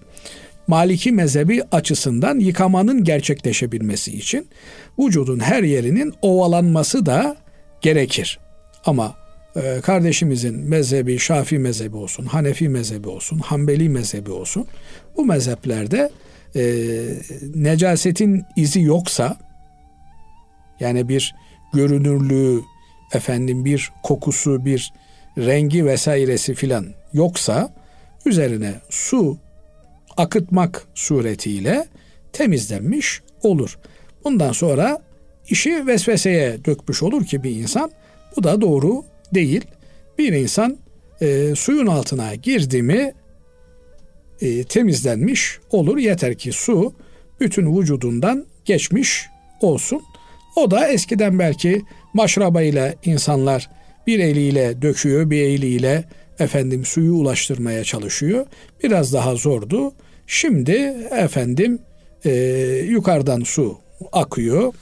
Maliki 0.67 1.11
mezhebi 1.11 1.63
açısından 1.71 2.39
yıkamanın 2.39 3.03
gerçekleşebilmesi 3.03 4.17
için 4.17 4.47
vücudun 4.99 5.39
her 5.39 5.63
yerinin 5.63 6.13
ovalanması 6.21 7.05
da 7.05 7.35
gerekir. 7.81 8.39
Ama 8.85 9.15
e, 9.55 9.81
kardeşimizin 9.81 10.59
mezhebi 10.59 11.19
Şafi 11.19 11.59
mezhebi 11.59 11.97
olsun, 11.97 12.25
Hanefi 12.25 12.69
mezhebi 12.69 13.09
olsun, 13.09 13.39
Hanbeli 13.39 13.89
mezhebi 13.89 14.31
olsun 14.31 14.67
bu 15.17 15.25
mezheplerde 15.25 16.09
e, 16.55 16.63
necasetin 17.55 18.43
izi 18.55 18.81
yoksa 18.81 19.37
yani 20.81 21.09
bir 21.09 21.35
görünürlüğü 21.73 22.61
efendim 23.13 23.65
bir 23.65 23.91
kokusu 24.03 24.65
bir 24.65 24.93
rengi 25.37 25.85
vesairesi 25.85 26.53
filan 26.53 26.87
yoksa 27.13 27.73
üzerine 28.25 28.73
su 28.89 29.37
akıtmak 30.17 30.87
suretiyle 30.95 31.85
temizlenmiş 32.33 33.21
olur. 33.43 33.79
Bundan 34.23 34.51
sonra 34.51 35.01
işi 35.49 35.87
vesveseye 35.87 36.65
dökmüş 36.65 37.03
olur 37.03 37.25
ki 37.25 37.43
bir 37.43 37.55
insan 37.55 37.91
bu 38.35 38.43
da 38.43 38.61
doğru 38.61 39.03
değil. 39.33 39.65
Bir 40.17 40.33
insan 40.33 40.77
e, 41.21 41.55
suyun 41.55 41.87
altına 41.87 42.35
girdi 42.35 42.81
mi 42.81 43.13
e, 44.41 44.63
temizlenmiş 44.63 45.59
olur. 45.71 45.97
Yeter 45.97 46.37
ki 46.37 46.51
su 46.51 46.93
bütün 47.39 47.79
vücudundan 47.79 48.45
geçmiş 48.65 49.25
olsun. 49.61 50.01
O 50.55 50.71
da 50.71 50.87
eskiden 50.87 51.39
belki 51.39 51.81
maşrabayla 52.13 52.93
insanlar 53.05 53.69
bir 54.07 54.19
eliyle 54.19 54.81
döküyor, 54.81 55.29
bir 55.29 55.41
eliyle 55.41 56.03
efendim 56.39 56.85
suyu 56.85 57.13
ulaştırmaya 57.13 57.83
çalışıyor. 57.83 58.45
Biraz 58.83 59.13
daha 59.13 59.35
zordu. 59.35 59.93
Şimdi 60.27 60.71
efendim 61.11 61.79
e, 62.25 62.31
yukarıdan 62.89 63.41
su 63.43 63.77
akıyor. 64.11 64.73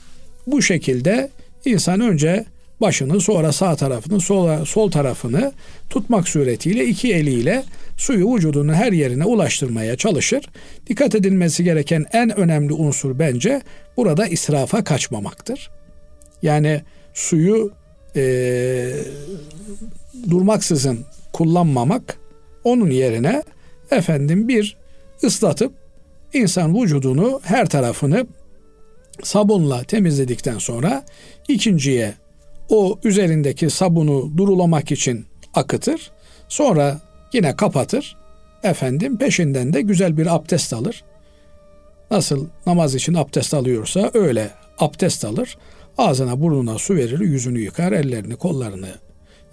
Bu 0.46 0.62
şekilde 0.62 1.30
insan 1.64 2.00
önce 2.00 2.44
başını 2.80 3.20
sonra 3.20 3.52
sağ 3.52 3.76
tarafını 3.76 4.20
sola, 4.20 4.64
sol 4.64 4.90
tarafını 4.90 5.52
tutmak 5.90 6.28
suretiyle 6.28 6.86
iki 6.86 7.14
eliyle 7.14 7.62
suyu 8.00 8.34
vücudunun 8.34 8.72
her 8.72 8.92
yerine 8.92 9.24
ulaştırmaya 9.24 9.96
çalışır. 9.96 10.44
Dikkat 10.86 11.14
edilmesi 11.14 11.64
gereken 11.64 12.04
en 12.12 12.38
önemli 12.38 12.72
unsur 12.72 13.18
bence 13.18 13.62
burada 13.96 14.26
israfa 14.26 14.84
kaçmamaktır. 14.84 15.70
Yani 16.42 16.82
suyu 17.14 17.72
e, 18.16 18.92
durmaksızın 20.30 21.00
kullanmamak 21.32 22.18
onun 22.64 22.90
yerine 22.90 23.42
efendim 23.90 24.48
bir 24.48 24.76
ıslatıp 25.24 25.72
insan 26.32 26.82
vücudunu 26.82 27.40
her 27.44 27.68
tarafını 27.68 28.26
sabunla 29.22 29.84
temizledikten 29.84 30.58
sonra 30.58 31.04
ikinciye 31.48 32.14
o 32.68 32.98
üzerindeki 33.04 33.70
sabunu 33.70 34.36
durulamak 34.36 34.92
için 34.92 35.26
akıtır. 35.54 36.10
Sonra 36.48 37.09
yine 37.32 37.56
kapatır. 37.56 38.16
Efendim 38.62 39.18
peşinden 39.18 39.72
de 39.72 39.82
güzel 39.82 40.16
bir 40.16 40.34
abdest 40.34 40.72
alır. 40.72 41.04
Nasıl 42.10 42.48
namaz 42.66 42.94
için 42.94 43.14
abdest 43.14 43.54
alıyorsa 43.54 44.10
öyle 44.14 44.50
abdest 44.78 45.24
alır. 45.24 45.58
Ağzına 45.98 46.40
burnuna 46.40 46.78
su 46.78 46.96
verir, 46.96 47.20
yüzünü 47.20 47.60
yıkar, 47.60 47.92
ellerini 47.92 48.36
kollarını 48.36 48.88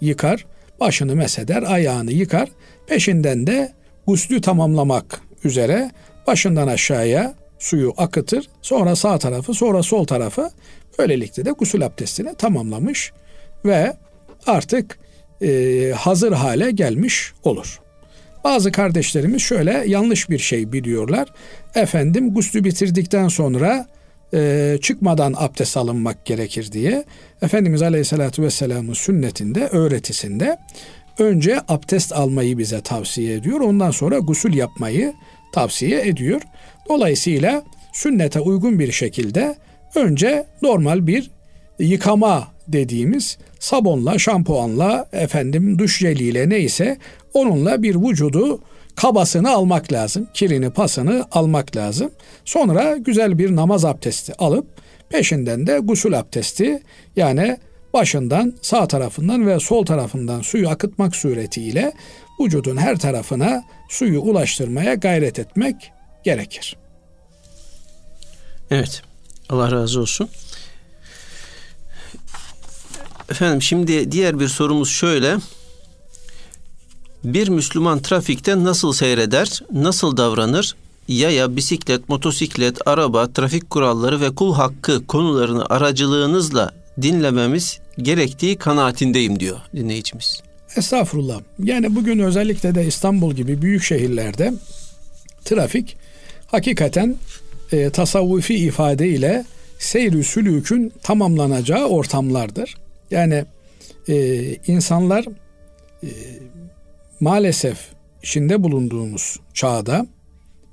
yıkar, 0.00 0.46
başını 0.80 1.16
mesheder, 1.16 1.62
ayağını 1.62 2.12
yıkar. 2.12 2.48
Peşinden 2.86 3.46
de 3.46 3.72
guslü 4.06 4.40
tamamlamak 4.40 5.20
üzere 5.44 5.90
başından 6.26 6.68
aşağıya 6.68 7.34
suyu 7.58 7.94
akıtır. 7.96 8.48
Sonra 8.62 8.96
sağ 8.96 9.18
tarafı, 9.18 9.54
sonra 9.54 9.82
sol 9.82 10.04
tarafı 10.04 10.50
böylelikle 10.98 11.44
de 11.44 11.50
gusül 11.50 11.86
abdestini 11.86 12.34
tamamlamış 12.34 13.12
ve 13.64 13.96
artık 14.46 14.98
e, 15.42 15.92
hazır 15.96 16.32
hale 16.32 16.70
gelmiş 16.70 17.32
olur. 17.42 17.80
Bazı 18.44 18.72
kardeşlerimiz 18.72 19.42
şöyle 19.42 19.84
yanlış 19.86 20.30
bir 20.30 20.38
şey 20.38 20.72
biliyorlar. 20.72 21.28
Efendim 21.74 22.34
guslü 22.34 22.64
bitirdikten 22.64 23.28
sonra 23.28 23.86
e, 24.34 24.78
çıkmadan 24.82 25.34
abdest 25.36 25.76
alınmak 25.76 26.26
gerekir 26.26 26.72
diye. 26.72 27.04
Efendimiz 27.42 27.82
Aleyhisselatü 27.82 28.42
Vesselam'ın 28.42 28.92
sünnetinde, 28.92 29.66
öğretisinde 29.66 30.58
önce 31.18 31.60
abdest 31.68 32.12
almayı 32.12 32.58
bize 32.58 32.80
tavsiye 32.80 33.34
ediyor. 33.34 33.60
Ondan 33.60 33.90
sonra 33.90 34.18
gusül 34.18 34.54
yapmayı 34.54 35.12
tavsiye 35.52 36.08
ediyor. 36.08 36.42
Dolayısıyla 36.88 37.62
sünnete 37.92 38.40
uygun 38.40 38.78
bir 38.78 38.92
şekilde 38.92 39.56
önce 39.94 40.46
normal 40.62 41.06
bir 41.06 41.30
yıkama 41.78 42.48
dediğimiz 42.68 43.38
sabunla, 43.58 44.18
şampuanla, 44.18 45.08
efendim 45.12 45.78
duş 45.78 45.98
jeliyle 45.98 46.48
neyse 46.48 46.98
onunla 47.34 47.82
bir 47.82 47.94
vücudu 47.94 48.60
kabasını 48.96 49.50
almak 49.50 49.92
lazım. 49.92 50.28
Kirini, 50.34 50.70
pasını 50.70 51.26
almak 51.30 51.76
lazım. 51.76 52.10
Sonra 52.44 52.96
güzel 52.96 53.38
bir 53.38 53.56
namaz 53.56 53.84
abdesti 53.84 54.34
alıp 54.38 54.66
peşinden 55.08 55.66
de 55.66 55.78
gusül 55.78 56.18
abdesti 56.18 56.82
yani 57.16 57.58
başından 57.94 58.54
sağ 58.62 58.88
tarafından 58.88 59.46
ve 59.46 59.60
sol 59.60 59.86
tarafından 59.86 60.40
suyu 60.40 60.68
akıtmak 60.68 61.16
suretiyle 61.16 61.92
vücudun 62.40 62.76
her 62.76 62.98
tarafına 62.98 63.64
suyu 63.88 64.20
ulaştırmaya 64.20 64.94
gayret 64.94 65.38
etmek 65.38 65.92
gerekir. 66.24 66.76
Evet. 68.70 69.02
Allah 69.48 69.72
razı 69.72 70.00
olsun. 70.00 70.28
Efendim 73.30 73.62
şimdi 73.62 74.12
diğer 74.12 74.40
bir 74.40 74.48
sorumuz 74.48 74.88
şöyle. 74.90 75.36
Bir 77.24 77.48
Müslüman 77.48 78.02
trafikte 78.02 78.64
nasıl 78.64 78.92
seyreder, 78.92 79.62
nasıl 79.72 80.16
davranır? 80.16 80.76
Yaya, 81.08 81.56
bisiklet, 81.56 82.08
motosiklet, 82.08 82.88
araba, 82.88 83.32
trafik 83.32 83.70
kuralları 83.70 84.20
ve 84.20 84.34
kul 84.34 84.54
hakkı 84.54 85.06
konularını 85.06 85.66
aracılığınızla 85.66 86.70
dinlememiz 87.02 87.78
gerektiği 87.98 88.56
kanaatindeyim 88.56 89.40
diyor 89.40 89.58
dinleyicimiz. 89.76 90.42
Estağfurullah. 90.76 91.40
Yani 91.58 91.96
bugün 91.96 92.18
özellikle 92.18 92.74
de 92.74 92.86
İstanbul 92.86 93.34
gibi 93.34 93.62
büyük 93.62 93.82
şehirlerde 93.82 94.54
trafik 95.44 95.96
hakikaten 96.46 97.16
e, 97.72 97.90
tasavvufi 97.90 98.54
ifadeyle 98.54 99.44
seyr-i 99.78 100.24
sülükün 100.24 100.92
tamamlanacağı 101.02 101.86
ortamlardır. 101.86 102.76
Yani 103.10 103.44
e, 104.08 104.14
insanlar 104.54 105.24
e, 106.02 106.08
maalesef 107.20 107.88
içinde 108.22 108.62
bulunduğumuz 108.62 109.40
çağda 109.54 110.06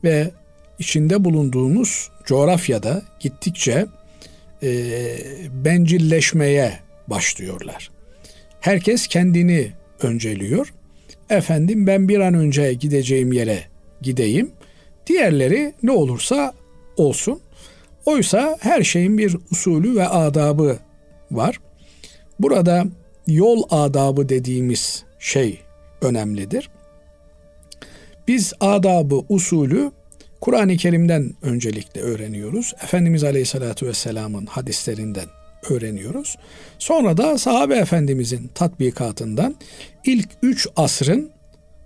ve 0.04 0.32
içinde 0.80 1.24
bulunduğumuz 1.24 2.10
coğrafyada 2.26 3.02
gittikçe 3.20 3.86
e, 4.64 4.70
bencilleşmeye 5.66 6.80
başlıyorlar. 7.08 7.92
Herkes 8.60 9.08
kendini 9.08 9.72
önceliyor. 10.02 10.74
Efendim 11.30 11.88
ben 11.88 12.10
bir 12.10 12.20
an 12.20 12.34
önce 12.34 12.74
gideceğim 12.74 13.34
yere 13.34 13.60
gideyim. 14.02 14.52
Diğerleri 15.08 15.74
ne 15.84 15.92
olursa 15.92 16.54
olsun. 16.98 17.40
Oysa 18.06 18.58
her 18.60 18.84
şeyin 18.84 19.18
bir 19.18 19.38
usulü 19.52 19.96
ve 19.96 20.08
adabı 20.08 20.78
var. 21.32 21.60
Burada 22.40 22.86
yol 23.28 23.64
adabı 23.70 24.30
dediğimiz 24.30 25.04
şey 25.20 25.60
önemlidir. 26.02 26.70
Biz 28.28 28.54
adabı, 28.60 29.22
usulü 29.30 29.92
Kur'an-ı 30.42 30.78
Kerim'den 30.78 31.34
öncelikle 31.42 32.02
öğreniyoruz. 32.02 32.74
Efendimiz 32.84 33.24
Aleyhisselatü 33.24 33.88
Vesselam'ın 33.88 34.46
hadislerinden 34.46 35.26
öğreniyoruz. 35.70 36.38
Sonra 36.80 37.18
da 37.18 37.38
sahabe 37.38 37.76
efendimizin 37.76 38.52
tatbikatından 38.56 39.56
ilk 40.06 40.30
üç 40.44 40.68
asrın 40.76 41.32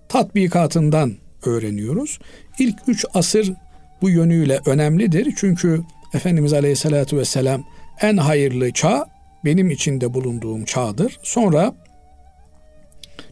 tatbikatından 0.10 1.14
öğreniyoruz. 1.46 2.20
İlk 2.60 2.76
üç 2.88 3.06
asır 3.14 3.54
bu 4.02 4.10
yönüyle 4.10 4.60
önemlidir. 4.66 5.34
Çünkü 5.38 5.82
Efendimiz 6.14 6.54
Aleyhisselatü 6.54 7.18
Vesselam 7.18 7.64
en 8.02 8.18
hayırlı 8.18 8.72
çağ 8.72 9.19
benim 9.46 9.72
içinde 9.72 10.14
bulunduğum 10.14 10.66
çağdır. 10.66 11.20
Sonra 11.24 11.76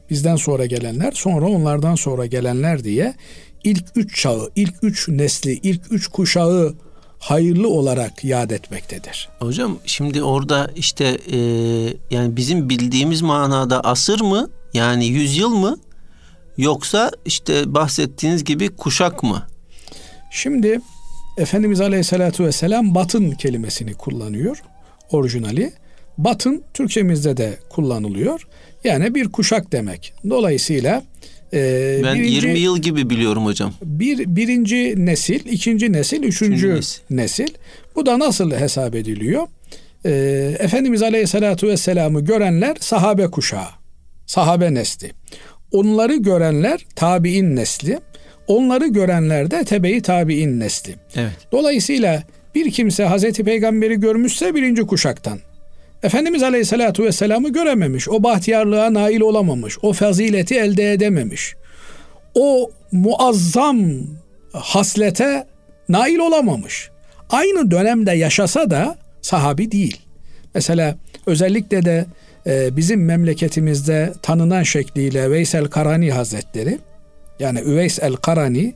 bizden 0.10 0.36
sonra 0.36 0.66
gelenler, 0.66 1.12
sonra 1.12 1.46
onlardan 1.46 1.96
sonra 1.96 2.26
gelenler 2.26 2.84
diye 2.84 3.14
ilk 3.64 3.86
üç 3.96 4.22
çağı, 4.22 4.52
ilk 4.56 4.74
üç 4.82 5.10
nesli, 5.10 5.54
ilk 5.54 5.92
üç 5.92 6.08
kuşağı 6.08 6.76
hayırlı 7.20 7.70
olarak 7.70 8.24
yad 8.24 8.50
etmektedir. 8.50 9.30
Hocam 9.40 9.78
şimdi 9.86 10.24
orada 10.24 10.72
işte 10.76 11.18
e, 11.32 11.38
yani 12.12 12.36
bizim 12.36 12.70
bildiğimiz 12.70 13.22
manada 13.22 13.82
asır 13.82 14.22
mı 14.22 14.50
yani 14.74 15.06
yüzyıl 15.06 15.50
mı 15.50 15.78
yoksa 16.58 17.12
işte 17.26 17.74
bahsettiğiniz 17.74 18.44
gibi 18.44 18.70
kuşak 18.70 19.24
mı? 19.24 19.48
Şimdi 20.32 20.82
Efendimiz 21.38 21.82
Aleyhisselatü 21.82 22.46
Vesselam 22.46 22.96
batın 22.96 23.32
kelimesini 23.32 23.94
kullanıyor 23.94 24.64
orijinali. 25.12 25.74
Batın 26.18 26.64
Türkçemizde 26.74 27.38
de 27.38 27.58
kullanılıyor. 27.70 28.48
Yani 28.84 29.16
bir 29.16 29.30
kuşak 29.30 29.72
demek. 29.72 30.14
Dolayısıyla 30.30 31.04
e, 31.54 32.00
ben 32.04 32.16
birinci, 32.16 32.48
20 32.48 32.60
yıl 32.60 32.78
gibi 32.78 33.10
biliyorum 33.10 33.46
hocam. 33.46 33.74
Bir 33.84 34.36
birinci 34.36 35.06
nesil, 35.06 35.46
ikinci 35.46 35.94
nesil, 35.94 36.24
üçüncü, 36.24 36.54
üçüncü 36.54 36.76
nesil. 36.76 37.02
nesil. 37.10 37.48
Bu 37.96 38.06
da 38.06 38.20
nasıl 38.20 38.52
hesap 38.52 38.96
ediliyor? 38.96 39.48
E, 40.06 40.12
Efendimiz 40.60 41.04
Aleyhisselatü 41.04 41.68
Vesselam'ı 41.68 42.22
görenler 42.26 42.78
sahabe 42.80 43.28
kuşağı, 43.28 43.68
sahabe 44.26 44.74
nesli. 44.74 45.12
Onları 45.72 46.16
görenler 46.16 46.86
tabi'in 46.96 47.56
nesli. 47.56 48.00
Onları 48.48 48.88
görenler 48.88 49.52
de 49.52 49.64
tebe-i 49.64 50.02
tabi'in 50.02 50.60
nesli. 50.60 50.96
Evet. 51.16 51.48
Dolayısıyla 51.52 52.24
bir 52.56 52.72
kimse 52.72 53.04
Hazreti 53.06 53.44
Peygamber'i 53.44 54.00
görmüşse 54.00 54.56
birinci 54.56 54.82
kuşaktan. 54.82 55.40
Efendimiz 56.04 56.44
Aleyhisselatü 56.44 57.04
Vesselam'ı 57.04 57.50
görememiş. 57.50 58.10
O 58.10 58.24
bahtiyarlığa 58.24 58.94
nail 58.94 59.22
olamamış. 59.22 59.78
O 59.82 59.94
fazileti 59.94 60.56
elde 60.56 60.94
edememiş. 60.94 61.56
O 62.36 62.72
muazzam 62.92 63.80
haslete 64.54 65.48
nail 65.90 66.18
olamamış. 66.18 66.90
Aynı 67.30 67.72
dönemde 67.72 68.12
yaşasa 68.12 68.70
da 68.70 68.98
sahabi 69.22 69.72
değil. 69.72 70.02
Mesela 70.56 70.96
özellikle 71.26 71.86
de 71.86 72.06
e, 72.48 72.78
bizim 72.78 73.06
memleketimizde 73.06 74.14
tanınan 74.22 74.64
şekliyle 74.64 75.32
Veysel 75.32 75.66
Karani 75.66 76.12
Hazretleri 76.12 76.78
yani 77.40 77.60
Üveys 77.60 78.00
el 78.00 78.16
Karani 78.16 78.74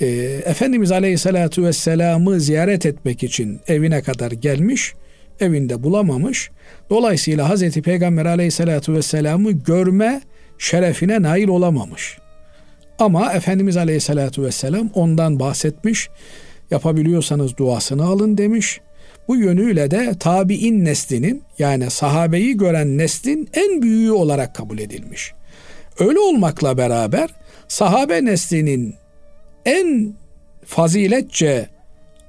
e, 0.00 0.06
Efendimiz 0.44 0.92
Aleyhisselatü 0.92 1.62
Vesselam'ı 1.62 2.40
ziyaret 2.40 2.86
etmek 2.86 3.22
için 3.22 3.60
evine 3.68 4.02
kadar 4.02 4.32
gelmiş 4.32 4.94
evinde 5.42 5.82
bulamamış. 5.82 6.50
Dolayısıyla 6.90 7.48
Hazreti 7.48 7.82
Peygamber 7.82 8.26
aleyhissalatü 8.26 8.92
vesselam'ı 8.94 9.52
görme 9.52 10.20
şerefine 10.58 11.22
nail 11.22 11.48
olamamış. 11.48 12.18
Ama 12.98 13.32
Efendimiz 13.32 13.76
aleyhissalatü 13.76 14.42
vesselam 14.42 14.90
ondan 14.94 15.40
bahsetmiş. 15.40 16.08
Yapabiliyorsanız 16.70 17.56
duasını 17.56 18.04
alın 18.04 18.38
demiş. 18.38 18.80
Bu 19.28 19.36
yönüyle 19.36 19.90
de 19.90 20.14
tabi'in 20.20 20.84
neslinin 20.84 21.42
yani 21.58 21.90
sahabeyi 21.90 22.56
gören 22.56 22.98
neslin 22.98 23.48
en 23.54 23.82
büyüğü 23.82 24.12
olarak 24.12 24.54
kabul 24.54 24.78
edilmiş. 24.78 25.32
Öyle 25.98 26.18
olmakla 26.18 26.78
beraber 26.78 27.30
sahabe 27.68 28.24
neslinin 28.24 28.94
en 29.64 30.14
faziletçe 30.64 31.68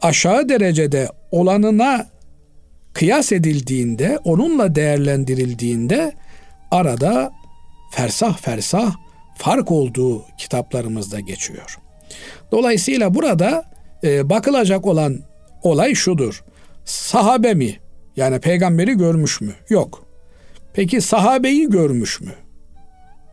aşağı 0.02 0.49
derecede 0.49 1.08
olanına 1.32 2.08
kıyas 2.93 3.32
edildiğinde, 3.32 4.19
onunla 4.23 4.75
değerlendirildiğinde 4.75 6.13
arada 6.71 7.32
fersah 7.91 8.38
fersah 8.38 8.95
fark 9.38 9.71
olduğu 9.71 10.25
kitaplarımızda 10.38 11.19
geçiyor. 11.19 11.77
Dolayısıyla 12.51 13.13
burada 13.13 13.71
e, 14.03 14.29
bakılacak 14.29 14.86
olan 14.86 15.19
olay 15.63 15.95
şudur. 15.95 16.43
Sahabe 16.86 17.53
mi? 17.53 17.79
Yani 18.15 18.39
peygamberi 18.39 18.97
görmüş 18.97 19.41
mü? 19.41 19.53
Yok. 19.69 20.06
Peki 20.73 21.01
sahabeyi 21.01 21.69
görmüş 21.69 22.21
mü? 22.21 22.32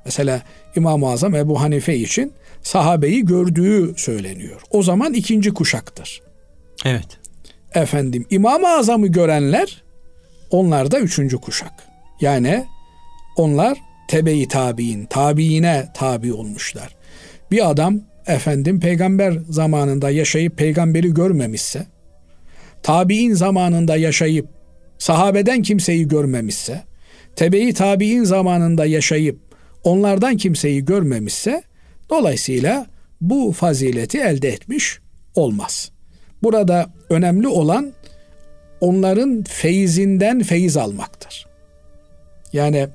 Mesela 0.05 0.43
İmam-ı 0.77 1.11
Azam 1.11 1.35
Ebu 1.35 1.61
Hanife 1.61 1.97
için 1.97 2.33
sahabeyi 2.63 3.27
gördüğü 3.27 3.95
söyleniyor. 3.97 4.61
O 4.71 4.83
zaman 4.83 5.15
ikinci 5.15 5.55
kuşaktır. 5.55 6.23
Evet 6.85 7.20
efendim 7.75 8.27
İmam-ı 8.31 8.69
Azam'ı 8.69 9.07
görenler 9.07 9.83
onlar 10.51 10.91
da 10.91 11.01
üçüncü 11.01 11.37
kuşak. 11.39 11.73
Yani 12.21 12.65
onlar 13.37 13.79
tebe-i 14.09 14.49
tabi'in, 14.49 15.07
tabiine 15.07 15.89
tabi 15.95 16.33
olmuşlar. 16.33 16.97
Bir 17.51 17.71
adam 17.71 18.01
efendim 18.27 18.81
peygamber 18.81 19.39
zamanında 19.49 20.11
yaşayıp 20.11 20.59
peygamberi 20.59 21.15
görmemişse, 21.15 21.87
tabi'in 22.83 23.35
zamanında 23.35 23.97
yaşayıp 23.97 24.49
sahabeden 24.99 25.63
kimseyi 25.63 26.09
görmemişse, 26.09 26.83
tebe-i 27.37 27.75
tabi'in 27.75 28.25
zamanında 28.25 28.87
yaşayıp 28.87 29.39
onlardan 29.85 30.37
kimseyi 30.37 30.85
görmemişse, 30.85 31.63
dolayısıyla 32.11 32.87
bu 33.21 33.53
fazileti 33.53 34.19
elde 34.19 34.49
etmiş 34.49 34.99
olmaz.'' 35.35 36.01
Burada 36.43 36.91
önemli 37.11 37.49
olan 37.49 37.93
onların 38.81 39.43
feyzinden 39.43 40.43
feyiz 40.43 40.77
almaktır. 40.77 41.47
Yani 42.53 42.89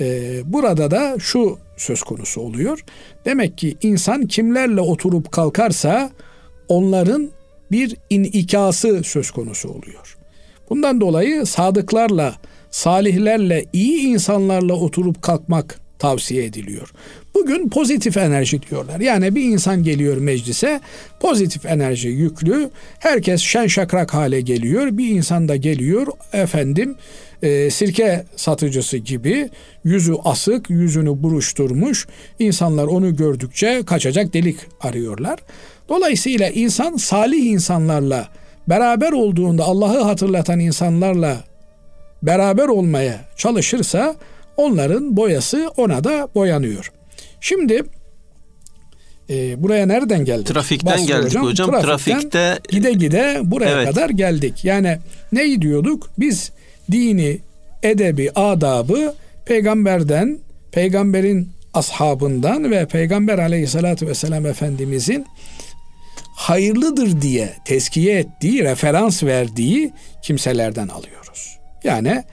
e, 0.00 0.40
burada 0.52 0.90
da 0.90 1.16
şu 1.18 1.58
söz 1.76 2.02
konusu 2.02 2.40
oluyor. 2.40 2.84
Demek 3.24 3.58
ki 3.58 3.76
insan 3.82 4.26
kimlerle 4.26 4.80
oturup 4.80 5.32
kalkarsa 5.32 6.10
onların 6.68 7.30
bir 7.70 7.96
inikası 8.10 9.02
söz 9.04 9.30
konusu 9.30 9.68
oluyor. 9.68 10.16
Bundan 10.70 11.00
dolayı 11.00 11.46
sadıklarla, 11.46 12.34
salihlerle, 12.70 13.64
iyi 13.72 14.00
insanlarla 14.00 14.74
oturup 14.74 15.22
kalkmak 15.22 15.80
tavsiye 16.04 16.44
ediliyor. 16.44 16.92
Bugün 17.34 17.68
pozitif 17.68 18.16
enerji 18.16 18.62
diyorlar. 18.62 19.00
Yani 19.00 19.34
bir 19.34 19.42
insan 19.42 19.82
geliyor 19.82 20.16
meclise 20.16 20.80
pozitif 21.20 21.66
enerji 21.66 22.08
yüklü. 22.08 22.70
Herkes 22.98 23.40
şen 23.40 23.66
şakrak 23.66 24.14
hale 24.14 24.40
geliyor. 24.40 24.88
Bir 24.98 25.08
insan 25.08 25.48
da 25.48 25.56
geliyor 25.56 26.06
efendim 26.32 26.96
e, 27.42 27.70
sirke 27.70 28.24
satıcısı 28.36 28.96
gibi 28.96 29.50
yüzü 29.84 30.14
asık, 30.24 30.70
yüzünü 30.70 31.22
buruşturmuş. 31.22 32.06
İnsanlar 32.38 32.84
onu 32.84 33.16
gördükçe 33.16 33.82
kaçacak 33.86 34.34
delik 34.34 34.56
arıyorlar. 34.80 35.38
Dolayısıyla 35.88 36.48
insan 36.48 36.96
salih 36.96 37.44
insanlarla 37.44 38.28
beraber 38.68 39.12
olduğunda 39.12 39.64
Allah'ı 39.64 40.02
hatırlatan 40.02 40.60
insanlarla 40.60 41.44
beraber 42.22 42.68
olmaya 42.68 43.20
çalışırsa 43.36 44.16
onların 44.56 45.16
boyası 45.16 45.70
ona 45.76 46.04
da 46.04 46.28
boyanıyor. 46.34 46.92
Şimdi 47.40 47.82
e, 49.30 49.62
buraya 49.62 49.86
nereden 49.86 50.24
geldik? 50.24 50.46
Trafikten 50.46 50.92
Basri 50.92 51.06
geldik 51.06 51.24
hocam. 51.24 51.44
hocam. 51.44 51.70
Trafikten 51.70 52.20
Trafikte 52.20 52.58
gide 52.68 52.92
gide 52.92 53.40
buraya 53.44 53.70
evet. 53.70 53.88
kadar 53.88 54.10
geldik. 54.10 54.64
Yani 54.64 54.98
ne 55.32 55.62
diyorduk? 55.62 56.10
Biz 56.18 56.52
dini, 56.90 57.38
edebi, 57.82 58.30
adabı 58.34 59.14
peygamberden, 59.46 60.38
peygamberin 60.72 61.48
ashabından 61.74 62.70
ve 62.70 62.86
peygamber 62.86 63.38
aleyhissalatü 63.38 64.06
vesselam 64.06 64.46
efendimizin 64.46 65.26
hayırlıdır 66.34 67.22
diye 67.22 67.54
tezkiye 67.64 68.18
ettiği, 68.18 68.64
referans 68.64 69.22
verdiği 69.22 69.92
kimselerden 70.22 70.88
alıyoruz. 70.88 71.58
Yani 71.84 72.24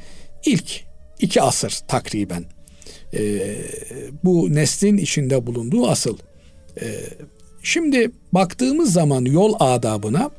ilk 0.45 0.90
iki 1.21 1.41
asır 1.41 1.79
takriben 1.87 2.45
e, 3.13 3.51
bu 4.23 4.53
neslin 4.53 4.97
içinde 4.97 5.47
bulunduğu 5.47 5.87
asıl. 5.87 6.17
E, 6.81 6.87
şimdi 7.63 8.11
baktığımız 8.33 8.93
zaman 8.93 9.25
yol 9.25 9.53
adabına 9.59 10.31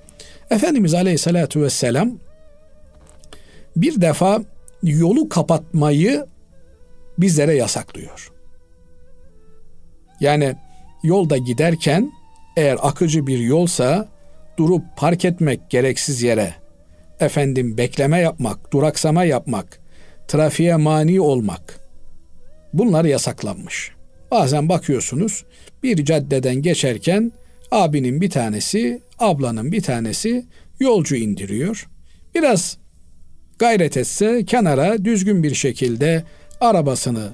Efendimiz 0.51 0.95
Aleyhisselatü 0.95 1.63
Vesselam 1.63 2.19
bir 3.77 4.01
defa 4.01 4.43
yolu 4.83 5.29
kapatmayı 5.29 6.27
bizlere 7.19 7.55
yasaklıyor. 7.55 8.33
Yani 10.21 10.57
yolda 11.03 11.37
giderken 11.37 12.13
eğer 12.57 12.79
akıcı 12.83 13.27
bir 13.27 13.39
yolsa 13.39 14.09
durup 14.57 14.83
park 14.97 15.25
etmek 15.25 15.71
gereksiz 15.71 16.23
yere, 16.23 16.55
efendim 17.21 17.79
bekleme 17.79 18.21
yapmak, 18.21 18.73
duraksama 18.73 19.25
yapmak, 19.25 19.82
trafiğe 20.29 20.77
mani 20.77 21.21
olmak 21.21 21.81
bunlar 22.73 23.05
yasaklanmış. 23.05 23.93
Bazen 24.31 24.69
bakıyorsunuz 24.69 25.45
bir 25.83 26.05
caddeden 26.05 26.55
geçerken 26.55 27.33
abinin 27.71 28.21
bir 28.21 28.31
tanesi, 28.31 29.03
ablanın 29.19 29.73
bir 29.73 29.83
tanesi 29.83 30.47
yolcu 30.81 31.17
indiriyor. 31.17 31.89
Biraz 32.35 32.79
gayret 33.59 33.97
etse 33.97 34.45
kenara 34.45 35.05
düzgün 35.05 35.43
bir 35.43 35.55
şekilde 35.55 36.25
arabasını 36.61 37.29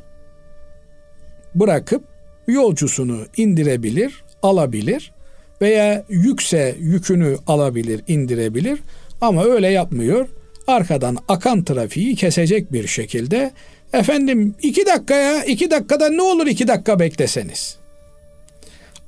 bırakıp 1.55 2.05
yolcusunu 2.47 3.27
indirebilir, 3.37 4.25
alabilir 4.43 5.13
veya 5.61 6.05
yükse 6.09 6.77
yükünü 6.79 7.37
alabilir, 7.47 8.03
indirebilir 8.07 8.81
ama 9.21 9.45
öyle 9.45 9.69
yapmıyor. 9.69 10.29
Arkadan 10.69 11.17
akan 11.29 11.65
trafiği 11.65 12.15
kesecek 12.15 12.73
bir 12.73 12.87
şekilde 12.87 13.53
efendim 13.93 14.55
iki 14.63 14.87
dakikaya 14.87 15.45
iki 15.45 15.71
dakikada 15.71 16.09
ne 16.09 16.23
olur 16.23 16.47
iki 16.47 16.69
dakika 16.69 16.99
bekleseniz. 16.99 17.77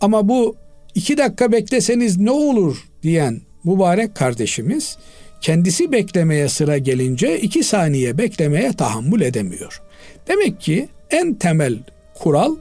Ama 0.00 0.28
bu 0.28 0.56
iki 0.94 1.18
dakika 1.18 1.52
bekleseniz 1.52 2.18
ne 2.18 2.30
olur 2.30 2.84
diyen 3.02 3.40
mübarek 3.64 4.14
kardeşimiz 4.14 4.96
kendisi 5.40 5.92
beklemeye 5.92 6.48
sıra 6.48 6.78
gelince 6.78 7.40
iki 7.40 7.64
saniye 7.64 8.18
beklemeye 8.18 8.72
tahammül 8.72 9.20
edemiyor. 9.20 9.82
Demek 10.28 10.60
ki 10.60 10.88
en 11.10 11.34
temel 11.34 11.78
kural 12.14 12.56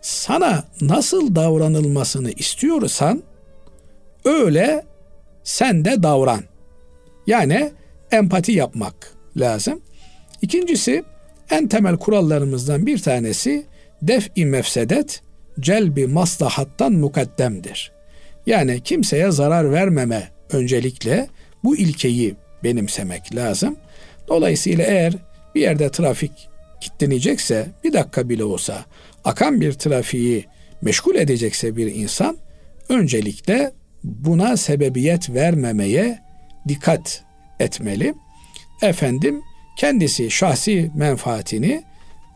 sana 0.00 0.64
nasıl 0.80 1.34
davranılmasını 1.34 2.30
istiyorsan 2.30 3.22
öyle 4.24 4.84
sen 5.44 5.84
de 5.84 6.02
davran. 6.02 6.40
Yani 7.26 7.70
empati 8.12 8.52
yapmak 8.52 9.12
lazım. 9.36 9.80
İkincisi 10.42 11.04
en 11.50 11.68
temel 11.68 11.96
kurallarımızdan 11.96 12.86
bir 12.86 12.98
tanesi 12.98 13.66
def-i 14.02 14.46
mefsedet 14.46 15.22
celbi 15.60 16.06
maslahattan 16.06 16.92
mukaddemdir. 16.92 17.92
Yani 18.46 18.80
kimseye 18.80 19.30
zarar 19.30 19.72
vermeme 19.72 20.28
öncelikle 20.52 21.28
bu 21.64 21.76
ilkeyi 21.76 22.34
benimsemek 22.64 23.34
lazım. 23.34 23.76
Dolayısıyla 24.28 24.84
eğer 24.84 25.14
bir 25.54 25.60
yerde 25.60 25.90
trafik 25.90 26.32
kilitlenecekse 26.80 27.66
bir 27.84 27.92
dakika 27.92 28.28
bile 28.28 28.44
olsa 28.44 28.84
akan 29.24 29.60
bir 29.60 29.72
trafiği 29.72 30.44
meşgul 30.82 31.14
edecekse 31.14 31.76
bir 31.76 31.94
insan 31.94 32.36
öncelikle 32.88 33.72
buna 34.04 34.56
sebebiyet 34.56 35.30
vermemeye 35.30 36.18
dikkat 36.68 37.24
etmeli. 37.60 38.14
Efendim 38.82 39.42
kendisi 39.78 40.30
şahsi 40.30 40.90
menfaatini 40.94 41.82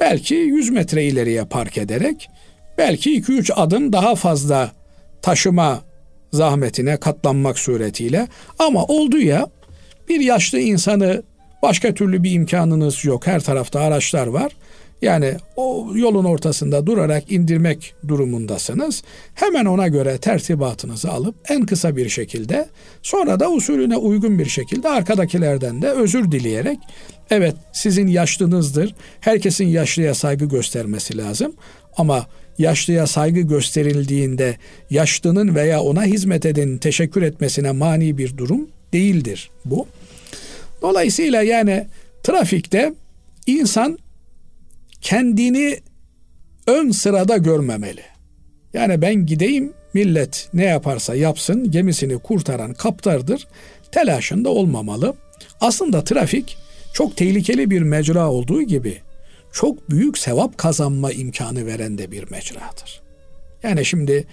belki 0.01 0.35
100 0.35 0.71
metre 0.71 1.05
ileriye 1.05 1.45
park 1.45 1.79
ederek 1.79 2.29
belki 2.79 3.23
2-3 3.23 3.53
adım 3.53 3.93
daha 3.93 4.15
fazla 4.15 4.73
taşıma 5.23 5.81
zahmetine 6.33 6.97
katlanmak 6.97 7.59
suretiyle 7.59 8.29
ama 8.59 8.85
oldu 8.85 9.19
ya 9.19 9.49
bir 10.09 10.21
yaşlı 10.21 10.61
insanı 10.61 11.23
başka 11.63 11.95
türlü 11.95 12.23
bir 12.23 12.31
imkanınız 12.31 13.05
yok. 13.05 13.27
Her 13.27 13.41
tarafta 13.41 13.81
araçlar 13.81 14.27
var. 14.27 14.53
Yani 15.05 15.35
o 15.57 15.93
yolun 15.95 16.25
ortasında 16.25 16.87
durarak 16.87 17.33
indirmek 17.33 17.95
durumundasınız. 18.09 19.03
Hemen 19.35 19.65
ona 19.65 19.89
göre 19.89 20.19
tertibatınızı 20.19 21.11
alıp 21.11 21.35
en 21.49 21.67
kısa 21.67 21.97
bir 21.97 22.09
şekilde 22.09 22.69
sonra 23.03 23.41
da 23.41 23.51
usulüne 23.51 23.97
uygun 23.97 24.39
bir 24.39 24.47
şekilde 24.47 24.89
arkadakilerden 24.89 25.83
de 25.83 25.89
özür 25.91 26.33
dileyerek 26.33 26.79
evet 27.31 27.55
sizin 27.73 28.07
yaşlınızdır. 28.07 28.95
Herkesin 29.21 29.67
yaşlıya 29.67 30.15
saygı 30.15 30.45
göstermesi 30.45 31.19
lazım. 31.19 31.53
Ama 31.97 32.27
yaşlıya 32.59 33.07
saygı 33.07 33.41
gösterildiğinde 33.41 34.57
yaşlının 34.91 35.55
veya 35.55 35.81
ona 35.83 36.05
hizmet 36.05 36.47
edenin 36.47 36.79
teşekkür 36.79 37.23
etmesine 37.23 37.73
mani 37.73 38.19
bir 38.19 38.39
durum 38.39 38.69
değildir 38.93 39.51
bu. 39.65 39.87
Dolayısıyla 40.83 41.43
yani 41.43 41.87
trafikte 42.23 42.95
insan 43.47 43.99
kendini 45.05 45.81
ön 46.67 46.91
sırada 46.91 47.37
görmemeli. 47.37 48.03
Yani 48.73 49.03
ben 49.03 49.27
gideyim 49.27 49.73
millet 49.95 50.49
ne 50.55 50.65
yaparsa 50.65 51.15
yapsın 51.15 51.71
gemisini 51.71 52.19
kurtaran 52.19 52.75
kaptardır 52.75 53.47
telaşında 53.93 54.49
olmamalı. 54.49 55.15
Aslında 55.61 56.05
trafik 56.05 56.57
çok 56.95 57.17
tehlikeli 57.17 57.71
bir 57.71 57.83
mecra 57.83 58.31
olduğu 58.31 58.63
gibi 58.63 58.99
çok 59.53 59.91
büyük 59.91 60.19
sevap 60.19 60.59
kazanma 60.59 61.13
imkanı 61.13 61.67
veren 61.67 61.99
de 61.99 62.11
bir 62.11 62.31
mecradır. 62.31 63.03
Yani 63.63 63.85
şimdi 63.85 64.25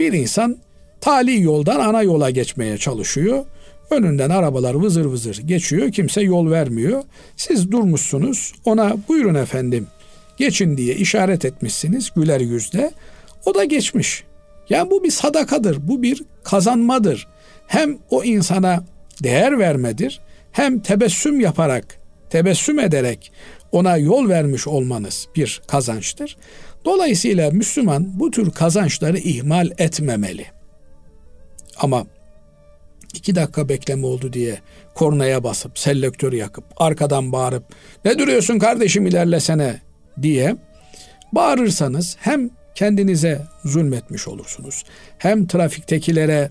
bir 0.00 0.12
insan 0.12 0.56
tali 1.00 1.42
yoldan 1.42 1.80
ana 1.80 2.02
yola 2.02 2.30
geçmeye 2.30 2.78
çalışıyor. 2.78 3.44
Önünden 3.90 4.30
arabalar 4.30 4.74
vızır 4.74 5.04
vızır 5.04 5.36
geçiyor. 5.36 5.92
Kimse 5.92 6.20
yol 6.20 6.50
vermiyor. 6.50 7.02
Siz 7.36 7.72
durmuşsunuz. 7.72 8.52
Ona 8.64 8.96
buyurun 9.08 9.34
efendim 9.34 9.86
geçin 10.36 10.76
diye 10.76 10.94
işaret 10.94 11.44
etmişsiniz 11.44 12.10
güler 12.16 12.40
yüzle. 12.40 12.90
O 13.46 13.54
da 13.54 13.64
geçmiş. 13.64 14.24
Yani 14.68 14.90
bu 14.90 15.04
bir 15.04 15.10
sadakadır. 15.10 15.88
Bu 15.88 16.02
bir 16.02 16.22
kazanmadır. 16.44 17.28
Hem 17.66 17.98
o 18.10 18.24
insana 18.24 18.84
değer 19.22 19.58
vermedir. 19.58 20.20
Hem 20.52 20.80
tebessüm 20.80 21.40
yaparak, 21.40 21.98
tebessüm 22.30 22.78
ederek 22.78 23.32
ona 23.72 23.96
yol 23.96 24.28
vermiş 24.28 24.66
olmanız 24.66 25.28
bir 25.36 25.62
kazançtır. 25.68 26.36
Dolayısıyla 26.84 27.50
Müslüman 27.50 28.20
bu 28.20 28.30
tür 28.30 28.50
kazançları 28.50 29.18
ihmal 29.18 29.70
etmemeli. 29.78 30.46
Ama 31.76 32.06
iki 33.14 33.34
dakika 33.34 33.68
bekleme 33.68 34.06
oldu 34.06 34.32
diye 34.32 34.58
kornaya 34.94 35.44
basıp 35.44 35.78
selektörü 35.78 36.36
yakıp 36.36 36.64
arkadan 36.76 37.32
bağırıp 37.32 37.64
ne 38.04 38.18
duruyorsun 38.18 38.58
kardeşim 38.58 39.06
ilerlesene 39.06 39.80
diye 40.22 40.56
bağırırsanız 41.32 42.16
hem 42.20 42.50
kendinize 42.74 43.42
zulmetmiş 43.64 44.28
olursunuz 44.28 44.84
hem 45.18 45.46
trafiktekilere 45.46 46.50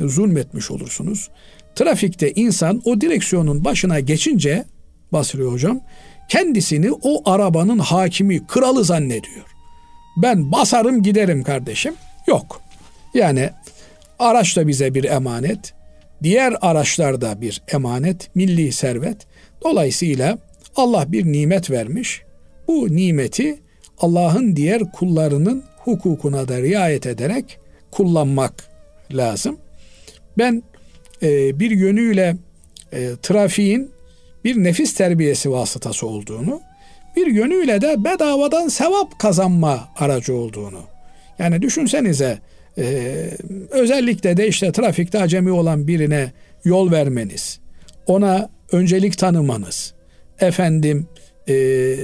zulmetmiş 0.00 0.70
olursunuz. 0.70 1.30
Trafikte 1.74 2.32
insan 2.32 2.82
o 2.84 3.00
direksiyonun 3.00 3.64
başına 3.64 4.00
geçince 4.00 4.64
Basri 5.12 5.42
hocam 5.42 5.80
kendisini 6.28 6.92
o 7.02 7.30
arabanın 7.30 7.78
hakimi, 7.78 8.46
kralı 8.46 8.84
zannediyor. 8.84 9.46
Ben 10.16 10.52
basarım 10.52 11.02
giderim 11.02 11.42
kardeşim. 11.42 11.94
Yok. 12.26 12.60
Yani 13.14 13.50
araç 14.18 14.56
da 14.56 14.66
bize 14.68 14.94
bir 14.94 15.04
emanet. 15.04 15.74
Diğer 16.22 16.54
araçlar 16.60 17.20
da 17.20 17.40
bir 17.40 17.62
emanet, 17.68 18.36
milli 18.36 18.72
servet. 18.72 19.26
Dolayısıyla 19.62 20.38
Allah 20.76 21.12
bir 21.12 21.24
nimet 21.32 21.70
vermiş. 21.70 22.22
Bu 22.68 22.96
nimeti 22.96 23.58
Allah'ın 23.98 24.56
diğer 24.56 24.92
kullarının 24.92 25.64
hukukuna 25.78 26.48
da 26.48 26.62
riayet 26.62 27.06
ederek 27.06 27.58
kullanmak 27.90 28.70
lazım. 29.12 29.58
Ben 30.38 30.62
e, 31.22 31.60
bir 31.60 31.70
yönüyle 31.70 32.36
e, 32.92 33.08
trafiğin 33.22 33.90
bir 34.44 34.64
nefis 34.64 34.94
terbiyesi 34.94 35.50
vasıtası 35.50 36.06
olduğunu, 36.06 36.60
bir 37.16 37.26
yönüyle 37.26 37.80
de 37.80 38.04
bedavadan 38.04 38.68
sevap 38.68 39.18
kazanma 39.18 39.88
aracı 39.96 40.34
olduğunu. 40.34 40.80
Yani 41.38 41.62
düşünsenize 41.62 42.38
e, 42.78 43.14
özellikle 43.70 44.36
de 44.36 44.48
işte 44.48 44.72
trafikte 44.72 45.20
acemi 45.20 45.50
olan 45.50 45.88
birine 45.88 46.32
yol 46.64 46.92
vermeniz, 46.92 47.60
ona 48.06 48.50
öncelik 48.72 49.18
tanımanız, 49.18 49.94
efendim 50.40 51.06
e, 51.48 51.96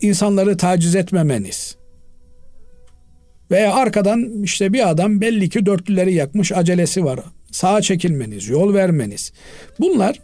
insanları 0.00 0.56
taciz 0.56 0.94
etmemeniz 0.94 1.76
veya 3.50 3.74
arkadan 3.74 4.42
işte 4.42 4.72
bir 4.72 4.90
adam 4.90 5.20
belli 5.20 5.48
ki 5.48 5.66
dörtlüleri 5.66 6.14
yakmış 6.14 6.52
acelesi 6.52 7.04
var. 7.04 7.20
Sağa 7.50 7.82
çekilmeniz, 7.82 8.48
yol 8.48 8.74
vermeniz. 8.74 9.32
Bunlar 9.80 10.20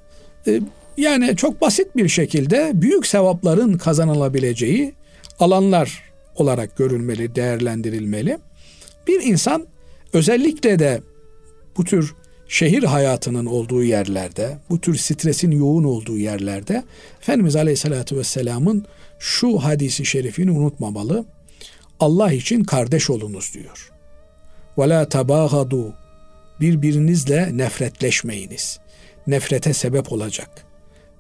e, 0.47 0.61
yani 0.97 1.37
çok 1.37 1.61
basit 1.61 1.97
bir 1.97 2.09
şekilde 2.09 2.71
büyük 2.75 3.07
sevapların 3.07 3.79
kazanılabileceği 3.79 4.95
alanlar 5.39 6.03
olarak 6.37 6.77
görülmeli, 6.77 7.35
değerlendirilmeli. 7.35 8.39
Bir 9.07 9.23
insan 9.23 9.67
özellikle 10.12 10.79
de 10.79 11.01
bu 11.77 11.85
tür 11.85 12.15
şehir 12.55 12.83
hayatının 12.83 13.47
olduğu 13.47 13.85
yerlerde, 13.85 14.59
bu 14.71 14.81
tür 14.81 14.97
stresin 14.97 15.51
yoğun 15.51 15.85
olduğu 15.85 16.19
yerlerde 16.19 16.85
Efendimiz 17.21 17.57
Aleyhisselatü 17.57 18.17
Vesselam'ın 18.17 18.87
şu 19.19 19.59
hadisi 19.59 20.05
şerifini 20.05 20.51
unutmamalı. 20.51 21.25
Allah 22.01 22.33
için 22.33 22.65
kardeş 22.65 23.11
olunuz 23.11 23.55
diyor. 23.55 23.93
Ve 24.79 24.89
la. 24.89 25.09
Birbirinizle 26.61 27.59
nefretleşmeyiniz. 27.59 28.79
Nefrete 29.27 29.73
sebep 29.73 30.13
olacak. 30.13 30.51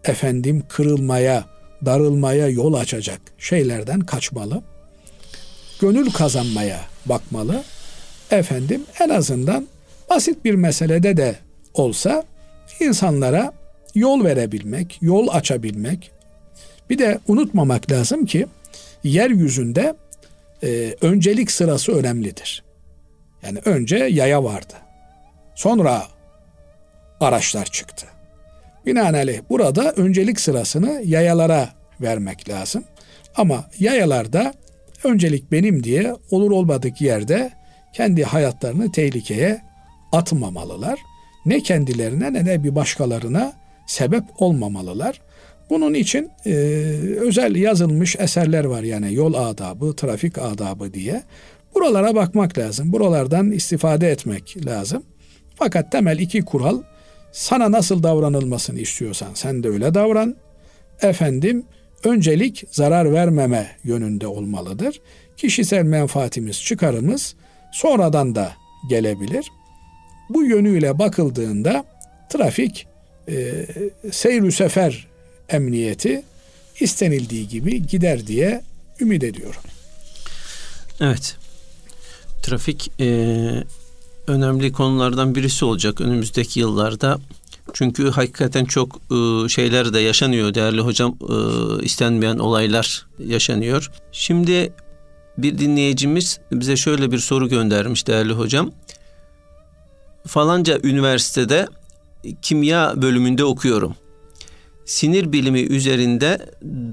Efendim 0.04 0.62
kırılmaya, 0.68 1.44
darılmaya 1.84 2.48
yol 2.48 2.74
açacak 2.74 3.20
şeylerden 3.38 4.00
kaçmalı. 4.00 4.62
Gönül 5.80 6.10
kazanmaya 6.10 6.80
bakmalı. 7.06 7.64
Efendim 8.30 8.82
en 9.00 9.08
azından 9.08 9.68
basit 10.14 10.44
bir 10.44 10.54
meselede 10.54 11.16
de 11.16 11.36
olsa 11.74 12.24
insanlara 12.80 13.52
yol 13.94 14.24
verebilmek, 14.24 14.98
yol 15.02 15.28
açabilmek. 15.28 16.10
Bir 16.90 16.98
de 16.98 17.18
unutmamak 17.28 17.90
lazım 17.90 18.26
ki 18.26 18.46
yeryüzünde 19.04 19.94
e, 20.62 20.96
öncelik 21.00 21.50
sırası 21.50 21.92
önemlidir. 21.92 22.64
Yani 23.42 23.58
önce 23.64 23.96
yaya 23.96 24.44
vardı. 24.44 24.74
Sonra 25.54 26.02
araçlar 27.20 27.64
çıktı. 27.64 28.06
Binaenaleyh 28.86 29.40
burada 29.50 29.92
öncelik 29.92 30.40
sırasını 30.40 31.02
yayalara 31.04 31.68
vermek 32.00 32.48
lazım. 32.48 32.84
Ama 33.36 33.64
yayalarda 33.78 34.54
öncelik 35.04 35.52
benim 35.52 35.84
diye 35.84 36.14
olur 36.30 36.50
olmadık 36.50 37.00
yerde 37.00 37.52
kendi 37.92 38.24
hayatlarını 38.24 38.92
tehlikeye 38.92 39.73
atmamalılar. 40.16 40.98
Ne 41.46 41.62
kendilerine 41.62 42.32
ne 42.32 42.46
de 42.46 42.64
bir 42.64 42.74
başkalarına 42.74 43.52
sebep 43.86 44.22
olmamalılar. 44.38 45.20
Bunun 45.70 45.94
için 45.94 46.30
e, 46.46 46.50
özel 47.20 47.56
yazılmış 47.56 48.16
eserler 48.18 48.64
var 48.64 48.82
yani 48.82 49.14
yol 49.14 49.34
adabı, 49.34 49.96
trafik 49.96 50.38
adabı 50.38 50.94
diye. 50.94 51.22
Buralara 51.74 52.14
bakmak 52.14 52.58
lazım. 52.58 52.92
Buralardan 52.92 53.50
istifade 53.50 54.10
etmek 54.10 54.66
lazım. 54.66 55.02
Fakat 55.54 55.92
temel 55.92 56.18
iki 56.18 56.42
kural 56.42 56.82
sana 57.32 57.72
nasıl 57.72 58.02
davranılmasını 58.02 58.80
istiyorsan 58.80 59.28
sen 59.34 59.62
de 59.62 59.68
öyle 59.68 59.94
davran. 59.94 60.36
Efendim 61.02 61.64
öncelik 62.04 62.64
zarar 62.70 63.12
vermeme 63.12 63.76
yönünde 63.84 64.26
olmalıdır. 64.26 65.00
Kişisel 65.36 65.82
menfaatimiz, 65.82 66.62
çıkarımız 66.62 67.34
sonradan 67.72 68.34
da 68.34 68.52
gelebilir. 68.88 69.50
Bu 70.30 70.44
yönüyle 70.44 70.98
bakıldığında 70.98 71.84
trafik 72.28 72.86
e, 73.28 73.66
seyr 74.10 74.50
sefer 74.50 75.06
emniyeti 75.48 76.22
istenildiği 76.80 77.48
gibi 77.48 77.86
gider 77.86 78.26
diye 78.26 78.62
ümit 79.00 79.24
ediyorum. 79.24 79.60
Evet. 81.00 81.36
Trafik 82.42 82.90
e, 83.00 83.06
önemli 84.26 84.72
konulardan 84.72 85.34
birisi 85.34 85.64
olacak 85.64 86.00
önümüzdeki 86.00 86.60
yıllarda. 86.60 87.18
Çünkü 87.72 88.10
hakikaten 88.10 88.64
çok 88.64 89.00
e, 89.10 89.48
şeyler 89.48 89.94
de 89.94 90.00
yaşanıyor 90.00 90.54
değerli 90.54 90.80
hocam. 90.80 91.18
E, 91.22 91.34
istenmeyen 91.84 92.38
olaylar 92.38 93.06
yaşanıyor. 93.18 93.90
Şimdi 94.12 94.72
bir 95.38 95.58
dinleyicimiz 95.58 96.40
bize 96.52 96.76
şöyle 96.76 97.12
bir 97.12 97.18
soru 97.18 97.48
göndermiş 97.48 98.06
değerli 98.06 98.32
hocam. 98.32 98.72
Falanca 100.26 100.78
üniversitede 100.82 101.68
kimya 102.42 103.02
bölümünde 103.02 103.44
okuyorum. 103.44 103.94
Sinir 104.84 105.32
bilimi 105.32 105.60
üzerinde 105.60 106.38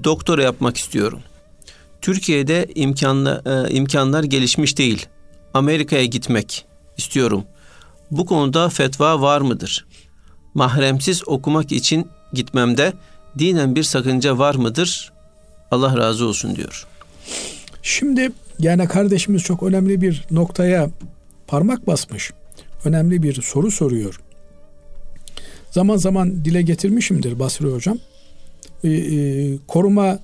doktora 0.04 0.42
yapmak 0.42 0.76
istiyorum. 0.76 1.20
Türkiye'de 2.00 2.66
imkanla, 2.74 3.42
e, 3.46 3.74
imkanlar 3.74 4.24
gelişmiş 4.24 4.78
değil. 4.78 5.06
Amerika'ya 5.54 6.04
gitmek 6.04 6.66
istiyorum. 6.96 7.44
Bu 8.10 8.26
konuda 8.26 8.68
fetva 8.68 9.20
var 9.20 9.40
mıdır? 9.40 9.86
Mahremsiz 10.54 11.28
okumak 11.28 11.72
için 11.72 12.08
gitmemde 12.32 12.92
dinen 13.38 13.74
bir 13.74 13.82
sakınca 13.82 14.38
var 14.38 14.54
mıdır? 14.54 15.12
Allah 15.70 15.96
razı 15.96 16.26
olsun 16.26 16.56
diyor. 16.56 16.86
Şimdi 17.82 18.32
yani 18.58 18.88
kardeşimiz 18.88 19.42
çok 19.42 19.62
önemli 19.62 20.00
bir 20.00 20.24
noktaya 20.30 20.90
parmak 21.46 21.86
basmış. 21.86 22.32
Önemli 22.84 23.22
bir 23.22 23.42
soru 23.42 23.70
soruyor. 23.70 24.20
Zaman 25.70 25.96
zaman 25.96 26.44
dile 26.44 26.62
getirmişimdir 26.62 27.38
Basri 27.38 27.66
Hocam. 27.66 27.98
Ee, 28.84 28.90
e, 28.90 29.58
koruma 29.68 30.18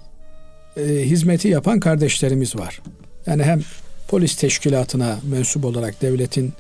e, 0.76 0.82
hizmeti 0.82 1.48
yapan 1.48 1.80
kardeşlerimiz 1.80 2.56
var. 2.56 2.80
Yani 3.26 3.42
hem 3.42 3.61
polis 4.09 4.36
teşkilatına 4.36 5.18
mensup 5.30 5.64
olarak 5.64 6.02
devletin 6.02 6.52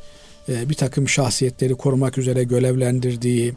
e, 0.48 0.68
bir 0.68 0.74
takım 0.74 1.08
şahsiyetleri 1.08 1.74
korumak 1.74 2.18
üzere 2.18 2.44
görevlendirdiği 2.44 3.54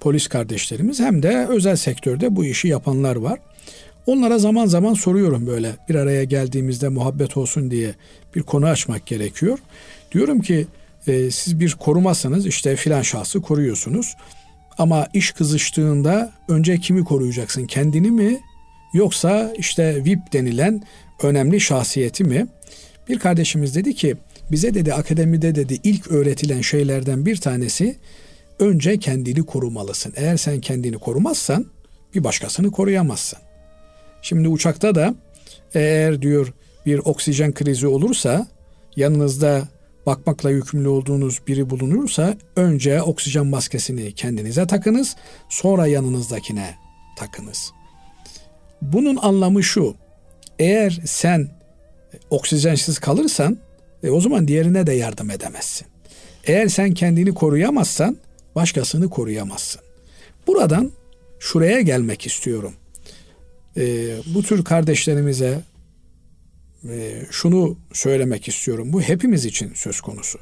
polis 0.00 0.28
kardeşlerimiz 0.28 1.00
hem 1.00 1.22
de 1.22 1.46
özel 1.48 1.76
sektörde 1.76 2.36
bu 2.36 2.44
işi 2.44 2.68
yapanlar 2.68 3.16
var. 3.16 3.38
Onlara 4.06 4.38
zaman 4.38 4.66
zaman 4.66 4.94
soruyorum 4.94 5.46
böyle 5.46 5.76
bir 5.88 5.94
araya 5.94 6.24
geldiğimizde 6.24 6.88
muhabbet 6.88 7.36
olsun 7.36 7.70
diye 7.70 7.94
bir 8.34 8.42
konu 8.42 8.66
açmak 8.66 9.06
gerekiyor. 9.06 9.58
Diyorum 10.12 10.40
ki 10.40 10.66
e, 11.08 11.30
siz 11.30 11.60
bir 11.60 11.74
korumasınız 11.74 12.46
işte 12.46 12.76
filan 12.76 13.02
şahsı 13.02 13.40
koruyorsunuz. 13.40 14.16
Ama 14.78 15.06
iş 15.14 15.30
kızıştığında 15.30 16.32
önce 16.48 16.78
kimi 16.78 17.04
koruyacaksın? 17.04 17.66
Kendini 17.66 18.10
mi 18.10 18.40
yoksa 18.92 19.52
işte 19.58 20.04
VIP 20.04 20.32
denilen 20.32 20.82
önemli 21.22 21.60
şahsiyeti 21.60 22.24
mi? 22.24 22.46
Bir 23.08 23.18
kardeşimiz 23.18 23.74
dedi 23.74 23.94
ki 23.94 24.16
bize 24.50 24.74
dedi 24.74 24.94
akademide 24.94 25.54
dedi 25.54 25.80
ilk 25.84 26.10
öğretilen 26.10 26.60
şeylerden 26.60 27.26
bir 27.26 27.36
tanesi 27.36 27.96
önce 28.58 28.98
kendini 28.98 29.46
korumalısın. 29.46 30.12
Eğer 30.16 30.36
sen 30.36 30.60
kendini 30.60 30.98
korumazsan 30.98 31.66
bir 32.14 32.24
başkasını 32.24 32.70
koruyamazsın. 32.70 33.38
Şimdi 34.22 34.48
uçakta 34.48 34.94
da 34.94 35.14
eğer 35.74 36.22
diyor 36.22 36.52
bir 36.86 36.98
oksijen 36.98 37.54
krizi 37.54 37.86
olursa 37.86 38.48
yanınızda 38.96 39.68
bakmakla 40.06 40.50
yükümlü 40.50 40.88
olduğunuz 40.88 41.40
biri 41.46 41.70
bulunursa 41.70 42.36
önce 42.56 43.02
oksijen 43.02 43.46
maskesini 43.46 44.12
kendinize 44.12 44.66
takınız, 44.66 45.16
sonra 45.48 45.86
yanınızdakine 45.86 46.74
takınız. 47.16 47.72
Bunun 48.82 49.16
anlamı 49.16 49.62
şu. 49.62 49.94
Eğer 50.58 51.00
sen 51.04 51.48
oksijensiz 52.30 52.98
kalırsan 52.98 53.58
e, 54.02 54.10
o 54.10 54.20
zaman 54.20 54.48
diğerine 54.48 54.86
de 54.86 54.92
yardım 54.92 55.30
edemezsin. 55.30 55.86
Eğer 56.44 56.68
sen 56.68 56.94
kendini 56.94 57.34
koruyamazsan 57.34 58.16
başkasını 58.54 59.10
koruyamazsın. 59.10 59.80
Buradan 60.46 60.92
şuraya 61.38 61.80
gelmek 61.80 62.26
istiyorum. 62.26 62.74
E, 63.76 63.82
bu 64.34 64.42
tür 64.42 64.64
kardeşlerimize 64.64 65.60
şunu 67.30 67.78
söylemek 67.92 68.48
istiyorum. 68.48 68.92
Bu 68.92 69.02
hepimiz 69.02 69.44
için 69.44 69.72
söz 69.74 70.00
konusu. 70.00 70.38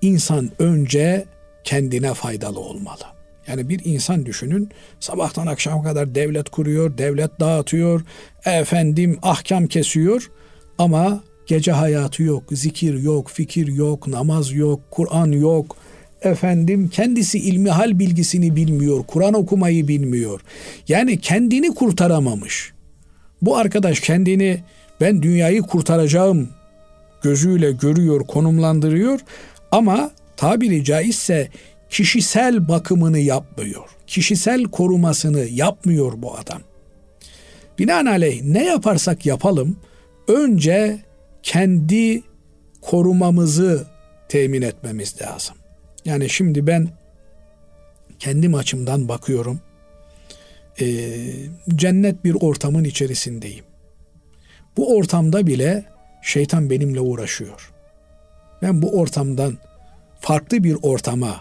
İnsan 0.00 0.50
önce 0.58 1.24
kendine 1.64 2.14
faydalı 2.14 2.60
olmalı. 2.60 3.04
Yani 3.46 3.68
bir 3.68 3.80
insan 3.84 4.26
düşünün 4.26 4.68
sabahtan 5.00 5.46
akşama 5.46 5.82
kadar 5.82 6.14
devlet 6.14 6.48
kuruyor, 6.48 6.98
devlet 6.98 7.40
dağıtıyor, 7.40 8.02
efendim 8.44 9.18
ahkam 9.22 9.66
kesiyor 9.66 10.30
ama 10.78 11.22
gece 11.46 11.72
hayatı 11.72 12.22
yok, 12.22 12.44
zikir 12.50 13.02
yok, 13.02 13.30
fikir 13.30 13.66
yok, 13.66 14.08
namaz 14.08 14.52
yok, 14.52 14.80
Kur'an 14.90 15.32
yok. 15.32 15.76
Efendim 16.22 16.88
kendisi 16.88 17.38
ilmi 17.38 17.70
hal 17.70 17.98
bilgisini 17.98 18.56
bilmiyor, 18.56 19.04
Kur'an 19.06 19.34
okumayı 19.34 19.88
bilmiyor. 19.88 20.40
Yani 20.88 21.20
kendini 21.20 21.74
kurtaramamış. 21.74 22.72
Bu 23.42 23.56
arkadaş 23.56 24.00
kendini 24.00 24.60
ben 25.00 25.22
dünyayı 25.22 25.62
kurtaracağım 25.62 26.48
gözüyle 27.22 27.72
görüyor, 27.72 28.26
konumlandırıyor 28.26 29.20
ama 29.70 30.10
tabiri 30.36 30.84
caizse 30.84 31.48
kişisel 31.90 32.68
bakımını 32.68 33.18
yapmıyor. 33.18 33.88
Kişisel 34.06 34.64
korumasını 34.64 35.40
yapmıyor 35.40 36.12
bu 36.16 36.36
adam. 36.36 36.62
Binaenaleyh 37.78 38.42
ne 38.42 38.64
yaparsak 38.64 39.26
yapalım 39.26 39.76
önce 40.28 40.98
kendi 41.42 42.22
korumamızı 42.80 43.86
temin 44.28 44.62
etmemiz 44.62 45.22
lazım. 45.22 45.56
Yani 46.04 46.28
şimdi 46.28 46.66
ben 46.66 46.88
kendim 48.18 48.54
açımdan 48.54 49.08
bakıyorum. 49.08 49.60
Ee, 50.80 51.08
cennet 51.74 52.24
bir 52.24 52.36
ortamın 52.40 52.84
içerisindeyim. 52.84 53.64
Bu 54.78 54.96
ortamda 54.96 55.46
bile 55.46 55.84
şeytan 56.22 56.70
benimle 56.70 57.00
uğraşıyor. 57.00 57.72
Ben 58.62 58.82
bu 58.82 58.98
ortamdan 59.00 59.58
farklı 60.20 60.64
bir 60.64 60.76
ortama, 60.82 61.40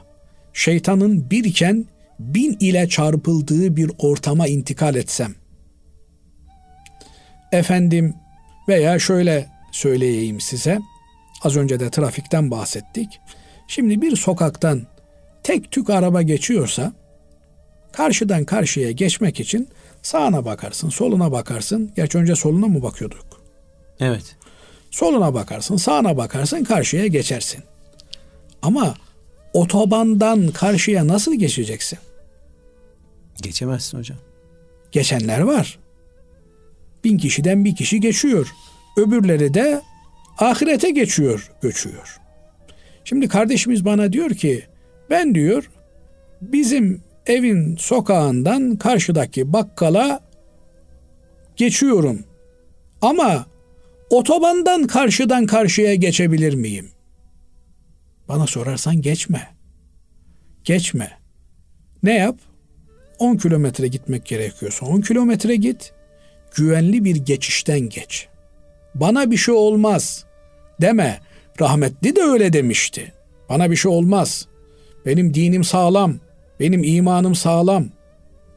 şeytanın 0.54 1.30
birken 1.32 1.86
bin 2.20 2.58
ile 2.60 2.90
çarpıldığı 2.90 3.76
bir 3.76 3.92
ortama 3.98 4.48
intikal 4.48 4.96
etsem, 4.96 5.36
efendim 7.52 8.16
veya 8.68 9.00
şöyle 9.00 9.48
söyleyeyim 9.72 10.42
size, 10.42 10.80
Az 11.44 11.56
önce 11.56 11.80
de 11.80 11.90
trafikten 11.90 12.52
bahsettik. 12.52 13.20
Şimdi 13.68 14.02
bir 14.02 14.16
sokaktan 14.16 14.82
tek 15.44 15.72
tük 15.72 15.90
araba 15.90 16.22
geçiyorsa 16.22 16.94
karşıdan 17.92 18.46
karşıya 18.46 18.92
geçmek 18.92 19.40
için 19.40 19.70
sağına 20.08 20.46
bakarsın, 20.46 20.90
soluna 20.90 21.32
bakarsın. 21.32 21.92
Gerçi 21.96 22.18
önce 22.18 22.36
soluna 22.36 22.68
mı 22.68 22.84
bakıyorduk? 22.84 23.26
Evet. 24.00 24.36
Soluna 24.92 25.34
bakarsın, 25.34 25.78
sağına 25.78 26.18
bakarsın, 26.18 26.64
karşıya 26.64 27.08
geçersin. 27.08 27.64
Ama 28.62 28.94
otobandan 29.54 30.48
karşıya 30.48 31.08
nasıl 31.08 31.36
geçeceksin? 31.36 32.00
Geçemezsin 33.42 33.98
hocam. 33.98 34.18
Geçenler 34.92 35.40
var. 35.40 35.80
Bin 37.04 37.18
kişiden 37.18 37.66
bir 37.66 37.76
kişi 37.76 38.00
geçiyor. 38.00 38.48
Öbürleri 38.98 39.54
de 39.54 39.82
ahirete 40.38 40.90
geçiyor, 40.90 41.52
göçüyor. 41.62 42.20
Şimdi 43.04 43.28
kardeşimiz 43.28 43.86
bana 43.86 44.14
diyor 44.14 44.30
ki 44.30 44.66
ben 45.10 45.36
diyor 45.36 45.70
bizim 46.42 47.07
evin 47.30 47.76
sokağından 47.76 48.76
karşıdaki 48.76 49.54
bakkala 49.54 50.20
geçiyorum. 51.56 52.24
Ama 53.02 53.46
otobandan 54.10 54.88
karşıdan 54.88 55.46
karşıya 55.46 55.96
geçebilir 55.96 56.54
miyim? 56.54 56.90
Bana 58.28 58.48
sorarsan 58.48 59.02
geçme. 59.02 59.48
Geçme. 60.64 61.12
Ne 62.04 62.14
yap? 62.14 62.40
10 63.20 63.38
kilometre 63.38 63.88
gitmek 63.88 64.26
gerekiyorsa 64.26 64.86
10 64.86 65.02
kilometre 65.02 65.56
git. 65.56 65.94
Güvenli 66.56 67.06
bir 67.06 67.16
geçişten 67.16 67.80
geç. 67.80 68.28
Bana 68.96 69.32
bir 69.32 69.38
şey 69.38 69.56
olmaz 69.56 70.26
deme. 70.82 71.20
Rahmetli 71.62 72.16
de 72.16 72.22
öyle 72.22 72.54
demişti. 72.54 73.14
Bana 73.50 73.72
bir 73.72 73.76
şey 73.76 73.92
olmaz. 73.92 74.48
Benim 75.06 75.34
dinim 75.34 75.64
sağlam. 75.64 76.20
Benim 76.60 76.84
imanım 76.84 77.36
sağlam. 77.36 77.86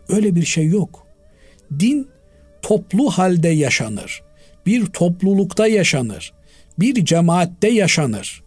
Öyle 0.08 0.34
bir 0.34 0.44
şey 0.44 0.66
yok. 0.66 1.06
Din 1.78 2.08
toplu 2.62 3.10
halde 3.10 3.48
yaşanır. 3.48 4.22
Bir 4.66 4.86
toplulukta 4.86 5.66
yaşanır. 5.66 6.32
Bir 6.78 7.04
cemaatte 7.04 7.68
yaşanır. 7.68 8.42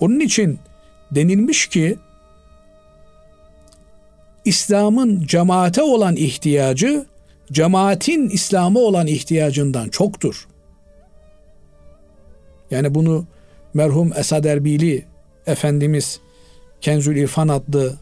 Onun 0.00 0.20
için 0.20 0.58
denilmiş 1.10 1.66
ki 1.66 1.96
İslam'ın 4.44 5.26
cemaate 5.26 5.82
olan 5.82 6.16
ihtiyacı 6.16 7.06
cemaatin 7.52 8.28
İslam'a 8.28 8.80
olan 8.80 9.06
ihtiyacından 9.06 9.88
çoktur. 9.88 10.48
Yani 12.70 12.94
bunu 12.94 13.26
merhum 13.74 14.12
Esad 14.16 14.44
Erbili 14.44 15.04
Efendimiz 15.46 16.20
Kenzül 16.80 17.16
İrfan 17.16 17.48
adlı 17.48 17.96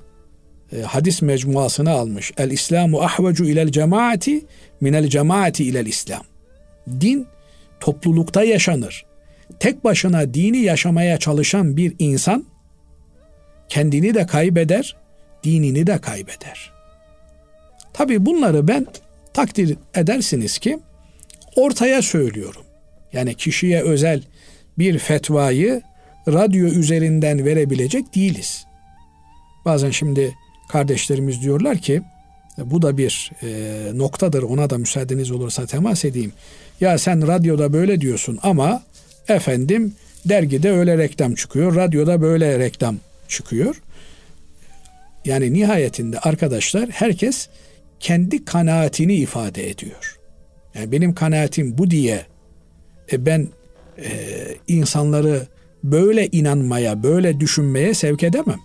e, 0.72 0.80
hadis 0.80 1.22
mecmuasını 1.22 1.90
almış. 1.90 2.32
El 2.36 2.50
İslamu 2.50 3.00
ahvecu 3.00 3.44
ilel 3.44 3.68
cemaati 3.72 4.44
minel 4.80 5.08
cemaati 5.08 5.64
ilel 5.64 5.86
İslam. 5.86 6.22
Din 7.00 7.26
toplulukta 7.80 8.44
yaşanır. 8.44 9.04
Tek 9.60 9.84
başına 9.84 10.34
dini 10.34 10.58
yaşamaya 10.58 11.18
çalışan 11.18 11.76
bir 11.76 11.94
insan 11.98 12.44
kendini 13.68 14.14
de 14.14 14.26
kaybeder, 14.26 14.96
dinini 15.44 15.86
de 15.86 15.98
kaybeder. 15.98 16.72
Tabi 17.92 18.26
bunları 18.26 18.68
ben 18.68 18.86
takdir 19.32 19.76
edersiniz 19.94 20.58
ki 20.58 20.78
ortaya 21.56 22.02
söylüyorum. 22.02 22.62
Yani 23.12 23.34
kişiye 23.34 23.82
özel 23.82 24.22
bir 24.78 24.98
fetvayı 24.98 25.82
radyo 26.28 26.66
üzerinden 26.66 27.44
verebilecek 27.44 28.14
değiliz. 28.14 28.66
Bazen 29.64 29.90
şimdi 29.90 30.34
kardeşlerimiz 30.70 31.42
diyorlar 31.42 31.78
ki 31.78 32.02
bu 32.58 32.82
da 32.82 32.96
bir 32.96 33.30
e, 33.42 33.48
noktadır 33.94 34.42
ona 34.42 34.70
da 34.70 34.78
müsaadeniz 34.78 35.30
olursa 35.30 35.66
temas 35.66 36.04
edeyim. 36.04 36.32
Ya 36.80 36.98
sen 36.98 37.26
radyoda 37.26 37.72
böyle 37.72 38.00
diyorsun 38.00 38.38
ama 38.42 38.82
efendim 39.28 39.94
dergide 40.24 40.70
öyle 40.70 40.98
reklam 40.98 41.34
çıkıyor, 41.34 41.76
radyoda 41.76 42.22
böyle 42.22 42.58
reklam 42.58 42.96
çıkıyor. 43.28 43.82
Yani 45.24 45.52
nihayetinde 45.52 46.18
arkadaşlar 46.18 46.90
herkes 46.90 47.48
kendi 48.00 48.44
kanaatini 48.44 49.14
ifade 49.14 49.70
ediyor. 49.70 50.18
Yani 50.74 50.92
benim 50.92 51.14
kanaatim 51.14 51.78
bu 51.78 51.90
diye 51.90 52.26
e, 53.12 53.26
ben 53.26 53.48
e, 53.98 54.10
insanları 54.68 55.46
böyle 55.84 56.26
inanmaya, 56.26 57.02
böyle 57.02 57.40
düşünmeye 57.40 57.94
sevk 57.94 58.22
edemem. 58.22 58.60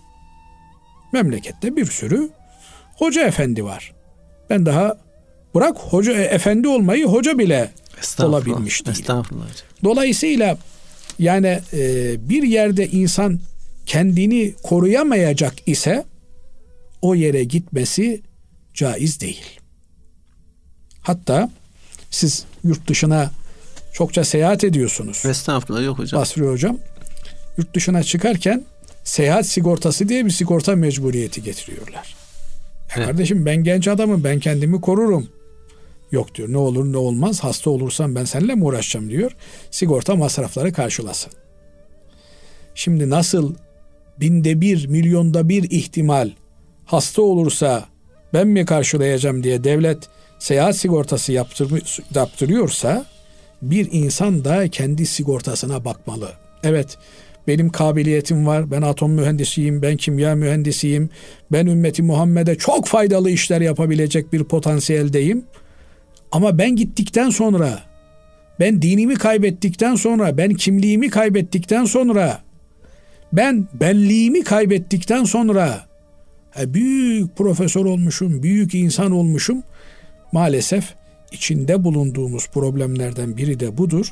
Memlekette 1.16 1.76
bir 1.76 1.86
sürü 1.86 2.30
hoca 2.96 3.28
efendi 3.28 3.64
var. 3.64 3.94
Ben 4.50 4.66
daha 4.66 4.98
bırak 5.56 5.78
hoca 5.78 6.14
e, 6.14 6.24
efendi 6.24 6.68
olmayı 6.68 7.06
hoca 7.06 7.38
bile 7.38 7.72
olabilmiş 8.20 8.86
değil. 8.86 9.00
Estağfurullah. 9.00 9.46
Dolayısıyla 9.84 10.58
yani 11.20 11.60
e, 11.74 12.16
bir 12.30 12.44
yerde 12.44 12.88
insan 12.88 13.40
kendini 13.86 14.54
koruyamayacak 14.64 15.54
ise 15.66 16.06
o 17.02 17.16
yere 17.16 17.44
gitmesi 17.44 18.22
caiz 18.74 19.22
değil. 19.22 19.60
Hatta 21.02 21.50
siz 22.12 22.46
yurt 22.64 22.88
dışına 22.88 23.32
çokça 23.94 24.24
seyahat 24.24 24.64
ediyorsunuz. 24.64 25.26
Estağfurullah 25.26 25.84
yok 25.84 26.00
hocam. 26.00 26.22
Basri 26.22 26.42
hocam. 26.42 26.78
Yurt 27.58 27.76
dışına 27.76 28.04
çıkarken 28.04 28.64
seyahat 29.06 29.46
sigortası 29.46 30.10
diye 30.10 30.26
bir 30.26 30.30
sigorta 30.30 30.76
mecburiyeti 30.76 31.44
getiriyorlar. 31.44 32.16
Evet. 32.96 33.08
Kardeşim 33.08 33.46
ben 33.46 33.64
genç 33.64 33.88
adamım 33.88 34.24
ben 34.24 34.40
kendimi 34.40 34.82
korurum. 34.82 35.28
Yok 36.12 36.36
diyor 36.36 36.54
ne 36.54 36.58
olur 36.58 36.94
ne 36.94 36.98
olmaz 36.98 37.40
hasta 37.40 37.70
olursam 37.70 38.16
ben 38.16 38.26
seninle 38.26 38.56
mi 38.56 38.64
uğraşacağım 38.64 39.10
diyor. 39.10 39.32
Sigorta 39.72 40.16
masrafları 40.16 40.74
karşılasın. 40.74 41.34
Şimdi 42.76 43.10
nasıl 43.10 43.56
binde 44.20 44.62
bir 44.62 44.88
milyonda 44.88 45.50
bir 45.50 45.72
ihtimal 45.72 46.32
hasta 46.86 47.22
olursa 47.22 47.86
ben 48.34 48.48
mi 48.48 48.66
karşılayacağım 48.66 49.44
diye 49.44 49.64
devlet 49.64 49.98
seyahat 50.40 50.78
sigortası 50.78 51.32
yaptır, 51.32 51.72
yaptırıyorsa 52.16 53.06
bir 53.62 53.90
insan 53.92 54.46
da 54.46 54.68
kendi 54.68 55.06
sigortasına 55.06 55.86
bakmalı. 55.86 56.32
Evet 56.64 56.98
benim 57.48 57.70
kabiliyetim 57.70 58.48
var. 58.48 58.72
Ben 58.72 58.82
atom 58.82 59.12
mühendisiyim, 59.12 59.82
ben 59.82 59.98
kimya 59.98 60.36
mühendisiyim. 60.36 61.10
Ben 61.52 61.66
ümmeti 61.66 62.04
Muhammed'e 62.04 62.56
çok 62.56 62.88
faydalı 62.88 63.30
işler 63.30 63.62
yapabilecek 63.62 64.34
bir 64.34 64.44
potansiyeldeyim. 64.44 65.46
Ama 66.32 66.58
ben 66.58 66.76
gittikten 66.76 67.30
sonra, 67.30 67.80
ben 68.60 68.82
dinimi 68.82 69.16
kaybettikten 69.16 69.96
sonra, 69.96 70.38
ben 70.38 70.54
kimliğimi 70.54 71.10
kaybettikten 71.10 71.86
sonra, 71.86 72.42
ben 73.34 73.68
benliğimi 73.74 74.44
kaybettikten 74.44 75.24
sonra 75.24 75.86
büyük 76.66 77.38
profesör 77.38 77.86
olmuşum, 77.86 78.44
büyük 78.44 78.76
insan 78.76 79.12
olmuşum. 79.12 79.64
Maalesef 80.32 80.94
içinde 81.32 81.84
bulunduğumuz 81.84 82.48
problemlerden 82.48 83.38
biri 83.38 83.60
de 83.60 83.78
budur. 83.78 84.12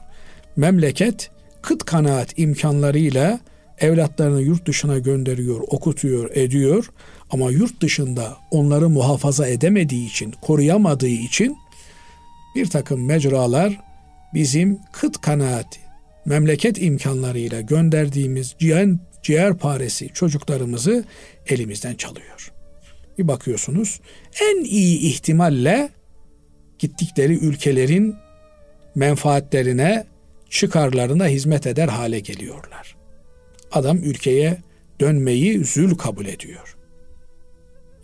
Memleket 0.55 1.31
kıt 1.63 1.85
kanaat 1.85 2.39
imkanlarıyla 2.39 3.39
evlatlarını 3.77 4.41
yurt 4.41 4.67
dışına 4.67 4.97
gönderiyor, 4.97 5.59
okutuyor, 5.67 6.29
ediyor 6.33 6.89
ama 7.29 7.51
yurt 7.51 7.81
dışında 7.81 8.37
onları 8.51 8.89
muhafaza 8.89 9.47
edemediği 9.47 10.09
için, 10.09 10.33
koruyamadığı 10.41 11.07
için 11.07 11.57
bir 12.55 12.65
takım 12.65 13.05
mecralar 13.05 13.79
bizim 14.33 14.79
kıt 14.93 15.21
kanaat 15.21 15.79
memleket 16.25 16.81
imkanlarıyla 16.81 17.61
gönderdiğimiz 17.61 18.55
ciğer, 18.59 18.89
ciğer 19.23 19.57
paresi 19.57 20.09
çocuklarımızı 20.13 21.05
elimizden 21.47 21.95
çalıyor. 21.95 22.51
Bir 23.17 23.27
bakıyorsunuz 23.27 23.99
en 24.41 24.63
iyi 24.63 24.99
ihtimalle 24.99 25.89
gittikleri 26.79 27.33
ülkelerin 27.33 28.15
menfaatlerine, 28.95 30.05
çıkarlarına 30.53 31.27
hizmet 31.27 31.67
eder 31.67 31.87
hale 31.87 32.19
geliyorlar. 32.19 32.95
Adam 33.71 33.97
ülkeye 33.97 34.57
dönmeyi 34.99 35.63
zül 35.63 35.95
kabul 35.95 36.25
ediyor. 36.25 36.75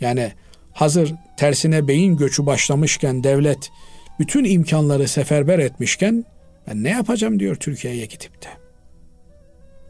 Yani 0.01 0.33
hazır 0.71 1.13
tersine 1.37 1.87
beyin 1.87 2.17
göçü 2.17 2.45
başlamışken 2.45 3.23
devlet 3.23 3.71
bütün 4.19 4.43
imkanları 4.43 5.07
seferber 5.07 5.59
etmişken 5.59 6.25
ben 6.67 6.83
ne 6.83 6.89
yapacağım 6.89 7.39
diyor 7.39 7.55
Türkiye'ye 7.55 8.05
gidip 8.05 8.41
de. 8.41 8.47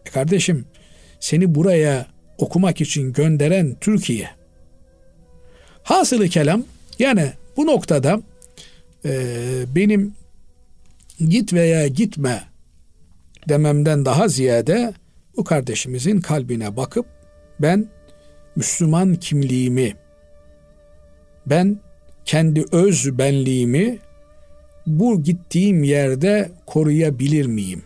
E 0.05 0.09
kardeşim 0.09 0.65
seni 1.19 1.55
buraya 1.55 2.05
okumak 2.37 2.81
için 2.81 3.13
gönderen 3.13 3.75
Türkiye. 3.81 4.29
Hasılı 5.83 6.27
kelam 6.27 6.63
yani 6.99 7.31
bu 7.57 7.67
noktada 7.67 8.21
e, 9.05 9.11
benim 9.75 10.18
git 11.27 11.53
veya 11.53 11.87
gitme 11.87 12.43
dememden 13.49 14.05
daha 14.05 14.27
ziyade 14.27 14.93
bu 15.37 15.43
kardeşimizin 15.43 16.21
kalbine 16.21 16.77
bakıp 16.77 17.05
ben 17.59 17.89
Müslüman 18.55 19.15
kimliğimi, 19.15 19.95
ben 21.45 21.79
kendi 22.25 22.63
öz 22.71 23.17
benliğimi 23.17 23.99
bu 24.87 25.23
gittiğim 25.23 25.83
yerde 25.83 26.51
koruyabilir 26.65 27.45
miyim? 27.45 27.83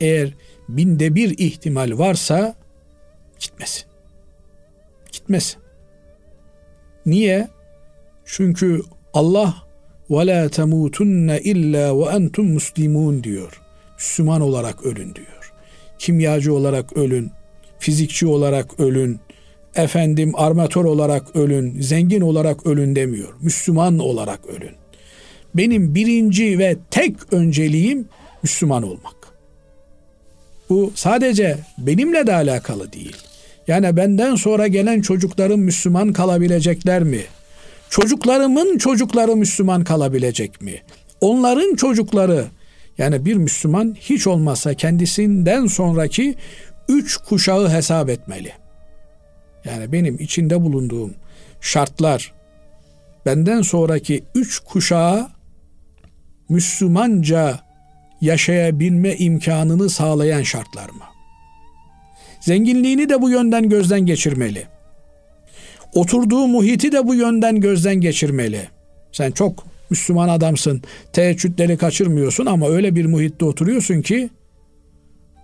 Eğer 0.00 0.34
binde 0.68 1.14
bir 1.14 1.38
ihtimal 1.38 1.98
varsa 1.98 2.54
gitmesin. 3.40 3.84
Gitmesin. 5.12 5.60
Niye? 7.06 7.48
Çünkü 8.24 8.82
Allah 9.12 9.54
temutunne 10.48 11.40
illa 11.40 11.98
ve 11.98 12.16
entum 12.16 12.52
muslimun 12.52 13.24
diyor. 13.24 13.60
Müslüman 13.96 14.40
olarak 14.40 14.86
ölün 14.86 15.14
diyor. 15.14 15.52
Kimyacı 15.98 16.54
olarak 16.54 16.96
ölün, 16.96 17.30
fizikçi 17.78 18.26
olarak 18.26 18.80
ölün, 18.80 19.20
efendim 19.74 20.32
armatör 20.34 20.84
olarak 20.84 21.36
ölün, 21.36 21.80
zengin 21.80 22.20
olarak 22.20 22.66
ölün 22.66 22.96
demiyor. 22.96 23.28
Müslüman 23.40 23.98
olarak 23.98 24.46
ölün. 24.46 24.74
Benim 25.54 25.94
birinci 25.94 26.58
ve 26.58 26.76
tek 26.90 27.32
önceliğim 27.32 28.08
Müslüman 28.42 28.82
olmak. 28.82 29.16
Bu 30.70 30.92
sadece 30.94 31.58
benimle 31.78 32.26
de 32.26 32.34
alakalı 32.34 32.92
değil. 32.92 33.16
Yani 33.68 33.96
benden 33.96 34.34
sonra 34.34 34.66
gelen 34.66 35.00
çocuklarım 35.00 35.60
Müslüman 35.60 36.12
kalabilecekler 36.12 37.02
mi? 37.02 37.20
Çocuklarımın 37.90 38.78
çocukları 38.78 39.36
Müslüman 39.36 39.84
kalabilecek 39.84 40.62
mi? 40.62 40.82
Onların 41.20 41.74
çocukları 41.74 42.46
yani 42.98 43.24
bir 43.24 43.34
Müslüman 43.34 43.96
hiç 44.00 44.26
olmazsa 44.26 44.74
kendisinden 44.74 45.66
sonraki 45.66 46.34
üç 46.88 47.16
kuşağı 47.16 47.70
hesap 47.70 48.08
etmeli. 48.08 48.52
Yani 49.64 49.92
benim 49.92 50.20
içinde 50.20 50.62
bulunduğum 50.62 51.14
şartlar 51.60 52.32
benden 53.26 53.62
sonraki 53.62 54.24
üç 54.34 54.58
kuşağı 54.58 55.28
Müslümanca 56.48 57.60
yaşayabilme 58.20 59.14
imkanını 59.16 59.90
sağlayan 59.90 60.42
şartlar 60.42 60.88
mı? 60.88 61.04
Zenginliğini 62.40 63.08
de 63.08 63.22
bu 63.22 63.30
yönden 63.30 63.68
gözden 63.68 64.00
geçirmeli. 64.06 64.66
Oturduğu 65.94 66.46
muhiti 66.46 66.92
de 66.92 67.06
bu 67.06 67.14
yönden 67.14 67.60
gözden 67.60 67.94
geçirmeli. 67.94 68.68
Sen 69.12 69.30
çok 69.30 69.64
Müslüman 69.90 70.28
adamsın, 70.28 70.82
teheccüdleri 71.12 71.76
kaçırmıyorsun 71.76 72.46
ama 72.46 72.68
öyle 72.68 72.94
bir 72.94 73.06
muhitte 73.06 73.44
oturuyorsun 73.44 74.02
ki 74.02 74.30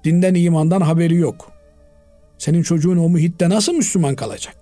dinden 0.05 0.35
imandan 0.35 0.81
haberi 0.81 1.15
yok. 1.15 1.53
Senin 2.39 2.63
çocuğun 2.63 2.97
o 2.97 3.09
muhitte 3.09 3.49
nasıl 3.49 3.73
Müslüman 3.73 4.17
kalacak? 4.17 4.57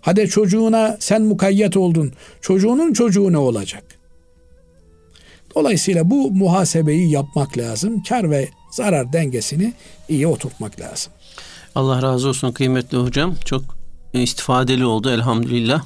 Hadi 0.00 0.28
çocuğuna 0.28 0.96
sen 1.00 1.22
mukayyet 1.22 1.76
oldun. 1.76 2.12
Çocuğunun 2.40 2.92
çocuğu 2.92 3.32
ne 3.32 3.38
olacak? 3.38 3.84
Dolayısıyla 5.54 6.10
bu 6.10 6.30
muhasebeyi 6.30 7.10
yapmak 7.10 7.58
lazım. 7.58 8.02
Kar 8.02 8.30
ve 8.30 8.48
zarar 8.70 9.12
dengesini 9.12 9.72
iyi 10.08 10.26
oturtmak 10.26 10.80
lazım. 10.80 11.12
Allah 11.74 12.02
razı 12.02 12.28
olsun 12.28 12.52
kıymetli 12.52 12.98
hocam. 12.98 13.34
Çok 13.44 13.73
istifadeli 14.22 14.84
oldu 14.84 15.10
elhamdülillah. 15.10 15.82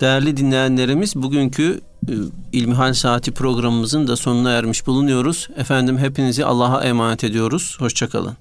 Değerli 0.00 0.36
dinleyenlerimiz 0.36 1.16
bugünkü 1.16 1.80
e, 2.08 2.12
İlmihal 2.52 2.92
Saati 2.92 3.32
programımızın 3.32 4.06
da 4.06 4.16
sonuna 4.16 4.50
ermiş 4.50 4.86
bulunuyoruz. 4.86 5.48
Efendim 5.56 5.98
hepinizi 5.98 6.44
Allah'a 6.44 6.84
emanet 6.84 7.24
ediyoruz. 7.24 7.76
Hoşçakalın. 7.78 8.36